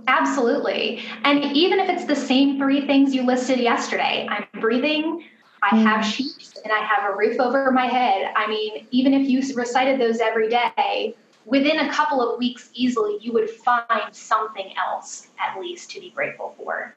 Absolutely. 0.07 1.03
And 1.23 1.43
even 1.55 1.79
if 1.79 1.89
it's 1.89 2.05
the 2.05 2.15
same 2.15 2.57
three 2.57 2.85
things 2.87 3.13
you 3.13 3.23
listed 3.25 3.59
yesterday, 3.59 4.27
I'm 4.29 4.47
breathing, 4.59 5.25
I 5.61 5.75
have 5.77 6.03
mm. 6.03 6.11
sheets, 6.11 6.59
and 6.63 6.73
I 6.73 6.79
have 6.79 7.13
a 7.13 7.15
roof 7.15 7.39
over 7.39 7.71
my 7.71 7.85
head. 7.85 8.31
I 8.35 8.47
mean, 8.47 8.87
even 8.91 9.13
if 9.13 9.29
you 9.29 9.41
recited 9.55 9.99
those 9.99 10.19
every 10.19 10.49
day, 10.49 11.15
within 11.45 11.79
a 11.79 11.91
couple 11.91 12.21
of 12.21 12.39
weeks 12.39 12.69
easily, 12.73 13.17
you 13.21 13.31
would 13.33 13.49
find 13.49 14.13
something 14.13 14.73
else 14.77 15.27
at 15.39 15.59
least 15.59 15.91
to 15.91 15.99
be 15.99 16.09
grateful 16.11 16.55
for. 16.57 16.95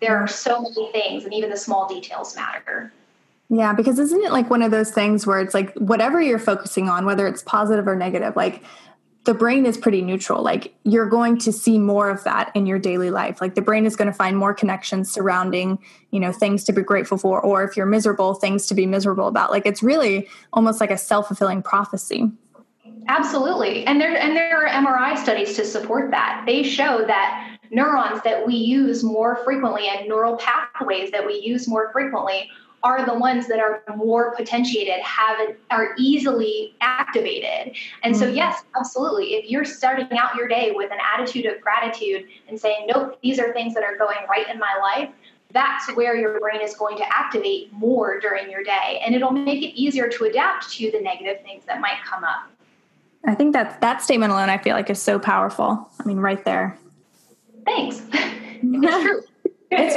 There 0.00 0.16
are 0.16 0.28
so 0.28 0.62
many 0.62 0.92
things, 0.92 1.24
and 1.24 1.32
even 1.32 1.50
the 1.50 1.56
small 1.56 1.88
details 1.88 2.36
matter. 2.36 2.92
Yeah, 3.48 3.72
because 3.72 3.98
isn't 3.98 4.22
it 4.22 4.32
like 4.32 4.48
one 4.48 4.62
of 4.62 4.70
those 4.70 4.90
things 4.90 5.26
where 5.26 5.40
it's 5.40 5.54
like 5.54 5.74
whatever 5.74 6.20
you're 6.20 6.38
focusing 6.38 6.88
on, 6.88 7.04
whether 7.04 7.26
it's 7.26 7.42
positive 7.42 7.86
or 7.86 7.94
negative, 7.94 8.36
like 8.36 8.62
the 9.24 9.34
brain 9.34 9.64
is 9.64 9.76
pretty 9.76 10.02
neutral. 10.02 10.42
Like 10.42 10.74
you're 10.84 11.08
going 11.08 11.38
to 11.38 11.52
see 11.52 11.78
more 11.78 12.10
of 12.10 12.22
that 12.24 12.50
in 12.54 12.66
your 12.66 12.78
daily 12.78 13.10
life. 13.10 13.40
Like 13.40 13.54
the 13.54 13.62
brain 13.62 13.86
is 13.86 13.96
going 13.96 14.06
to 14.06 14.12
find 14.12 14.36
more 14.36 14.52
connections 14.52 15.10
surrounding, 15.10 15.78
you 16.10 16.20
know, 16.20 16.30
things 16.30 16.62
to 16.64 16.72
be 16.72 16.82
grateful 16.82 17.16
for, 17.16 17.40
or 17.40 17.64
if 17.64 17.76
you're 17.76 17.86
miserable, 17.86 18.34
things 18.34 18.66
to 18.66 18.74
be 18.74 18.86
miserable 18.86 19.26
about. 19.26 19.50
Like 19.50 19.64
it's 19.64 19.82
really 19.82 20.28
almost 20.52 20.80
like 20.80 20.90
a 20.90 20.98
self 20.98 21.28
fulfilling 21.28 21.62
prophecy. 21.62 22.30
Absolutely. 23.08 23.84
And 23.86 24.00
there 24.00 24.16
and 24.16 24.36
there 24.36 24.66
are 24.66 24.68
MRI 24.68 25.16
studies 25.16 25.56
to 25.56 25.64
support 25.64 26.10
that. 26.10 26.44
They 26.46 26.62
show 26.62 27.04
that 27.06 27.58
neurons 27.70 28.22
that 28.22 28.46
we 28.46 28.54
use 28.54 29.02
more 29.02 29.36
frequently 29.44 29.88
and 29.88 30.08
neural 30.08 30.36
pathways 30.36 31.10
that 31.10 31.26
we 31.26 31.40
use 31.40 31.66
more 31.66 31.90
frequently 31.92 32.50
are 32.84 33.04
the 33.06 33.14
ones 33.14 33.48
that 33.48 33.58
are 33.58 33.82
more 33.96 34.34
potentiated, 34.36 35.00
have 35.00 35.38
are 35.70 35.94
easily 35.98 36.76
activated. 36.82 37.74
And 38.02 38.14
so, 38.14 38.26
mm-hmm. 38.26 38.36
yes, 38.36 38.62
absolutely. 38.78 39.34
If 39.34 39.50
you're 39.50 39.64
starting 39.64 40.06
out 40.18 40.36
your 40.36 40.46
day 40.46 40.70
with 40.72 40.92
an 40.92 40.98
attitude 41.14 41.46
of 41.46 41.60
gratitude 41.62 42.26
and 42.46 42.60
saying, 42.60 42.86
"Nope, 42.86 43.18
these 43.22 43.40
are 43.40 43.52
things 43.54 43.74
that 43.74 43.82
are 43.82 43.96
going 43.96 44.18
right 44.28 44.48
in 44.48 44.58
my 44.58 44.76
life," 44.80 45.10
that's 45.50 45.90
where 45.96 46.14
your 46.14 46.38
brain 46.38 46.60
is 46.60 46.74
going 46.76 46.98
to 46.98 47.04
activate 47.16 47.72
more 47.72 48.20
during 48.20 48.50
your 48.50 48.62
day, 48.62 49.00
and 49.04 49.14
it'll 49.14 49.32
make 49.32 49.62
it 49.62 49.74
easier 49.74 50.08
to 50.08 50.24
adapt 50.24 50.70
to 50.74 50.90
the 50.90 51.00
negative 51.00 51.42
things 51.42 51.64
that 51.64 51.80
might 51.80 52.04
come 52.04 52.22
up. 52.22 52.50
I 53.26 53.34
think 53.34 53.54
that 53.54 53.80
that 53.80 54.02
statement 54.02 54.32
alone, 54.32 54.50
I 54.50 54.58
feel 54.58 54.74
like, 54.74 54.90
is 54.90 55.00
so 55.00 55.18
powerful. 55.18 55.88
I 55.98 56.04
mean, 56.04 56.18
right 56.18 56.44
there. 56.44 56.78
Thanks. 57.64 58.02
it's 58.12 59.02
true 59.02 59.22
it's, 59.70 59.94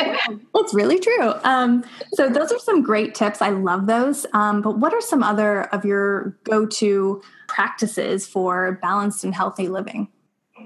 it's 0.55 0.73
really 0.73 0.99
true. 0.99 1.33
Um, 1.43 1.83
so 2.13 2.29
those 2.29 2.51
are 2.51 2.59
some 2.59 2.81
great 2.81 3.15
tips. 3.15 3.41
I 3.41 3.49
love 3.49 3.87
those. 3.87 4.25
Um, 4.33 4.61
but 4.61 4.79
what 4.79 4.93
are 4.93 5.01
some 5.01 5.23
other 5.23 5.63
of 5.73 5.85
your 5.85 6.37
go-to 6.43 7.21
practices 7.47 8.27
for 8.27 8.79
balanced 8.81 9.23
and 9.23 9.33
healthy 9.33 9.67
living? 9.67 10.09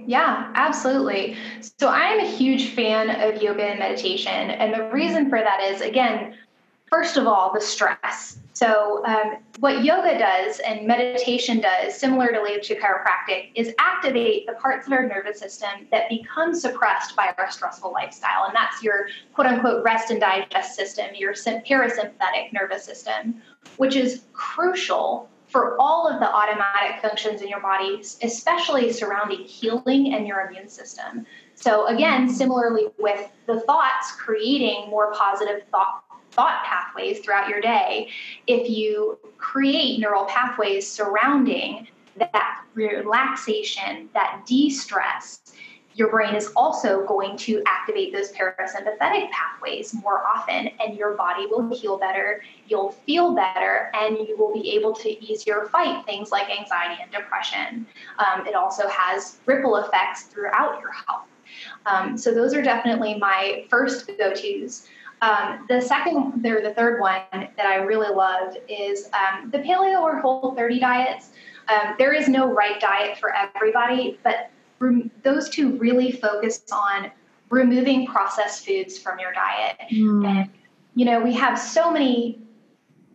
Yeah, 0.08 0.52
absolutely. 0.56 1.38
So 1.80 1.90
I'm 1.90 2.20
a 2.20 2.28
huge 2.28 2.70
fan 2.70 3.10
of 3.10 3.42
yoga 3.42 3.64
and 3.64 3.80
meditation. 3.80 4.32
And 4.32 4.74
the 4.74 4.90
reason 4.92 5.30
for 5.30 5.40
that 5.40 5.62
is, 5.62 5.82
again, 5.82 6.36
first 6.92 7.16
of 7.16 7.26
all, 7.26 7.54
the 7.54 7.62
stress. 7.62 8.38
So, 8.54 9.04
um, 9.06 9.38
what 9.60 9.84
yoga 9.84 10.20
does 10.20 10.60
and 10.60 10.86
meditation 10.86 11.62
does, 11.62 11.96
similarly 11.98 12.60
to 12.62 12.76
chiropractic, 12.76 13.52
is 13.56 13.74
activate 13.80 14.46
the 14.46 14.54
parts 14.54 14.86
of 14.86 14.94
our 14.94 15.08
nervous 15.08 15.40
system 15.40 15.88
that 15.90 16.10
become 16.10 16.54
suppressed 16.54 17.16
by 17.16 17.34
our 17.38 17.50
stressful 17.50 17.92
lifestyle. 17.92 18.44
And 18.46 18.56
that's 18.56 18.84
your 18.84 19.08
quote 19.34 19.48
unquote 19.48 19.84
rest 19.84 20.12
and 20.12 20.20
digest 20.20 20.76
system, 20.76 21.08
your 21.16 21.34
parasympathetic 21.34 22.52
nervous 22.54 22.84
system, 22.84 23.42
which 23.78 23.96
is 23.96 24.26
crucial 24.34 25.30
for 25.48 25.80
all 25.80 26.08
of 26.08 26.20
the 26.20 26.30
automatic 26.30 27.02
functions 27.02 27.42
in 27.42 27.48
your 27.48 27.62
body, 27.62 28.02
especially 28.22 28.92
surrounding 28.92 29.40
healing 29.40 30.14
and 30.14 30.28
your 30.28 30.42
immune 30.42 30.70
system. 30.70 31.26
So, 31.56 31.88
again, 31.88 32.30
similarly 32.30 32.88
with 33.00 33.30
the 33.48 33.62
thoughts, 33.62 34.12
creating 34.12 34.90
more 34.90 35.14
positive 35.14 35.64
thought 35.72 36.04
thought 36.32 36.64
pathways 36.64 37.20
throughout 37.20 37.50
your 37.50 37.62
day, 37.62 38.10
if 38.48 38.70
you 38.70 39.18
create 39.38 40.00
neural 40.00 40.26
pathways 40.26 40.90
surrounding 40.90 41.88
that 42.18 42.64
relaxation, 42.74 44.10
that 44.14 44.44
de 44.46 44.70
stress, 44.70 45.42
your 45.94 46.10
brain 46.10 46.36
is 46.36 46.52
also 46.56 47.06
going 47.06 47.36
to 47.38 47.62
activate 47.68 48.14
those 48.14 48.32
parasympathetic 48.32 49.30
pathways 49.32 49.94
more 49.94 50.24
often, 50.26 50.70
and 50.80 50.98
your 50.98 51.16
body 51.16 51.46
will 51.48 51.70
heal 51.76 51.98
better, 51.98 52.42
you'll 52.68 52.92
feel 52.92 53.36
better, 53.36 53.92
and 53.94 54.18
you 54.18 54.38
will 54.38 54.54
be 54.54 54.72
able 54.72 54.94
to 54.94 55.24
easier 55.24 55.68
fight 55.72 56.06
things 56.06 56.32
like 56.32 56.50
anxiety 56.50 57.02
and 57.02 57.12
depression. 57.12 57.86
Um, 58.20 58.48
it 58.48 58.56
also 58.56 58.88
has 58.88 59.38
ripple 59.46 59.78
effects 59.78 60.24
throughout 60.24 60.80
your 60.80 60.92
health. 60.92 61.28
Um, 61.86 62.18
so, 62.18 62.34
those 62.34 62.54
are 62.54 62.62
definitely 62.62 63.16
my 63.16 63.66
first 63.70 64.10
go 64.18 64.34
tos. 64.34 64.88
Um, 65.22 65.66
the 65.70 65.80
second, 65.80 66.46
or 66.46 66.62
the 66.62 66.74
third 66.74 67.00
one 67.00 67.22
that 67.32 67.66
I 67.66 67.76
really 67.76 68.14
loved 68.14 68.58
is 68.68 69.10
um, 69.14 69.52
the 69.52 69.60
paleo 69.60 70.02
or 70.02 70.20
whole 70.20 70.56
30 70.56 70.80
diets. 70.80 71.30
Um, 71.68 71.96
there 72.00 72.12
is 72.12 72.28
no 72.28 72.52
right 72.52 72.80
diet 72.80 73.18
for 73.18 73.34
everybody, 73.36 74.20
but 74.24 74.50
rem- 74.80 75.12
those 75.24 75.48
two 75.48 75.78
really 75.78 76.12
focus 76.12 76.64
on 76.72 77.12
removing 77.50 78.08
processed 78.08 78.66
foods 78.66 78.98
from 78.98 79.20
your 79.20 79.32
diet. 79.32 79.78
Mm. 79.92 80.26
And, 80.26 80.50
you 80.96 81.06
know, 81.06 81.22
we 81.22 81.34
have 81.34 81.60
so 81.60 81.92
many 81.92 82.42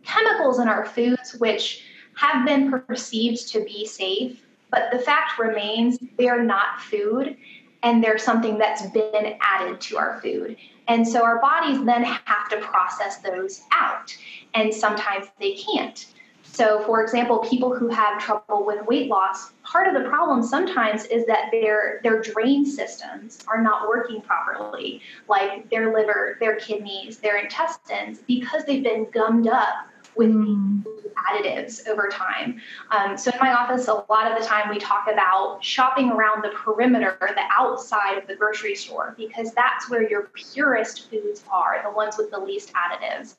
chemicals 0.03 0.59
in 0.59 0.69
our 0.69 0.85
foods 0.85 1.35
which 1.39 1.83
have 2.15 2.45
been 2.45 2.71
perceived 2.71 3.49
to 3.49 3.63
be 3.65 3.85
safe, 3.85 4.45
but 4.71 4.91
the 4.91 4.99
fact 4.99 5.37
remains 5.37 5.99
they're 6.17 6.43
not 6.43 6.81
food 6.81 7.35
and 7.83 8.03
they're 8.03 8.17
something 8.17 8.57
that's 8.57 8.83
been 8.91 9.37
added 9.41 9.79
to 9.81 9.97
our 9.97 10.21
food. 10.21 10.55
And 10.87 11.07
so 11.07 11.23
our 11.23 11.39
bodies 11.41 11.83
then 11.85 12.03
have 12.03 12.49
to 12.49 12.57
process 12.57 13.17
those 13.17 13.61
out, 13.71 14.15
and 14.53 14.73
sometimes 14.73 15.27
they 15.39 15.53
can't. 15.53 16.05
So, 16.43 16.81
for 16.85 17.03
example, 17.03 17.39
people 17.39 17.75
who 17.75 17.87
have 17.89 18.19
trouble 18.19 18.65
with 18.65 18.85
weight 18.87 19.09
loss, 19.09 19.51
part 19.63 19.87
of 19.87 20.01
the 20.01 20.09
problem 20.09 20.41
sometimes 20.41 21.05
is 21.05 21.25
that 21.27 21.49
their 21.51 21.99
their 22.03 22.21
drain 22.21 22.65
systems 22.65 23.39
are 23.47 23.61
not 23.61 23.87
working 23.87 24.21
properly, 24.21 25.01
like 25.27 25.69
their 25.69 25.93
liver, 25.93 26.37
their 26.39 26.55
kidneys, 26.55 27.17
their 27.17 27.37
intestines, 27.37 28.19
because 28.19 28.63
they've 28.65 28.83
been 28.83 29.07
gummed 29.11 29.47
up 29.47 29.87
with 30.17 30.31
mm. 30.31 30.83
additives 31.29 31.87
over 31.87 32.07
time. 32.07 32.59
Um, 32.91 33.17
so 33.17 33.31
in 33.31 33.39
my 33.39 33.53
office, 33.53 33.87
a 33.87 34.05
lot 34.09 34.31
of 34.31 34.39
the 34.39 34.45
time 34.45 34.69
we 34.69 34.79
talk 34.79 35.07
about 35.11 35.63
shopping 35.63 36.11
around 36.11 36.43
the 36.43 36.49
perimeter, 36.49 37.17
the 37.19 37.43
outside 37.51 38.17
of 38.17 38.27
the 38.27 38.35
grocery 38.35 38.75
store, 38.75 39.13
because 39.17 39.53
that's 39.53 39.89
where 39.89 40.07
your 40.09 40.29
purest 40.33 41.09
foods 41.09 41.43
are, 41.51 41.81
the 41.83 41.91
ones 41.91 42.15
with 42.17 42.31
the 42.31 42.39
least 42.39 42.71
additives. 42.73 43.35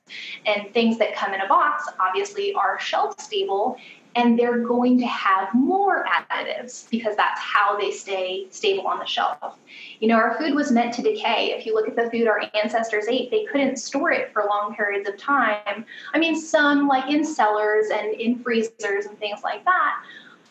And 0.47 0.73
things 0.73 0.99
that 0.99 1.15
come 1.15 1.35
in 1.35 1.41
a 1.41 1.49
box 1.49 1.85
obviously 2.01 2.53
are 2.55 2.79
shelf 2.79 3.21
stable 3.21 3.77
and 4.15 4.39
they're 4.39 4.59
going 4.59 4.99
to 4.99 5.07
have 5.07 5.53
more 5.55 6.05
additives 6.07 6.89
because 6.91 7.17
that's 7.17 7.41
how 7.41 7.79
they 7.79 7.91
stay 7.91 8.47
stable 8.51 8.87
on 8.87 8.99
the 8.99 9.05
shelf. 9.05 9.57
You 10.01 10.09
know, 10.09 10.17
our 10.17 10.37
food 10.39 10.55
was 10.55 10.73
meant 10.73 10.95
to 10.95 11.03
decay. 11.03 11.55
If 11.57 11.67
you 11.67 11.75
look 11.75 11.89
at 11.89 11.97
the 11.97 12.11
food 12.11 12.27
our 12.27 12.43
ancestors 12.61 13.07
ate, 13.09 13.31
they 13.31 13.45
couldn't 13.45 13.77
store 13.77 14.11
it 14.11 14.33
for 14.33 14.45
long 14.49 14.75
periods 14.75 15.09
of 15.09 15.17
time. 15.17 15.85
I 16.15 16.19
mean, 16.19 16.41
some 16.41 16.89
like 16.89 17.11
in 17.11 17.25
cellars 17.25 17.87
and 17.93 18.15
in 18.15 18.39
freezers 18.41 19.07
and 19.07 19.19
things 19.19 19.41
like 19.43 19.65
that. 19.65 20.03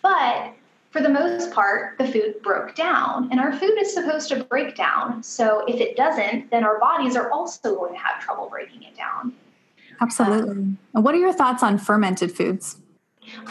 But 0.01 0.53
for 0.91 1.01
the 1.01 1.09
most 1.09 1.51
part, 1.51 1.97
the 1.97 2.07
food 2.07 2.35
broke 2.41 2.73
down, 2.73 3.29
and 3.29 3.39
our 3.39 3.51
food 3.51 3.77
is 3.77 3.93
supposed 3.93 4.29
to 4.29 4.43
break 4.45 4.75
down. 4.75 5.21
So 5.21 5.63
if 5.67 5.81
it 5.81 5.97
doesn't, 5.97 6.49
then 6.49 6.63
our 6.63 6.79
bodies 6.79 7.15
are 7.15 7.29
also 7.29 7.75
going 7.75 7.93
to 7.93 7.99
have 7.99 8.21
trouble 8.23 8.47
breaking 8.49 8.83
it 8.83 8.95
down. 8.95 9.33
Absolutely. 9.99 10.51
Um, 10.51 10.77
and 10.93 11.03
what 11.03 11.13
are 11.13 11.19
your 11.19 11.33
thoughts 11.33 11.61
on 11.61 11.77
fermented 11.77 12.31
foods? 12.31 12.77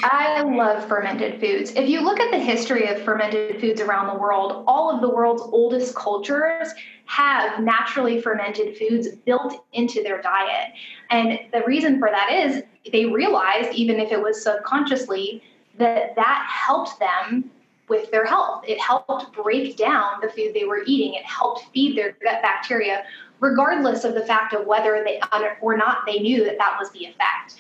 I 0.02 0.42
love 0.42 0.86
fermented 0.88 1.40
foods. 1.40 1.72
If 1.74 1.88
you 1.88 2.00
look 2.00 2.20
at 2.20 2.30
the 2.30 2.38
history 2.38 2.88
of 2.88 3.02
fermented 3.02 3.60
foods 3.60 3.80
around 3.80 4.08
the 4.08 4.18
world, 4.18 4.64
all 4.66 4.94
of 4.94 5.00
the 5.00 5.08
world's 5.08 5.42
oldest 5.42 5.94
cultures 5.94 6.68
have 7.06 7.60
naturally 7.62 8.20
fermented 8.20 8.76
foods 8.76 9.08
built 9.24 9.64
into 9.72 10.02
their 10.02 10.20
diet. 10.20 10.72
And 11.10 11.38
the 11.52 11.62
reason 11.66 11.98
for 11.98 12.10
that 12.10 12.30
is 12.32 12.62
they 12.92 13.06
realized, 13.06 13.72
even 13.72 14.00
if 14.00 14.12
it 14.12 14.20
was 14.20 14.42
subconsciously, 14.42 15.42
that 15.78 16.14
that 16.16 16.46
helped 16.50 16.98
them 16.98 17.50
with 17.88 18.10
their 18.10 18.24
health. 18.24 18.64
It 18.66 18.80
helped 18.80 19.32
break 19.32 19.76
down 19.76 20.20
the 20.20 20.28
food 20.28 20.52
they 20.54 20.64
were 20.64 20.82
eating. 20.86 21.14
It 21.14 21.24
helped 21.24 21.66
feed 21.72 21.96
their 21.96 22.12
gut 22.22 22.42
bacteria, 22.42 23.04
regardless 23.40 24.04
of 24.04 24.14
the 24.14 24.24
fact 24.24 24.54
of 24.54 24.66
whether 24.66 25.04
they 25.04 25.20
or 25.60 25.76
not 25.76 25.98
they 26.06 26.18
knew 26.18 26.44
that 26.44 26.58
that 26.58 26.76
was 26.78 26.90
the 26.90 27.04
effect. 27.04 27.56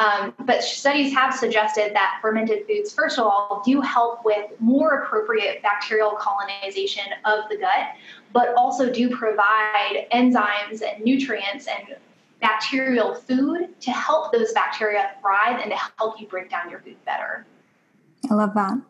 Um, 0.00 0.32
but 0.46 0.64
studies 0.64 1.12
have 1.12 1.34
suggested 1.34 1.92
that 1.94 2.20
fermented 2.22 2.66
foods, 2.66 2.90
first 2.90 3.18
of 3.18 3.26
all, 3.26 3.62
do 3.66 3.82
help 3.82 4.24
with 4.24 4.50
more 4.58 5.02
appropriate 5.02 5.62
bacterial 5.62 6.12
colonization 6.12 7.04
of 7.26 7.40
the 7.50 7.58
gut, 7.58 7.88
but 8.32 8.54
also 8.56 8.90
do 8.90 9.14
provide 9.14 10.06
enzymes 10.10 10.80
and 10.80 11.04
nutrients 11.04 11.66
and 11.66 11.96
bacterial 12.40 13.14
food 13.14 13.78
to 13.82 13.90
help 13.90 14.32
those 14.32 14.52
bacteria 14.52 15.10
thrive 15.20 15.60
and 15.60 15.70
to 15.70 15.76
help 15.98 16.18
you 16.18 16.26
break 16.26 16.48
down 16.48 16.70
your 16.70 16.80
food 16.80 16.96
better. 17.04 17.44
I 18.30 18.34
love 18.34 18.54
that. 18.54 18.80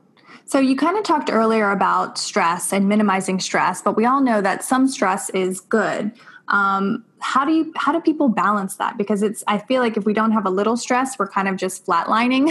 So 0.45 0.61
you 0.61 0.77
kind 0.77 0.97
of 0.97 1.03
talked 1.03 1.29
earlier 1.29 1.73
about 1.73 2.19
stress 2.19 2.73
and 2.73 2.89
minimizing 2.89 3.41
stress, 3.41 3.83
but 3.83 3.97
we 3.97 4.05
all 4.05 4.21
know 4.21 4.41
that 4.41 4.63
some 4.63 4.87
stress 4.87 5.29
is 5.31 5.59
good. 5.59 6.13
Um, 6.47 7.05
how 7.21 7.45
do 7.45 7.53
you 7.53 7.73
how 7.77 7.93
do 7.93 8.01
people 8.01 8.29
balance 8.29 8.77
that 8.77 8.97
because 8.97 9.23
it's 9.23 9.45
i 9.47 9.59
feel 9.59 9.81
like 9.83 9.97
if 9.97 10.05
we 10.05 10.13
don't 10.13 10.33
have 10.33 10.47
a 10.47 10.51
little 10.51 10.77
stress 10.77 11.19
we're 11.19 11.29
kind 11.29 11.49
of 11.49 11.57
just 11.57 11.85
flatlining 11.87 12.51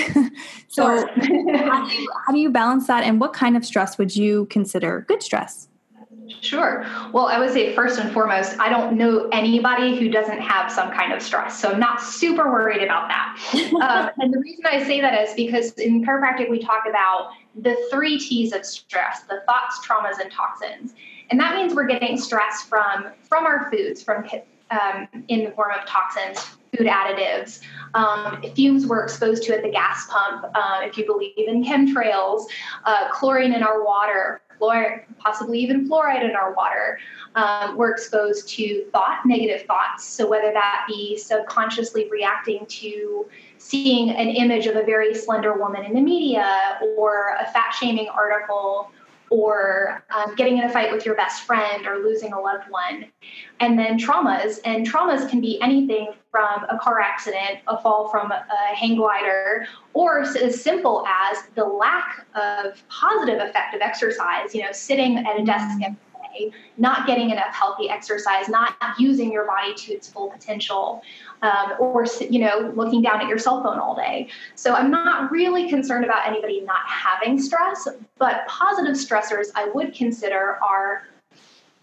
so 0.67 0.85
how, 0.85 1.87
do 1.87 1.95
you, 1.95 2.11
how 2.25 2.33
do 2.33 2.39
you 2.39 2.49
balance 2.49 2.87
that 2.87 3.03
and 3.03 3.19
what 3.19 3.33
kind 3.33 3.57
of 3.57 3.65
stress 3.65 3.97
would 3.97 4.15
you 4.15 4.45
consider 4.47 5.05
good 5.07 5.21
stress 5.23 5.69
Sure. 6.41 6.85
Well, 7.11 7.25
I 7.27 7.39
would 7.39 7.51
say 7.51 7.75
first 7.75 7.99
and 7.99 8.11
foremost, 8.11 8.59
I 8.59 8.69
don't 8.69 8.97
know 8.97 9.27
anybody 9.31 9.97
who 9.97 10.09
doesn't 10.09 10.39
have 10.39 10.71
some 10.71 10.91
kind 10.91 11.11
of 11.11 11.21
stress. 11.21 11.59
So 11.59 11.71
I'm 11.71 11.79
not 11.79 12.01
super 12.01 12.51
worried 12.51 12.83
about 12.83 13.09
that. 13.09 13.73
um, 13.81 14.09
and 14.19 14.33
the 14.33 14.39
reason 14.39 14.65
I 14.65 14.83
say 14.83 15.01
that 15.01 15.19
is 15.21 15.33
because 15.33 15.71
in 15.73 16.05
chiropractic, 16.05 16.49
we 16.49 16.59
talk 16.59 16.83
about 16.87 17.31
the 17.55 17.75
three 17.91 18.17
T's 18.19 18.53
of 18.53 18.65
stress 18.65 19.21
the 19.23 19.41
thoughts, 19.47 19.85
traumas, 19.85 20.21
and 20.21 20.31
toxins. 20.31 20.93
And 21.29 21.39
that 21.39 21.55
means 21.55 21.73
we're 21.73 21.87
getting 21.87 22.17
stress 22.17 22.63
from, 22.63 23.07
from 23.27 23.45
our 23.45 23.69
foods, 23.71 24.01
from 24.01 24.23
um, 24.71 25.07
in 25.27 25.43
the 25.43 25.51
form 25.51 25.71
of 25.71 25.85
toxins, 25.85 26.39
food 26.75 26.87
additives, 26.87 27.61
um, 27.93 28.43
fumes 28.55 28.85
we're 28.85 29.03
exposed 29.03 29.43
to 29.43 29.55
at 29.55 29.63
the 29.63 29.69
gas 29.69 30.07
pump, 30.09 30.45
uh, 30.53 30.81
if 30.83 30.97
you 30.97 31.05
believe 31.05 31.33
in 31.37 31.63
chemtrails, 31.63 32.45
uh, 32.85 33.09
chlorine 33.11 33.53
in 33.53 33.63
our 33.63 33.83
water, 33.83 34.41
fluoride, 34.59 35.03
possibly 35.17 35.59
even 35.59 35.89
fluoride 35.89 36.23
in 36.23 36.35
our 36.35 36.53
water. 36.53 36.99
Um, 37.35 37.77
we're 37.77 37.91
exposed 37.91 38.49
to 38.49 38.85
thought, 38.91 39.19
negative 39.25 39.65
thoughts. 39.65 40.05
So 40.05 40.27
whether 40.27 40.51
that 40.51 40.85
be 40.87 41.17
subconsciously 41.17 42.09
reacting 42.09 42.65
to 42.65 43.25
seeing 43.57 44.09
an 44.11 44.29
image 44.29 44.65
of 44.65 44.75
a 44.75 44.83
very 44.83 45.13
slender 45.13 45.53
woman 45.53 45.85
in 45.85 45.93
the 45.93 46.01
media 46.01 46.79
or 46.97 47.37
a 47.39 47.45
fat 47.51 47.71
shaming 47.71 48.09
article 48.09 48.91
or 49.29 50.03
um, 50.15 50.35
getting 50.35 50.57
in 50.57 50.63
a 50.63 50.69
fight 50.69 50.91
with 50.91 51.05
your 51.05 51.15
best 51.15 51.43
friend 51.43 51.85
or 51.85 51.97
losing 51.97 52.33
a 52.33 52.39
loved 52.39 52.69
one. 52.69 53.05
And 53.59 53.77
then 53.77 53.97
traumas, 53.99 54.59
and 54.65 54.89
traumas 54.89 55.29
can 55.29 55.41
be 55.41 55.61
anything 55.61 56.13
from 56.31 56.65
a 56.69 56.77
car 56.79 56.99
accident, 56.99 57.59
a 57.67 57.81
fall 57.81 58.09
from 58.09 58.31
a 58.31 58.45
hang 58.75 58.95
glider, 58.95 59.67
or 59.93 60.21
as 60.21 60.61
simple 60.61 61.05
as 61.07 61.37
the 61.55 61.65
lack 61.65 62.25
of 62.35 62.87
positive 62.87 63.39
effect 63.39 63.75
of 63.75 63.81
exercise, 63.81 64.53
you 64.53 64.61
know, 64.61 64.71
sitting 64.71 65.17
at 65.17 65.39
a 65.39 65.45
desk 65.45 65.79
every 65.83 65.97
day, 66.33 66.51
not 66.77 67.07
getting 67.07 67.31
enough 67.31 67.53
healthy 67.53 67.89
exercise, 67.89 68.47
not 68.47 68.75
using 68.97 69.31
your 69.31 69.45
body 69.45 69.73
to 69.73 69.93
its 69.93 70.07
full 70.07 70.29
potential 70.29 71.01
um, 71.41 71.73
or 71.79 72.05
you 72.29 72.39
know 72.39 72.71
looking 72.75 73.01
down 73.01 73.21
at 73.21 73.27
your 73.27 73.37
cell 73.37 73.63
phone 73.63 73.79
all 73.79 73.95
day. 73.95 74.27
So 74.55 74.73
i'm 74.73 74.91
not 74.91 75.31
really 75.31 75.69
concerned 75.69 76.05
about 76.05 76.27
anybody 76.27 76.61
not 76.61 76.87
having 76.87 77.39
stress 77.41 77.87
but 78.17 78.45
positive 78.47 78.95
stressors 78.95 79.47
i 79.55 79.69
would 79.73 79.93
consider 79.93 80.57
are 80.61 81.07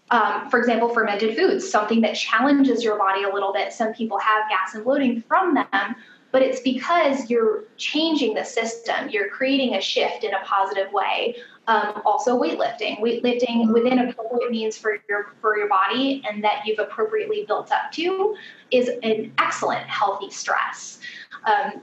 um, 0.09 0.49
for 0.49 0.59
example 0.59 0.89
fermented 0.89 1.35
foods 1.35 1.69
something 1.69 2.01
that 2.01 2.13
challenges 2.13 2.83
your 2.83 2.97
body 2.97 3.23
a 3.23 3.33
little 3.33 3.51
bit. 3.51 3.73
Some 3.73 3.93
people 3.93 4.17
have 4.19 4.49
gas 4.49 4.73
and 4.73 4.83
bloating 4.83 5.21
from 5.21 5.55
them 5.55 5.95
but 6.31 6.41
it's 6.41 6.59
because 6.61 7.29
you're 7.29 7.63
changing 7.77 8.33
the 8.33 8.43
system. 8.43 9.09
You're 9.09 9.29
creating 9.29 9.75
a 9.75 9.81
shift 9.81 10.23
in 10.23 10.33
a 10.33 10.39
positive 10.43 10.91
way 10.91 11.35
um, 11.67 12.01
also 12.05 12.39
weightlifting 12.39 12.99
weightlifting 12.99 13.71
within 13.71 13.99
appropriate 13.99 14.51
means 14.51 14.77
for 14.77 14.97
your 15.09 15.33
for 15.41 15.57
your 15.57 15.67
body 15.67 16.23
and 16.27 16.43
that 16.43 16.63
you've 16.65 16.79
appropriately 16.79 17.45
built 17.45 17.71
up 17.71 17.91
to 17.91 18.35
is 18.71 18.89
an 19.03 19.33
excellent 19.37 19.85
healthy 19.87 20.29
stress. 20.29 20.99
Um, 21.45 21.81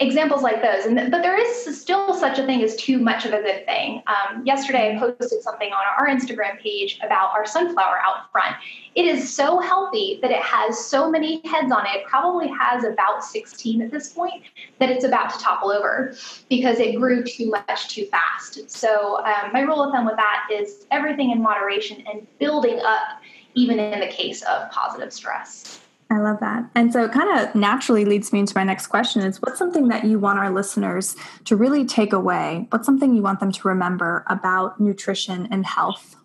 examples 0.00 0.42
like 0.42 0.62
those. 0.62 0.86
And 0.86 1.10
but 1.10 1.22
there 1.22 1.36
is 1.36 1.80
still 1.80 2.14
such 2.14 2.38
a 2.38 2.46
thing 2.46 2.62
as 2.62 2.76
too 2.76 2.98
much 2.98 3.24
of 3.24 3.32
a 3.32 3.40
good 3.40 3.64
thing. 3.66 4.02
Um, 4.06 4.44
yesterday, 4.44 4.94
I 4.94 4.98
posted 4.98 5.42
something 5.42 5.70
on 5.72 5.82
our 5.98 6.08
Instagram 6.08 6.58
page 6.60 6.98
about 7.02 7.30
our 7.32 7.46
sunflower 7.46 7.98
out 8.06 8.30
front. 8.32 8.56
It 8.94 9.06
is 9.06 9.32
so 9.32 9.58
healthy 9.58 10.18
that 10.22 10.30
it 10.30 10.42
has 10.42 10.78
so 10.78 11.10
many 11.10 11.40
heads 11.46 11.72
on 11.72 11.86
it. 11.86 12.00
it 12.00 12.06
probably 12.06 12.48
has 12.48 12.84
about 12.84 13.24
16 13.24 13.82
at 13.82 13.90
this 13.90 14.12
point 14.12 14.44
that 14.78 14.90
it's 14.90 15.04
about 15.04 15.30
to 15.32 15.38
topple 15.38 15.70
over 15.70 16.14
because 16.48 16.78
it 16.78 16.96
grew 16.96 17.22
too 17.22 17.50
much 17.50 17.88
too 17.88 18.06
fast. 18.06 18.70
So 18.70 19.24
um, 19.24 19.52
my 19.52 19.60
rule 19.60 19.82
of 19.82 19.92
thumb 19.92 20.04
with 20.04 20.16
that 20.16 20.48
is 20.52 20.86
everything 20.90 21.30
in 21.30 21.40
moderation 21.40 22.02
and 22.10 22.26
building 22.38 22.80
up, 22.80 23.20
even 23.54 23.78
in 23.78 24.00
the 24.00 24.08
case 24.08 24.42
of 24.42 24.70
positive 24.70 25.12
stress. 25.12 25.81
I 26.12 26.18
love 26.18 26.40
that. 26.40 26.68
And 26.74 26.92
so 26.92 27.04
it 27.04 27.12
kind 27.12 27.38
of 27.38 27.54
naturally 27.54 28.04
leads 28.04 28.34
me 28.34 28.40
into 28.40 28.52
my 28.54 28.64
next 28.64 28.88
question 28.88 29.22
is 29.22 29.40
what's 29.40 29.58
something 29.58 29.88
that 29.88 30.04
you 30.04 30.18
want 30.18 30.38
our 30.38 30.50
listeners 30.50 31.16
to 31.46 31.56
really 31.56 31.86
take 31.86 32.12
away? 32.12 32.66
What's 32.68 32.84
something 32.84 33.14
you 33.14 33.22
want 33.22 33.40
them 33.40 33.50
to 33.50 33.68
remember 33.68 34.22
about 34.26 34.78
nutrition 34.78 35.48
and 35.50 35.64
health? 35.64 36.16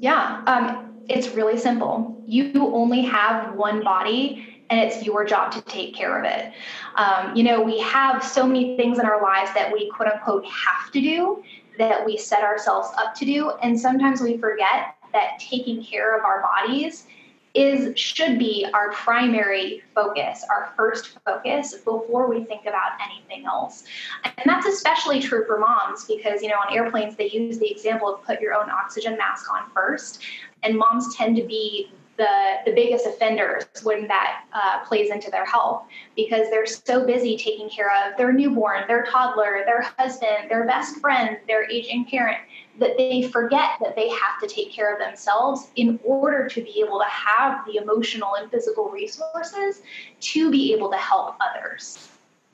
Yeah, 0.00 0.42
um, 0.48 0.92
it's 1.08 1.28
really 1.28 1.58
simple. 1.58 2.20
You 2.26 2.52
only 2.74 3.02
have 3.02 3.54
one 3.54 3.84
body 3.84 4.64
and 4.68 4.80
it's 4.80 5.04
your 5.06 5.24
job 5.24 5.52
to 5.52 5.60
take 5.62 5.94
care 5.94 6.18
of 6.18 6.24
it. 6.24 6.52
Um, 6.96 7.36
you 7.36 7.44
know, 7.44 7.62
we 7.62 7.78
have 7.80 8.24
so 8.24 8.44
many 8.44 8.76
things 8.76 8.98
in 8.98 9.06
our 9.06 9.22
lives 9.22 9.54
that 9.54 9.72
we 9.72 9.90
quote 9.90 10.08
unquote 10.08 10.44
have 10.46 10.90
to 10.90 11.00
do, 11.00 11.44
that 11.78 12.04
we 12.04 12.16
set 12.16 12.42
ourselves 12.42 12.88
up 12.98 13.14
to 13.14 13.24
do. 13.24 13.50
And 13.62 13.78
sometimes 13.78 14.20
we 14.20 14.38
forget 14.38 14.96
that 15.12 15.38
taking 15.38 15.84
care 15.84 16.18
of 16.18 16.24
our 16.24 16.42
bodies 16.42 17.06
is 17.54 17.96
should 17.98 18.38
be 18.38 18.66
our 18.74 18.90
primary 18.92 19.82
focus, 19.94 20.44
our 20.50 20.72
first 20.76 21.18
focus 21.24 21.74
before 21.74 22.28
we 22.28 22.44
think 22.44 22.62
about 22.62 22.92
anything 23.04 23.46
else. 23.46 23.84
And 24.24 24.44
that's 24.44 24.66
especially 24.66 25.20
true 25.20 25.44
for 25.46 25.58
moms 25.58 26.04
because 26.04 26.42
you 26.42 26.48
know 26.48 26.56
on 26.56 26.74
airplanes 26.74 27.16
they 27.16 27.30
use 27.30 27.58
the 27.58 27.70
example 27.70 28.12
of 28.12 28.22
put 28.24 28.40
your 28.40 28.54
own 28.54 28.68
oxygen 28.70 29.16
mask 29.16 29.50
on 29.52 29.70
first, 29.72 30.22
and 30.62 30.76
moms 30.76 31.14
tend 31.14 31.36
to 31.36 31.44
be 31.44 31.92
the, 32.16 32.56
the 32.64 32.72
biggest 32.72 33.06
offenders 33.06 33.64
when 33.82 34.06
that 34.06 34.44
uh, 34.52 34.84
plays 34.84 35.10
into 35.10 35.30
their 35.30 35.44
health 35.44 35.84
because 36.14 36.48
they're 36.50 36.66
so 36.66 37.04
busy 37.04 37.36
taking 37.36 37.68
care 37.68 37.90
of 37.90 38.16
their 38.16 38.32
newborn, 38.32 38.84
their 38.86 39.04
toddler, 39.04 39.62
their 39.66 39.82
husband, 39.98 40.48
their 40.48 40.64
best 40.64 40.96
friend, 41.00 41.38
their 41.48 41.68
aging 41.70 42.06
parent 42.06 42.38
that 42.78 42.96
they 42.96 43.22
forget 43.22 43.70
that 43.80 43.94
they 43.94 44.08
have 44.08 44.40
to 44.40 44.48
take 44.48 44.72
care 44.72 44.92
of 44.92 44.98
themselves 44.98 45.68
in 45.76 45.98
order 46.04 46.48
to 46.48 46.60
be 46.60 46.82
able 46.84 46.98
to 46.98 47.06
have 47.08 47.64
the 47.66 47.76
emotional 47.76 48.34
and 48.34 48.50
physical 48.50 48.88
resources 48.90 49.82
to 50.20 50.50
be 50.50 50.72
able 50.74 50.90
to 50.90 50.96
help 50.96 51.36
others. 51.40 52.08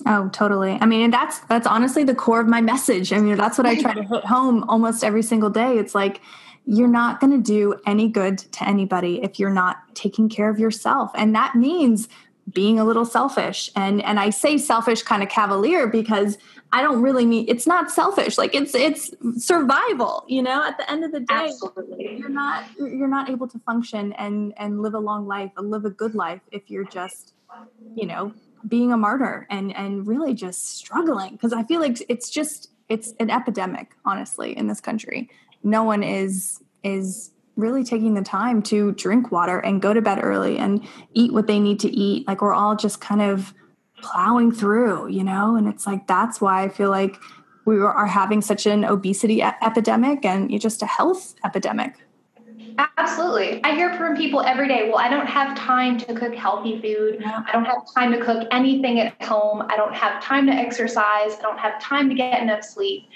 Oh, 0.06 0.28
totally. 0.30 0.78
I 0.80 0.86
mean, 0.86 1.10
that's 1.10 1.40
that's 1.40 1.66
honestly 1.66 2.04
the 2.04 2.14
core 2.14 2.40
of 2.40 2.46
my 2.46 2.60
message. 2.60 3.12
I 3.12 3.18
mean, 3.18 3.36
that's 3.36 3.58
what 3.58 3.66
I 3.66 3.80
try 3.80 3.94
to 3.94 4.02
hit 4.02 4.24
home 4.24 4.64
almost 4.68 5.04
every 5.04 5.22
single 5.22 5.50
day. 5.50 5.78
It's 5.78 5.94
like 5.94 6.20
you're 6.66 6.88
not 6.88 7.20
going 7.20 7.32
to 7.32 7.42
do 7.42 7.78
any 7.86 8.08
good 8.08 8.38
to 8.38 8.66
anybody 8.66 9.22
if 9.22 9.38
you're 9.38 9.50
not 9.50 9.78
taking 9.94 10.28
care 10.28 10.48
of 10.48 10.58
yourself. 10.58 11.10
And 11.14 11.34
that 11.34 11.54
means 11.54 12.08
being 12.52 12.78
a 12.78 12.84
little 12.84 13.04
selfish 13.04 13.70
and 13.76 14.02
and 14.02 14.18
i 14.18 14.30
say 14.30 14.56
selfish 14.58 15.02
kind 15.02 15.22
of 15.22 15.28
cavalier 15.28 15.86
because 15.86 16.38
i 16.72 16.82
don't 16.82 17.02
really 17.02 17.26
mean 17.26 17.44
it's 17.48 17.66
not 17.66 17.90
selfish 17.90 18.38
like 18.38 18.54
it's 18.54 18.74
it's 18.74 19.12
survival 19.36 20.24
you 20.28 20.42
know 20.42 20.64
at 20.64 20.76
the 20.78 20.90
end 20.90 21.04
of 21.04 21.12
the 21.12 21.20
day 21.20 21.48
Absolutely. 21.48 22.16
you're 22.18 22.28
not 22.28 22.64
you're 22.78 23.08
not 23.08 23.28
able 23.30 23.48
to 23.48 23.58
function 23.60 24.12
and 24.14 24.52
and 24.56 24.82
live 24.82 24.94
a 24.94 24.98
long 24.98 25.26
life 25.26 25.50
and 25.56 25.70
live 25.70 25.84
a 25.84 25.90
good 25.90 26.14
life 26.14 26.40
if 26.52 26.70
you're 26.70 26.84
just 26.84 27.34
you 27.94 28.06
know 28.06 28.32
being 28.68 28.92
a 28.92 28.96
martyr 28.96 29.46
and 29.50 29.74
and 29.76 30.06
really 30.06 30.34
just 30.34 30.76
struggling 30.76 31.32
because 31.32 31.52
i 31.52 31.62
feel 31.64 31.80
like 31.80 32.02
it's 32.08 32.30
just 32.30 32.70
it's 32.88 33.14
an 33.20 33.30
epidemic 33.30 33.92
honestly 34.04 34.56
in 34.56 34.66
this 34.66 34.80
country 34.80 35.30
no 35.62 35.82
one 35.82 36.02
is 36.02 36.62
is 36.82 37.32
really 37.56 37.84
taking 37.84 38.14
the 38.14 38.22
time 38.22 38.62
to 38.62 38.92
drink 38.92 39.30
water 39.30 39.58
and 39.58 39.82
go 39.82 39.92
to 39.92 40.00
bed 40.00 40.18
early 40.22 40.58
and 40.58 40.86
eat 41.14 41.32
what 41.32 41.46
they 41.46 41.60
need 41.60 41.78
to 41.80 41.90
eat. 41.90 42.26
Like 42.26 42.42
we're 42.42 42.54
all 42.54 42.74
just 42.74 43.00
kind 43.00 43.20
of 43.20 43.54
plowing 44.02 44.52
through, 44.52 45.08
you 45.08 45.24
know? 45.24 45.56
And 45.56 45.68
it's 45.68 45.86
like 45.86 46.06
that's 46.06 46.40
why 46.40 46.62
I 46.62 46.68
feel 46.68 46.90
like 46.90 47.16
we 47.64 47.80
are 47.80 48.06
having 48.06 48.40
such 48.40 48.66
an 48.66 48.84
obesity 48.84 49.42
epidemic 49.42 50.24
and 50.24 50.60
just 50.60 50.82
a 50.82 50.86
health 50.86 51.34
epidemic. 51.44 51.94
Absolutely. 52.96 53.62
I 53.62 53.74
hear 53.74 53.94
from 53.94 54.16
people 54.16 54.40
every 54.40 54.66
day, 54.66 54.88
well, 54.88 54.98
I 54.98 55.08
don't 55.08 55.26
have 55.26 55.56
time 55.56 55.98
to 55.98 56.14
cook 56.14 56.34
healthy 56.34 56.80
food. 56.80 57.22
I 57.22 57.52
don't 57.52 57.66
have 57.66 57.82
time 57.94 58.10
to 58.12 58.24
cook 58.24 58.48
anything 58.50 59.00
at 59.00 59.20
home. 59.22 59.66
I 59.68 59.76
don't 59.76 59.94
have 59.94 60.22
time 60.22 60.46
to 60.46 60.52
exercise. 60.52 61.36
I 61.38 61.42
don't 61.42 61.58
have 61.58 61.80
time 61.80 62.08
to 62.08 62.14
get 62.14 62.40
enough 62.40 62.62
sleep. 62.62 63.08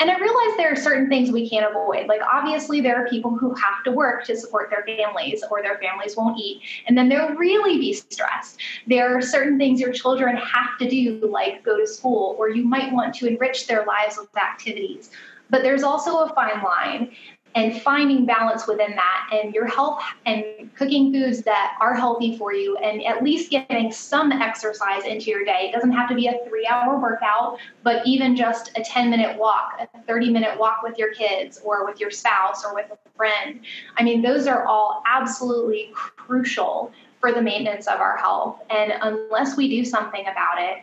And 0.00 0.10
I 0.10 0.18
realize 0.18 0.56
there 0.56 0.72
are 0.72 0.76
certain 0.76 1.08
things 1.08 1.30
we 1.30 1.48
can't 1.48 1.64
avoid. 1.64 2.08
Like, 2.08 2.20
obviously, 2.32 2.80
there 2.80 2.96
are 2.96 3.08
people 3.08 3.30
who 3.30 3.54
have 3.54 3.84
to 3.84 3.92
work 3.92 4.24
to 4.24 4.36
support 4.36 4.70
their 4.70 4.82
families, 4.84 5.44
or 5.48 5.62
their 5.62 5.78
families 5.78 6.16
won't 6.16 6.38
eat. 6.40 6.62
And 6.88 6.98
then 6.98 7.08
they'll 7.08 7.34
really 7.34 7.78
be 7.78 7.92
stressed. 7.92 8.58
There 8.88 9.16
are 9.16 9.22
certain 9.22 9.56
things 9.56 9.80
your 9.80 9.92
children 9.92 10.36
have 10.36 10.78
to 10.80 10.88
do, 10.88 11.20
like 11.30 11.62
go 11.62 11.78
to 11.78 11.86
school, 11.86 12.34
or 12.38 12.48
you 12.48 12.64
might 12.64 12.92
want 12.92 13.14
to 13.16 13.26
enrich 13.26 13.68
their 13.68 13.84
lives 13.84 14.16
with 14.18 14.36
activities. 14.36 15.10
But 15.50 15.62
there's 15.62 15.82
also 15.82 16.24
a 16.24 16.34
fine 16.34 16.62
line 16.62 17.12
and 17.54 17.80
finding 17.82 18.24
balance 18.24 18.66
within 18.66 18.92
that 18.92 19.28
and 19.32 19.54
your 19.54 19.66
health 19.66 20.02
and 20.24 20.44
cooking 20.74 21.12
foods 21.12 21.42
that 21.42 21.76
are 21.80 21.94
healthy 21.94 22.36
for 22.38 22.54
you 22.54 22.76
and 22.78 23.04
at 23.04 23.22
least 23.22 23.50
getting 23.50 23.92
some 23.92 24.32
exercise 24.32 25.04
into 25.04 25.30
your 25.30 25.44
day. 25.44 25.68
It 25.68 25.72
doesn't 25.72 25.92
have 25.92 26.08
to 26.08 26.14
be 26.14 26.28
a 26.28 26.34
three 26.48 26.66
hour 26.66 26.98
workout, 26.98 27.58
but 27.82 28.06
even 28.06 28.36
just 28.36 28.70
a 28.76 28.82
10 28.82 29.10
minute 29.10 29.38
walk, 29.38 29.80
a 29.94 30.02
30 30.02 30.30
minute 30.30 30.58
walk 30.58 30.82
with 30.82 30.96
your 30.96 31.12
kids 31.12 31.60
or 31.64 31.84
with 31.84 32.00
your 32.00 32.10
spouse 32.10 32.64
or 32.64 32.74
with 32.74 32.90
a 32.90 32.98
friend. 33.16 33.60
I 33.96 34.02
mean, 34.02 34.22
those 34.22 34.46
are 34.46 34.64
all 34.64 35.02
absolutely 35.06 35.90
crucial 35.94 36.92
for 37.20 37.32
the 37.32 37.42
maintenance 37.42 37.86
of 37.86 38.00
our 38.00 38.16
health. 38.16 38.60
And 38.70 38.92
unless 39.00 39.56
we 39.56 39.68
do 39.68 39.84
something 39.84 40.22
about 40.22 40.58
it, 40.58 40.78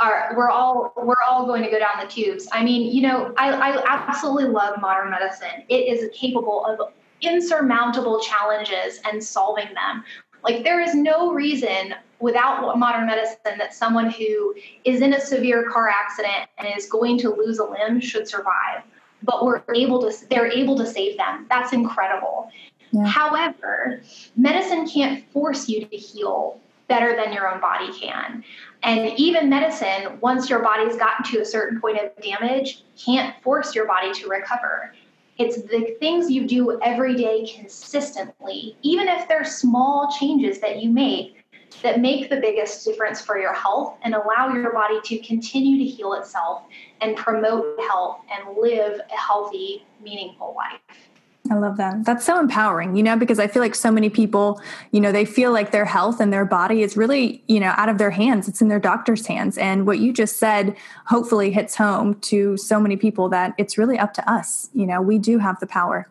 are 0.00 0.34
we're 0.36 0.50
all 0.50 0.92
we're 0.96 1.14
all 1.28 1.46
going 1.46 1.62
to 1.62 1.70
go 1.70 1.78
down 1.78 1.94
the 2.00 2.06
tubes. 2.06 2.48
I 2.52 2.64
mean, 2.64 2.94
you 2.94 3.02
know, 3.02 3.32
I, 3.36 3.50
I 3.52 3.84
absolutely 3.86 4.48
love 4.48 4.80
modern 4.80 5.10
medicine. 5.10 5.64
It 5.68 5.88
is 5.88 6.10
capable 6.14 6.64
of 6.66 6.92
insurmountable 7.22 8.20
challenges 8.20 9.00
and 9.04 9.22
solving 9.22 9.68
them. 9.74 10.04
Like 10.42 10.64
there 10.64 10.80
is 10.80 10.94
no 10.94 11.32
reason 11.32 11.94
without 12.20 12.78
modern 12.78 13.06
medicine 13.06 13.58
that 13.58 13.74
someone 13.74 14.10
who 14.10 14.54
is 14.84 15.00
in 15.00 15.12
a 15.12 15.20
severe 15.20 15.68
car 15.70 15.88
accident 15.88 16.48
and 16.58 16.68
is 16.76 16.86
going 16.86 17.18
to 17.18 17.30
lose 17.34 17.58
a 17.58 17.64
limb 17.64 18.00
should 18.00 18.28
survive. 18.28 18.82
But 19.22 19.44
we're 19.44 19.62
able 19.74 20.00
to 20.02 20.28
they're 20.28 20.50
able 20.50 20.76
to 20.78 20.86
save 20.86 21.16
them. 21.16 21.46
That's 21.48 21.72
incredible. 21.72 22.50
Yeah. 22.92 23.06
However, 23.06 24.00
medicine 24.36 24.88
can't 24.88 25.28
force 25.32 25.68
you 25.68 25.84
to 25.84 25.96
heal 25.96 26.60
better 26.88 27.16
than 27.16 27.32
your 27.32 27.52
own 27.52 27.60
body 27.60 27.92
can. 27.98 28.44
And 28.82 29.18
even 29.18 29.48
medicine, 29.48 30.18
once 30.20 30.48
your 30.48 30.60
body's 30.60 30.96
gotten 30.96 31.24
to 31.32 31.40
a 31.40 31.44
certain 31.44 31.80
point 31.80 31.98
of 31.98 32.10
damage, 32.22 32.84
can't 32.96 33.34
force 33.42 33.74
your 33.74 33.86
body 33.86 34.12
to 34.12 34.28
recover. 34.28 34.92
It's 35.38 35.62
the 35.62 35.96
things 36.00 36.30
you 36.30 36.46
do 36.46 36.80
every 36.80 37.14
day 37.14 37.46
consistently, 37.46 38.76
even 38.82 39.08
if 39.08 39.28
they're 39.28 39.44
small 39.44 40.14
changes 40.18 40.60
that 40.60 40.82
you 40.82 40.90
make, 40.90 41.44
that 41.82 42.00
make 42.00 42.30
the 42.30 42.36
biggest 42.36 42.84
difference 42.84 43.20
for 43.20 43.38
your 43.38 43.52
health 43.52 43.98
and 44.02 44.14
allow 44.14 44.52
your 44.54 44.72
body 44.72 45.00
to 45.04 45.18
continue 45.18 45.78
to 45.78 45.84
heal 45.84 46.14
itself 46.14 46.62
and 47.00 47.16
promote 47.16 47.78
health 47.80 48.20
and 48.32 48.56
live 48.56 48.98
a 48.98 49.16
healthy, 49.16 49.84
meaningful 50.02 50.54
life. 50.56 51.10
I 51.50 51.54
love 51.54 51.76
that. 51.76 52.04
That's 52.04 52.24
so 52.24 52.38
empowering, 52.38 52.96
you 52.96 53.02
know, 53.02 53.16
because 53.16 53.38
I 53.38 53.46
feel 53.46 53.62
like 53.62 53.74
so 53.74 53.90
many 53.90 54.10
people, 54.10 54.60
you 54.92 55.00
know, 55.00 55.12
they 55.12 55.24
feel 55.24 55.52
like 55.52 55.70
their 55.70 55.84
health 55.84 56.20
and 56.20 56.32
their 56.32 56.44
body 56.44 56.82
is 56.82 56.96
really, 56.96 57.42
you 57.48 57.60
know, 57.60 57.72
out 57.76 57.88
of 57.88 57.98
their 57.98 58.10
hands. 58.10 58.48
It's 58.48 58.60
in 58.60 58.68
their 58.68 58.80
doctor's 58.80 59.26
hands. 59.26 59.58
And 59.58 59.86
what 59.86 59.98
you 59.98 60.12
just 60.12 60.36
said 60.38 60.76
hopefully 61.06 61.50
hits 61.50 61.76
home 61.76 62.18
to 62.20 62.56
so 62.56 62.80
many 62.80 62.96
people 62.96 63.28
that 63.30 63.54
it's 63.58 63.78
really 63.78 63.98
up 63.98 64.14
to 64.14 64.30
us. 64.30 64.70
You 64.72 64.86
know, 64.86 65.00
we 65.00 65.18
do 65.18 65.38
have 65.38 65.60
the 65.60 65.66
power. 65.66 66.08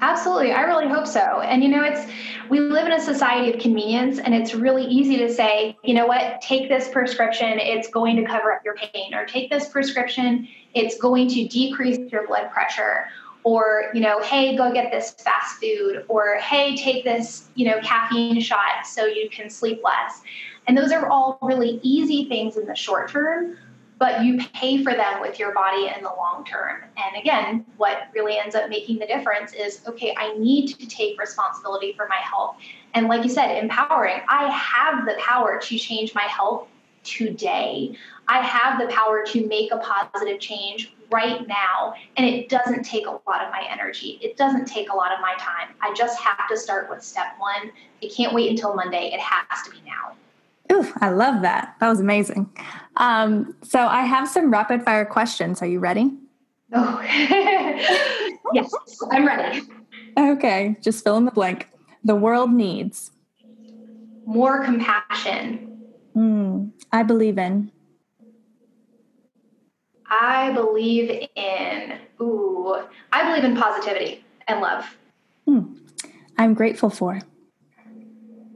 Absolutely. 0.00 0.52
I 0.52 0.62
really 0.62 0.88
hope 0.88 1.06
so. 1.06 1.40
And 1.40 1.62
you 1.62 1.70
know, 1.70 1.82
it's 1.82 2.10
we 2.50 2.60
live 2.60 2.86
in 2.86 2.92
a 2.92 3.00
society 3.00 3.52
of 3.52 3.60
convenience 3.60 4.18
and 4.18 4.34
it's 4.34 4.54
really 4.54 4.84
easy 4.84 5.16
to 5.18 5.32
say, 5.32 5.76
you 5.82 5.94
know 5.94 6.06
what, 6.06 6.40
take 6.40 6.68
this 6.68 6.88
prescription, 6.88 7.58
it's 7.58 7.88
going 7.88 8.16
to 8.16 8.24
cover 8.24 8.52
up 8.52 8.62
your 8.64 8.74
pain 8.74 9.14
or 9.14 9.24
take 9.24 9.50
this 9.50 9.68
prescription, 9.68 10.46
it's 10.74 10.98
going 10.98 11.28
to 11.28 11.48
decrease 11.48 11.98
your 12.12 12.26
blood 12.26 12.50
pressure 12.50 13.06
or 13.46 13.92
you 13.94 14.00
know 14.00 14.20
hey 14.22 14.56
go 14.56 14.72
get 14.72 14.90
this 14.90 15.12
fast 15.12 15.60
food 15.60 16.04
or 16.08 16.34
hey 16.38 16.76
take 16.76 17.04
this 17.04 17.48
you 17.54 17.64
know 17.64 17.78
caffeine 17.80 18.40
shot 18.40 18.84
so 18.84 19.06
you 19.06 19.30
can 19.30 19.48
sleep 19.48 19.80
less. 19.84 20.20
And 20.66 20.76
those 20.76 20.90
are 20.90 21.08
all 21.08 21.38
really 21.40 21.78
easy 21.84 22.28
things 22.28 22.56
in 22.56 22.66
the 22.66 22.74
short 22.74 23.08
term 23.08 23.56
but 23.98 24.22
you 24.22 24.38
pay 24.52 24.84
for 24.84 24.92
them 24.92 25.22
with 25.22 25.38
your 25.38 25.54
body 25.54 25.86
in 25.96 26.02
the 26.02 26.10
long 26.10 26.44
term. 26.44 26.82
And 26.96 27.16
again 27.16 27.64
what 27.76 28.08
really 28.12 28.36
ends 28.36 28.56
up 28.56 28.68
making 28.68 28.98
the 28.98 29.06
difference 29.06 29.52
is 29.52 29.80
okay 29.86 30.12
i 30.18 30.36
need 30.36 30.66
to 30.78 30.86
take 30.86 31.18
responsibility 31.18 31.92
for 31.92 32.08
my 32.08 32.20
health. 32.20 32.56
And 32.94 33.06
like 33.06 33.22
you 33.22 33.30
said 33.30 33.56
empowering. 33.62 34.22
I 34.28 34.50
have 34.50 35.06
the 35.06 35.14
power 35.20 35.60
to 35.62 35.78
change 35.78 36.16
my 36.16 36.24
health 36.24 36.66
today. 37.04 37.96
I 38.26 38.40
have 38.40 38.80
the 38.80 38.92
power 38.92 39.24
to 39.24 39.46
make 39.46 39.70
a 39.70 39.78
positive 39.78 40.40
change 40.40 40.92
right 41.10 41.46
now. 41.46 41.94
And 42.16 42.26
it 42.26 42.48
doesn't 42.48 42.84
take 42.84 43.06
a 43.06 43.10
lot 43.10 43.44
of 43.44 43.50
my 43.50 43.66
energy. 43.70 44.18
It 44.22 44.36
doesn't 44.36 44.66
take 44.66 44.90
a 44.90 44.96
lot 44.96 45.12
of 45.12 45.20
my 45.20 45.34
time. 45.38 45.74
I 45.80 45.94
just 45.94 46.20
have 46.20 46.48
to 46.48 46.56
start 46.56 46.90
with 46.90 47.02
step 47.02 47.34
one. 47.38 47.70
It 48.00 48.14
can't 48.14 48.34
wait 48.34 48.50
until 48.50 48.74
Monday. 48.74 49.10
It 49.12 49.20
has 49.20 49.62
to 49.64 49.70
be 49.70 49.78
now. 49.86 50.16
Ooh, 50.72 50.92
I 51.00 51.10
love 51.10 51.42
that. 51.42 51.76
That 51.80 51.88
was 51.88 52.00
amazing. 52.00 52.50
Um, 52.96 53.54
so 53.62 53.80
I 53.86 54.02
have 54.02 54.28
some 54.28 54.50
rapid 54.50 54.84
fire 54.84 55.04
questions. 55.04 55.62
Are 55.62 55.66
you 55.66 55.78
ready? 55.78 56.10
Oh, 56.72 57.00
yes, 58.52 58.74
I'm 59.12 59.26
ready. 59.26 59.62
Okay, 60.18 60.76
just 60.80 61.04
fill 61.04 61.16
in 61.18 61.24
the 61.24 61.30
blank. 61.30 61.68
The 62.02 62.16
world 62.16 62.52
needs 62.52 63.12
more 64.26 64.64
compassion. 64.64 65.68
Mm, 66.16 66.72
I 66.92 67.02
believe 67.02 67.38
in 67.38 67.70
I 70.10 70.52
believe 70.52 71.28
in, 71.34 71.98
ooh, 72.20 72.76
I 73.12 73.28
believe 73.28 73.44
in 73.44 73.56
positivity 73.56 74.24
and 74.46 74.60
love. 74.60 74.84
Hmm. 75.46 75.74
I'm 76.38 76.54
grateful 76.54 76.90
for. 76.90 77.20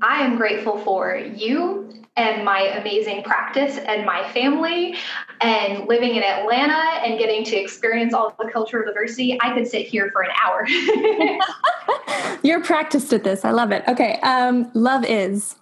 I 0.03 0.23
am 0.23 0.37
grateful 0.37 0.79
for 0.79 1.17
you 1.17 1.91
and 2.17 2.45
my 2.45 2.61
amazing 2.61 3.23
practice 3.23 3.79
and 3.79 4.05
my 4.05 4.29
family 4.33 4.97
and 5.41 5.87
living 5.89 6.17
in 6.17 6.23
Atlanta 6.23 7.01
and 7.05 7.19
getting 7.19 7.45
to 7.45 7.57
experience 7.57 8.13
all 8.15 8.35
the 8.39 8.51
cultural 8.51 8.85
diversity. 8.85 9.39
I 9.41 9.55
could 9.55 9.67
sit 9.67 9.87
here 9.87 10.11
for 10.13 10.23
an 10.23 10.31
hour. 10.43 10.67
You're 12.43 12.63
practiced 12.63 13.13
at 13.13 13.25
this. 13.25 13.45
I 13.45 13.51
love 13.51 13.73
it. 13.73 13.85
Okay. 13.89 14.19
Um, 14.23 14.71
love 14.75 15.05
is. 15.05 15.57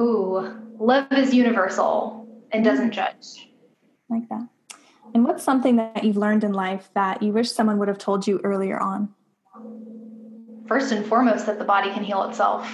Ooh, 0.00 0.54
love 0.78 1.10
is 1.12 1.32
universal 1.32 2.26
and 2.52 2.64
doesn't 2.64 2.92
judge. 2.92 3.48
Like 4.08 4.28
that. 4.28 4.48
And 5.16 5.24
what's 5.24 5.42
something 5.42 5.76
that 5.76 6.04
you've 6.04 6.18
learned 6.18 6.44
in 6.44 6.52
life 6.52 6.90
that 6.92 7.22
you 7.22 7.32
wish 7.32 7.50
someone 7.50 7.78
would 7.78 7.88
have 7.88 7.96
told 7.96 8.26
you 8.26 8.38
earlier 8.44 8.78
on? 8.78 9.14
First 10.68 10.92
and 10.92 11.06
foremost, 11.06 11.46
that 11.46 11.58
the 11.58 11.64
body 11.64 11.90
can 11.90 12.04
heal 12.04 12.24
itself. 12.24 12.70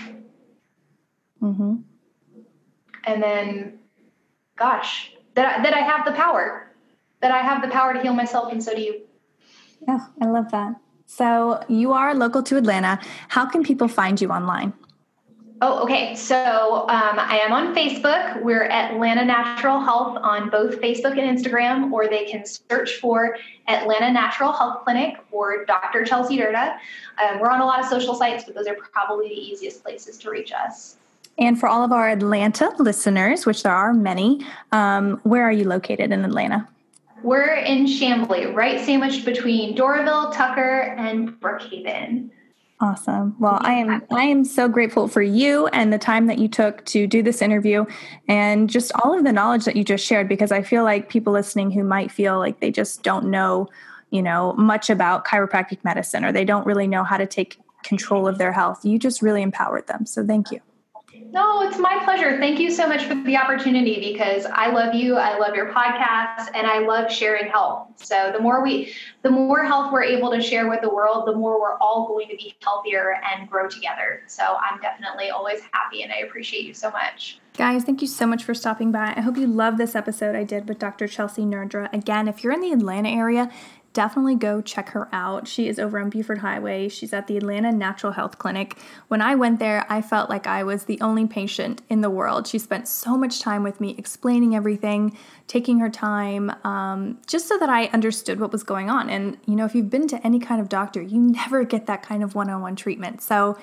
Mm-hmm. 1.40 1.76
And 3.04 3.22
then, 3.22 3.78
gosh, 4.56 5.12
that 5.34 5.60
I, 5.60 5.62
that 5.62 5.72
I 5.72 5.82
have 5.82 6.04
the 6.04 6.10
power, 6.10 6.68
that 7.20 7.30
I 7.30 7.42
have 7.42 7.62
the 7.62 7.68
power 7.68 7.94
to 7.94 8.02
heal 8.02 8.12
myself, 8.12 8.50
and 8.50 8.60
so 8.60 8.74
do 8.74 8.82
you. 8.82 9.02
Yeah, 9.86 10.00
I 10.20 10.26
love 10.26 10.50
that. 10.50 10.74
So 11.06 11.62
you 11.68 11.92
are 11.92 12.12
local 12.12 12.42
to 12.42 12.56
Atlanta. 12.56 12.98
How 13.28 13.46
can 13.46 13.62
people 13.62 13.86
find 13.86 14.20
you 14.20 14.30
online? 14.30 14.72
Oh, 15.64 15.80
okay. 15.84 16.16
So 16.16 16.88
um, 16.88 17.20
I 17.20 17.38
am 17.38 17.52
on 17.52 17.72
Facebook. 17.72 18.42
We're 18.42 18.64
Atlanta 18.64 19.24
Natural 19.24 19.78
Health 19.78 20.18
on 20.20 20.50
both 20.50 20.80
Facebook 20.80 21.16
and 21.16 21.38
Instagram, 21.38 21.92
or 21.92 22.08
they 22.08 22.24
can 22.24 22.44
search 22.44 22.96
for 22.96 23.36
Atlanta 23.68 24.10
Natural 24.10 24.50
Health 24.50 24.82
Clinic 24.82 25.18
or 25.30 25.64
Dr. 25.64 26.04
Chelsea 26.04 26.36
Durda. 26.36 26.78
Um, 27.22 27.38
we're 27.38 27.48
on 27.48 27.60
a 27.60 27.64
lot 27.64 27.78
of 27.78 27.86
social 27.86 28.16
sites, 28.16 28.42
but 28.42 28.56
those 28.56 28.66
are 28.66 28.74
probably 28.74 29.28
the 29.28 29.36
easiest 29.36 29.84
places 29.84 30.18
to 30.18 30.30
reach 30.30 30.50
us. 30.50 30.96
And 31.38 31.60
for 31.60 31.68
all 31.68 31.84
of 31.84 31.92
our 31.92 32.08
Atlanta 32.08 32.72
listeners, 32.80 33.46
which 33.46 33.62
there 33.62 33.72
are 33.72 33.94
many, 33.94 34.44
um, 34.72 35.20
where 35.22 35.44
are 35.44 35.52
you 35.52 35.68
located 35.68 36.10
in 36.10 36.24
Atlanta? 36.24 36.68
We're 37.22 37.54
in 37.54 37.86
Chamblee, 37.86 38.52
right 38.52 38.84
sandwiched 38.84 39.24
between 39.24 39.76
Doraville, 39.76 40.34
Tucker, 40.34 40.96
and 40.98 41.40
Brookhaven. 41.40 42.30
Awesome. 42.82 43.36
Well, 43.38 43.58
I 43.60 43.74
am 43.74 44.02
I 44.10 44.24
am 44.24 44.44
so 44.44 44.68
grateful 44.68 45.06
for 45.06 45.22
you 45.22 45.68
and 45.68 45.92
the 45.92 45.98
time 45.98 46.26
that 46.26 46.38
you 46.38 46.48
took 46.48 46.84
to 46.86 47.06
do 47.06 47.22
this 47.22 47.40
interview 47.40 47.84
and 48.26 48.68
just 48.68 48.90
all 49.04 49.16
of 49.16 49.22
the 49.22 49.32
knowledge 49.32 49.66
that 49.66 49.76
you 49.76 49.84
just 49.84 50.04
shared 50.04 50.28
because 50.28 50.50
I 50.50 50.62
feel 50.62 50.82
like 50.82 51.08
people 51.08 51.32
listening 51.32 51.70
who 51.70 51.84
might 51.84 52.10
feel 52.10 52.40
like 52.40 52.58
they 52.58 52.72
just 52.72 53.04
don't 53.04 53.26
know, 53.26 53.68
you 54.10 54.20
know, 54.20 54.54
much 54.54 54.90
about 54.90 55.24
chiropractic 55.24 55.84
medicine 55.84 56.24
or 56.24 56.32
they 56.32 56.44
don't 56.44 56.66
really 56.66 56.88
know 56.88 57.04
how 57.04 57.16
to 57.16 57.26
take 57.26 57.56
control 57.84 58.26
of 58.26 58.38
their 58.38 58.50
health. 58.50 58.84
You 58.84 58.98
just 58.98 59.22
really 59.22 59.42
empowered 59.42 59.86
them. 59.86 60.04
So 60.04 60.26
thank 60.26 60.50
you. 60.50 60.60
No, 61.32 61.62
it's 61.62 61.78
my 61.78 61.98
pleasure. 62.04 62.36
Thank 62.38 62.60
you 62.60 62.70
so 62.70 62.86
much 62.86 63.04
for 63.06 63.14
the 63.14 63.38
opportunity 63.38 64.12
because 64.12 64.44
I 64.44 64.70
love 64.70 64.94
you. 64.94 65.16
I 65.16 65.38
love 65.38 65.54
your 65.54 65.72
podcast 65.72 66.50
and 66.54 66.66
I 66.66 66.80
love 66.80 67.10
sharing 67.10 67.50
health. 67.50 67.88
So 67.96 68.30
the 68.34 68.38
more 68.38 68.62
we 68.62 68.92
the 69.22 69.30
more 69.30 69.64
health 69.64 69.94
we're 69.94 70.02
able 70.02 70.30
to 70.30 70.42
share 70.42 70.68
with 70.68 70.82
the 70.82 70.90
world, 70.90 71.26
the 71.26 71.34
more 71.34 71.58
we're 71.58 71.78
all 71.78 72.06
going 72.06 72.28
to 72.28 72.36
be 72.36 72.54
healthier 72.60 73.16
and 73.32 73.48
grow 73.48 73.66
together. 73.66 74.24
So 74.26 74.42
I'm 74.42 74.78
definitely 74.82 75.30
always 75.30 75.60
happy 75.72 76.02
and 76.02 76.12
I 76.12 76.18
appreciate 76.18 76.66
you 76.66 76.74
so 76.74 76.90
much. 76.90 77.38
Guys, 77.56 77.84
thank 77.84 78.02
you 78.02 78.08
so 78.08 78.26
much 78.26 78.44
for 78.44 78.52
stopping 78.52 78.92
by. 78.92 79.14
I 79.16 79.22
hope 79.22 79.38
you 79.38 79.46
love 79.46 79.78
this 79.78 79.94
episode 79.94 80.36
I 80.36 80.44
did 80.44 80.68
with 80.68 80.78
Dr. 80.78 81.08
Chelsea 81.08 81.42
Durda. 81.42 81.88
Again, 81.94 82.28
if 82.28 82.44
you're 82.44 82.52
in 82.52 82.60
the 82.60 82.72
Atlanta 82.72 83.08
area 83.08 83.50
definitely 83.92 84.34
go 84.34 84.60
check 84.60 84.90
her 84.90 85.08
out. 85.12 85.46
She 85.46 85.68
is 85.68 85.78
over 85.78 85.98
on 85.98 86.10
Buford 86.10 86.38
Highway. 86.38 86.88
She's 86.88 87.12
at 87.12 87.26
the 87.26 87.36
Atlanta 87.36 87.70
Natural 87.72 88.12
Health 88.12 88.38
Clinic. 88.38 88.76
When 89.08 89.20
I 89.20 89.34
went 89.34 89.58
there, 89.58 89.86
I 89.88 90.00
felt 90.00 90.30
like 90.30 90.46
I 90.46 90.64
was 90.64 90.84
the 90.84 91.00
only 91.00 91.26
patient 91.26 91.82
in 91.88 92.00
the 92.00 92.10
world. 92.10 92.46
She 92.46 92.58
spent 92.58 92.88
so 92.88 93.16
much 93.16 93.40
time 93.40 93.62
with 93.62 93.80
me 93.80 93.94
explaining 93.98 94.56
everything, 94.56 95.16
taking 95.46 95.78
her 95.80 95.90
time, 95.90 96.50
um, 96.64 97.18
just 97.26 97.48
so 97.48 97.58
that 97.58 97.68
I 97.68 97.86
understood 97.86 98.40
what 98.40 98.52
was 98.52 98.62
going 98.62 98.88
on. 98.88 99.10
And, 99.10 99.36
you 99.46 99.54
know, 99.54 99.64
if 99.64 99.74
you've 99.74 99.90
been 99.90 100.08
to 100.08 100.26
any 100.26 100.38
kind 100.38 100.60
of 100.60 100.68
doctor, 100.68 101.02
you 101.02 101.20
never 101.20 101.64
get 101.64 101.86
that 101.86 102.02
kind 102.02 102.22
of 102.22 102.34
one 102.34 102.48
on 102.48 102.62
one 102.62 102.76
treatment. 102.76 103.22
So, 103.22 103.58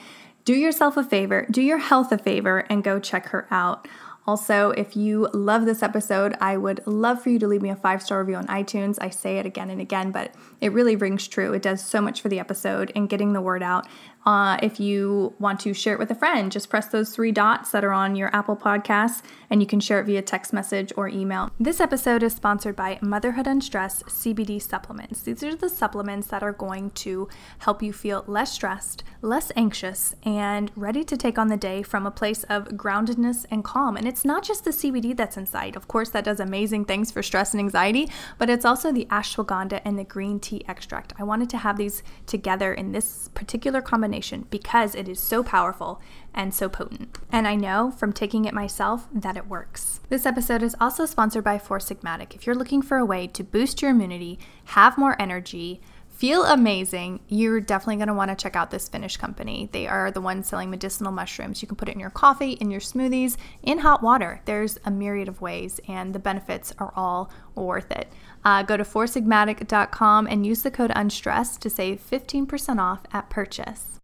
do 0.46 0.56
yourself 0.56 0.98
a 0.98 1.04
favor, 1.04 1.46
do 1.52 1.62
your 1.62 1.78
health 1.78 2.12
a 2.12 2.18
favor, 2.18 2.60
and 2.72 2.84
go 2.84 3.00
check 3.00 3.28
her 3.28 3.46
out. 3.52 3.88
Also, 4.30 4.70
if 4.70 4.96
you 4.96 5.28
love 5.34 5.66
this 5.66 5.82
episode, 5.82 6.36
I 6.40 6.56
would 6.56 6.86
love 6.86 7.20
for 7.20 7.32
you 7.32 7.40
to 7.40 7.48
leave 7.48 7.64
me 7.64 7.72
a 7.72 7.76
five 7.76 8.04
star 8.04 8.20
review 8.20 8.36
on 8.36 8.46
iTunes. 8.46 9.00
I 9.02 9.10
say 9.10 9.40
it 9.40 9.48
again 9.48 9.72
and 9.72 9.82
again, 9.82 10.12
but 10.12 10.36
it 10.62 10.72
really 10.72 10.96
rings 10.96 11.28
true. 11.28 11.52
It 11.54 11.64
does 11.64 11.84
so 11.84 12.00
much 12.00 12.22
for 12.22 12.30
the 12.30 12.38
episode 12.38 12.92
and 12.96 13.10
getting 13.10 13.34
the 13.34 13.42
word 13.42 13.64
out. 13.64 13.88
Uh, 14.26 14.58
if 14.62 14.80
you 14.80 15.34
want 15.40 15.60
to 15.62 15.74
share 15.74 15.94
it 15.94 16.00
with 16.00 16.12
a 16.12 16.16
friend, 16.16 16.52
just 16.52 16.70
press 16.70 16.88
those 16.88 17.16
three 17.16 17.32
dots 17.32 17.72
that 17.72 17.86
are 17.86 17.94
on 17.94 18.16
your 18.16 18.34
Apple 18.36 18.56
Podcasts 18.56 19.22
and 19.50 19.62
you 19.62 19.68
can 19.68 19.80
share 19.80 20.00
it 20.02 20.06
via 20.06 20.22
text 20.22 20.52
message 20.52 20.92
or 20.98 21.08
email. 21.08 21.50
This 21.60 21.80
episode 21.80 22.22
is 22.22 22.36
sponsored 22.36 22.76
by 22.76 23.00
Motherhood 23.02 23.48
Unstressed 23.48 24.06
CBD 24.08 24.62
supplements. 24.62 25.22
These 25.22 25.44
are 25.44 25.56
the 25.56 25.70
supplements 25.70 26.28
that 26.28 26.44
are 26.44 26.52
going 26.52 26.92
to 26.92 27.30
help 27.60 27.82
you 27.82 27.94
feel 27.94 28.26
less 28.28 28.52
stressed, 28.52 29.04
less 29.22 29.52
anxious, 29.56 30.16
and 30.24 30.72
ready 30.76 31.04
to 31.06 31.16
take 31.16 31.40
on 31.40 31.48
the 31.48 31.58
day 31.58 31.82
from 31.82 32.06
a 32.06 32.12
place 32.12 32.44
of 32.46 32.66
groundedness 32.70 33.46
and 33.50 33.64
calm. 33.64 33.96
And 33.96 34.08
it's 34.08 34.26
not 34.26 34.44
just 34.44 34.66
the 34.66 34.72
CBD 34.72 35.16
that's 35.16 35.38
inside. 35.38 35.76
Of 35.76 35.88
course, 35.88 36.10
that 36.10 36.26
does 36.26 36.40
amazing 36.40 36.86
things 36.86 37.10
for 37.10 37.24
stress 37.24 37.54
and 37.54 37.62
anxiety, 37.62 38.10
but 38.38 38.50
it's 38.50 38.66
also 38.66 38.92
the 38.92 39.08
ashwagandha 39.10 39.82
and 39.86 39.98
the 39.98 40.04
green 40.04 40.40
tea 40.40 40.64
extract. 40.68 41.14
I 41.18 41.24
wanted 41.24 41.50
to 41.52 41.58
have 41.58 41.78
these 41.78 42.04
together 42.26 42.74
in 42.74 42.92
this 42.92 43.30
particular 43.30 43.82
combination 43.82 44.09
because 44.50 44.96
it 44.96 45.08
is 45.08 45.20
so 45.20 45.44
powerful 45.44 46.02
and 46.34 46.54
so 46.54 46.70
potent. 46.70 47.18
And 47.32 47.48
I 47.48 47.56
know 47.56 47.92
from 47.92 48.14
taking 48.14 48.46
it 48.46 48.54
myself 48.54 49.08
that 49.14 49.38
it 49.38 49.48
works. 49.48 50.00
This 50.10 50.26
episode 50.26 50.64
is 50.64 50.76
also 50.80 51.06
sponsored 51.06 51.44
by 51.44 51.58
Four 51.58 51.80
Sigmatic. 51.80 52.36
If 52.36 52.46
you're 52.46 52.56
looking 52.56 52.82
for 52.82 52.98
a 52.98 53.06
way 53.06 53.28
to 53.28 53.44
boost 53.44 53.82
your 53.82 53.92
immunity, 53.92 54.40
have 54.66 54.98
more 54.98 55.20
energy, 55.22 55.82
feel 56.20 56.44
amazing, 56.44 57.22
you're 57.30 57.62
definitely 57.62 57.96
going 57.96 58.10
to 58.10 58.14
want 58.14 58.30
to 58.30 58.36
check 58.36 58.54
out 58.54 58.72
this 58.72 58.90
Finnish 58.90 59.16
company. 59.16 59.70
They 59.72 59.88
are 59.88 60.12
the 60.12 60.20
ones 60.20 60.48
selling 60.48 60.70
medicinal 60.70 61.14
mushrooms. 61.14 61.62
You 61.62 61.68
can 61.68 61.78
put 61.78 61.88
it 61.88 61.94
in 61.94 62.00
your 62.00 62.10
coffee, 62.10 62.52
in 62.52 62.70
your 62.70 62.82
smoothies, 62.82 63.38
in 63.64 63.78
hot 63.78 64.04
water. 64.04 64.42
There's 64.44 64.78
a 64.84 64.92
myriad 64.92 65.30
of 65.30 65.40
ways, 65.40 65.80
and 65.88 66.14
the 66.14 66.20
benefits 66.20 66.74
are 66.78 66.92
all 66.94 67.32
worth 67.56 67.90
it. 67.92 68.12
Uh, 68.44 68.64
go 68.64 68.76
to 68.76 68.84
foursigmatic.com 68.84 70.28
and 70.28 70.46
use 70.46 70.62
the 70.62 70.72
code 70.72 70.92
UNSTRESSED 70.92 71.60
to 71.60 71.70
save 71.70 72.02
15% 72.06 72.80
off 72.80 73.04
at 73.14 73.30
purchase. 73.30 73.99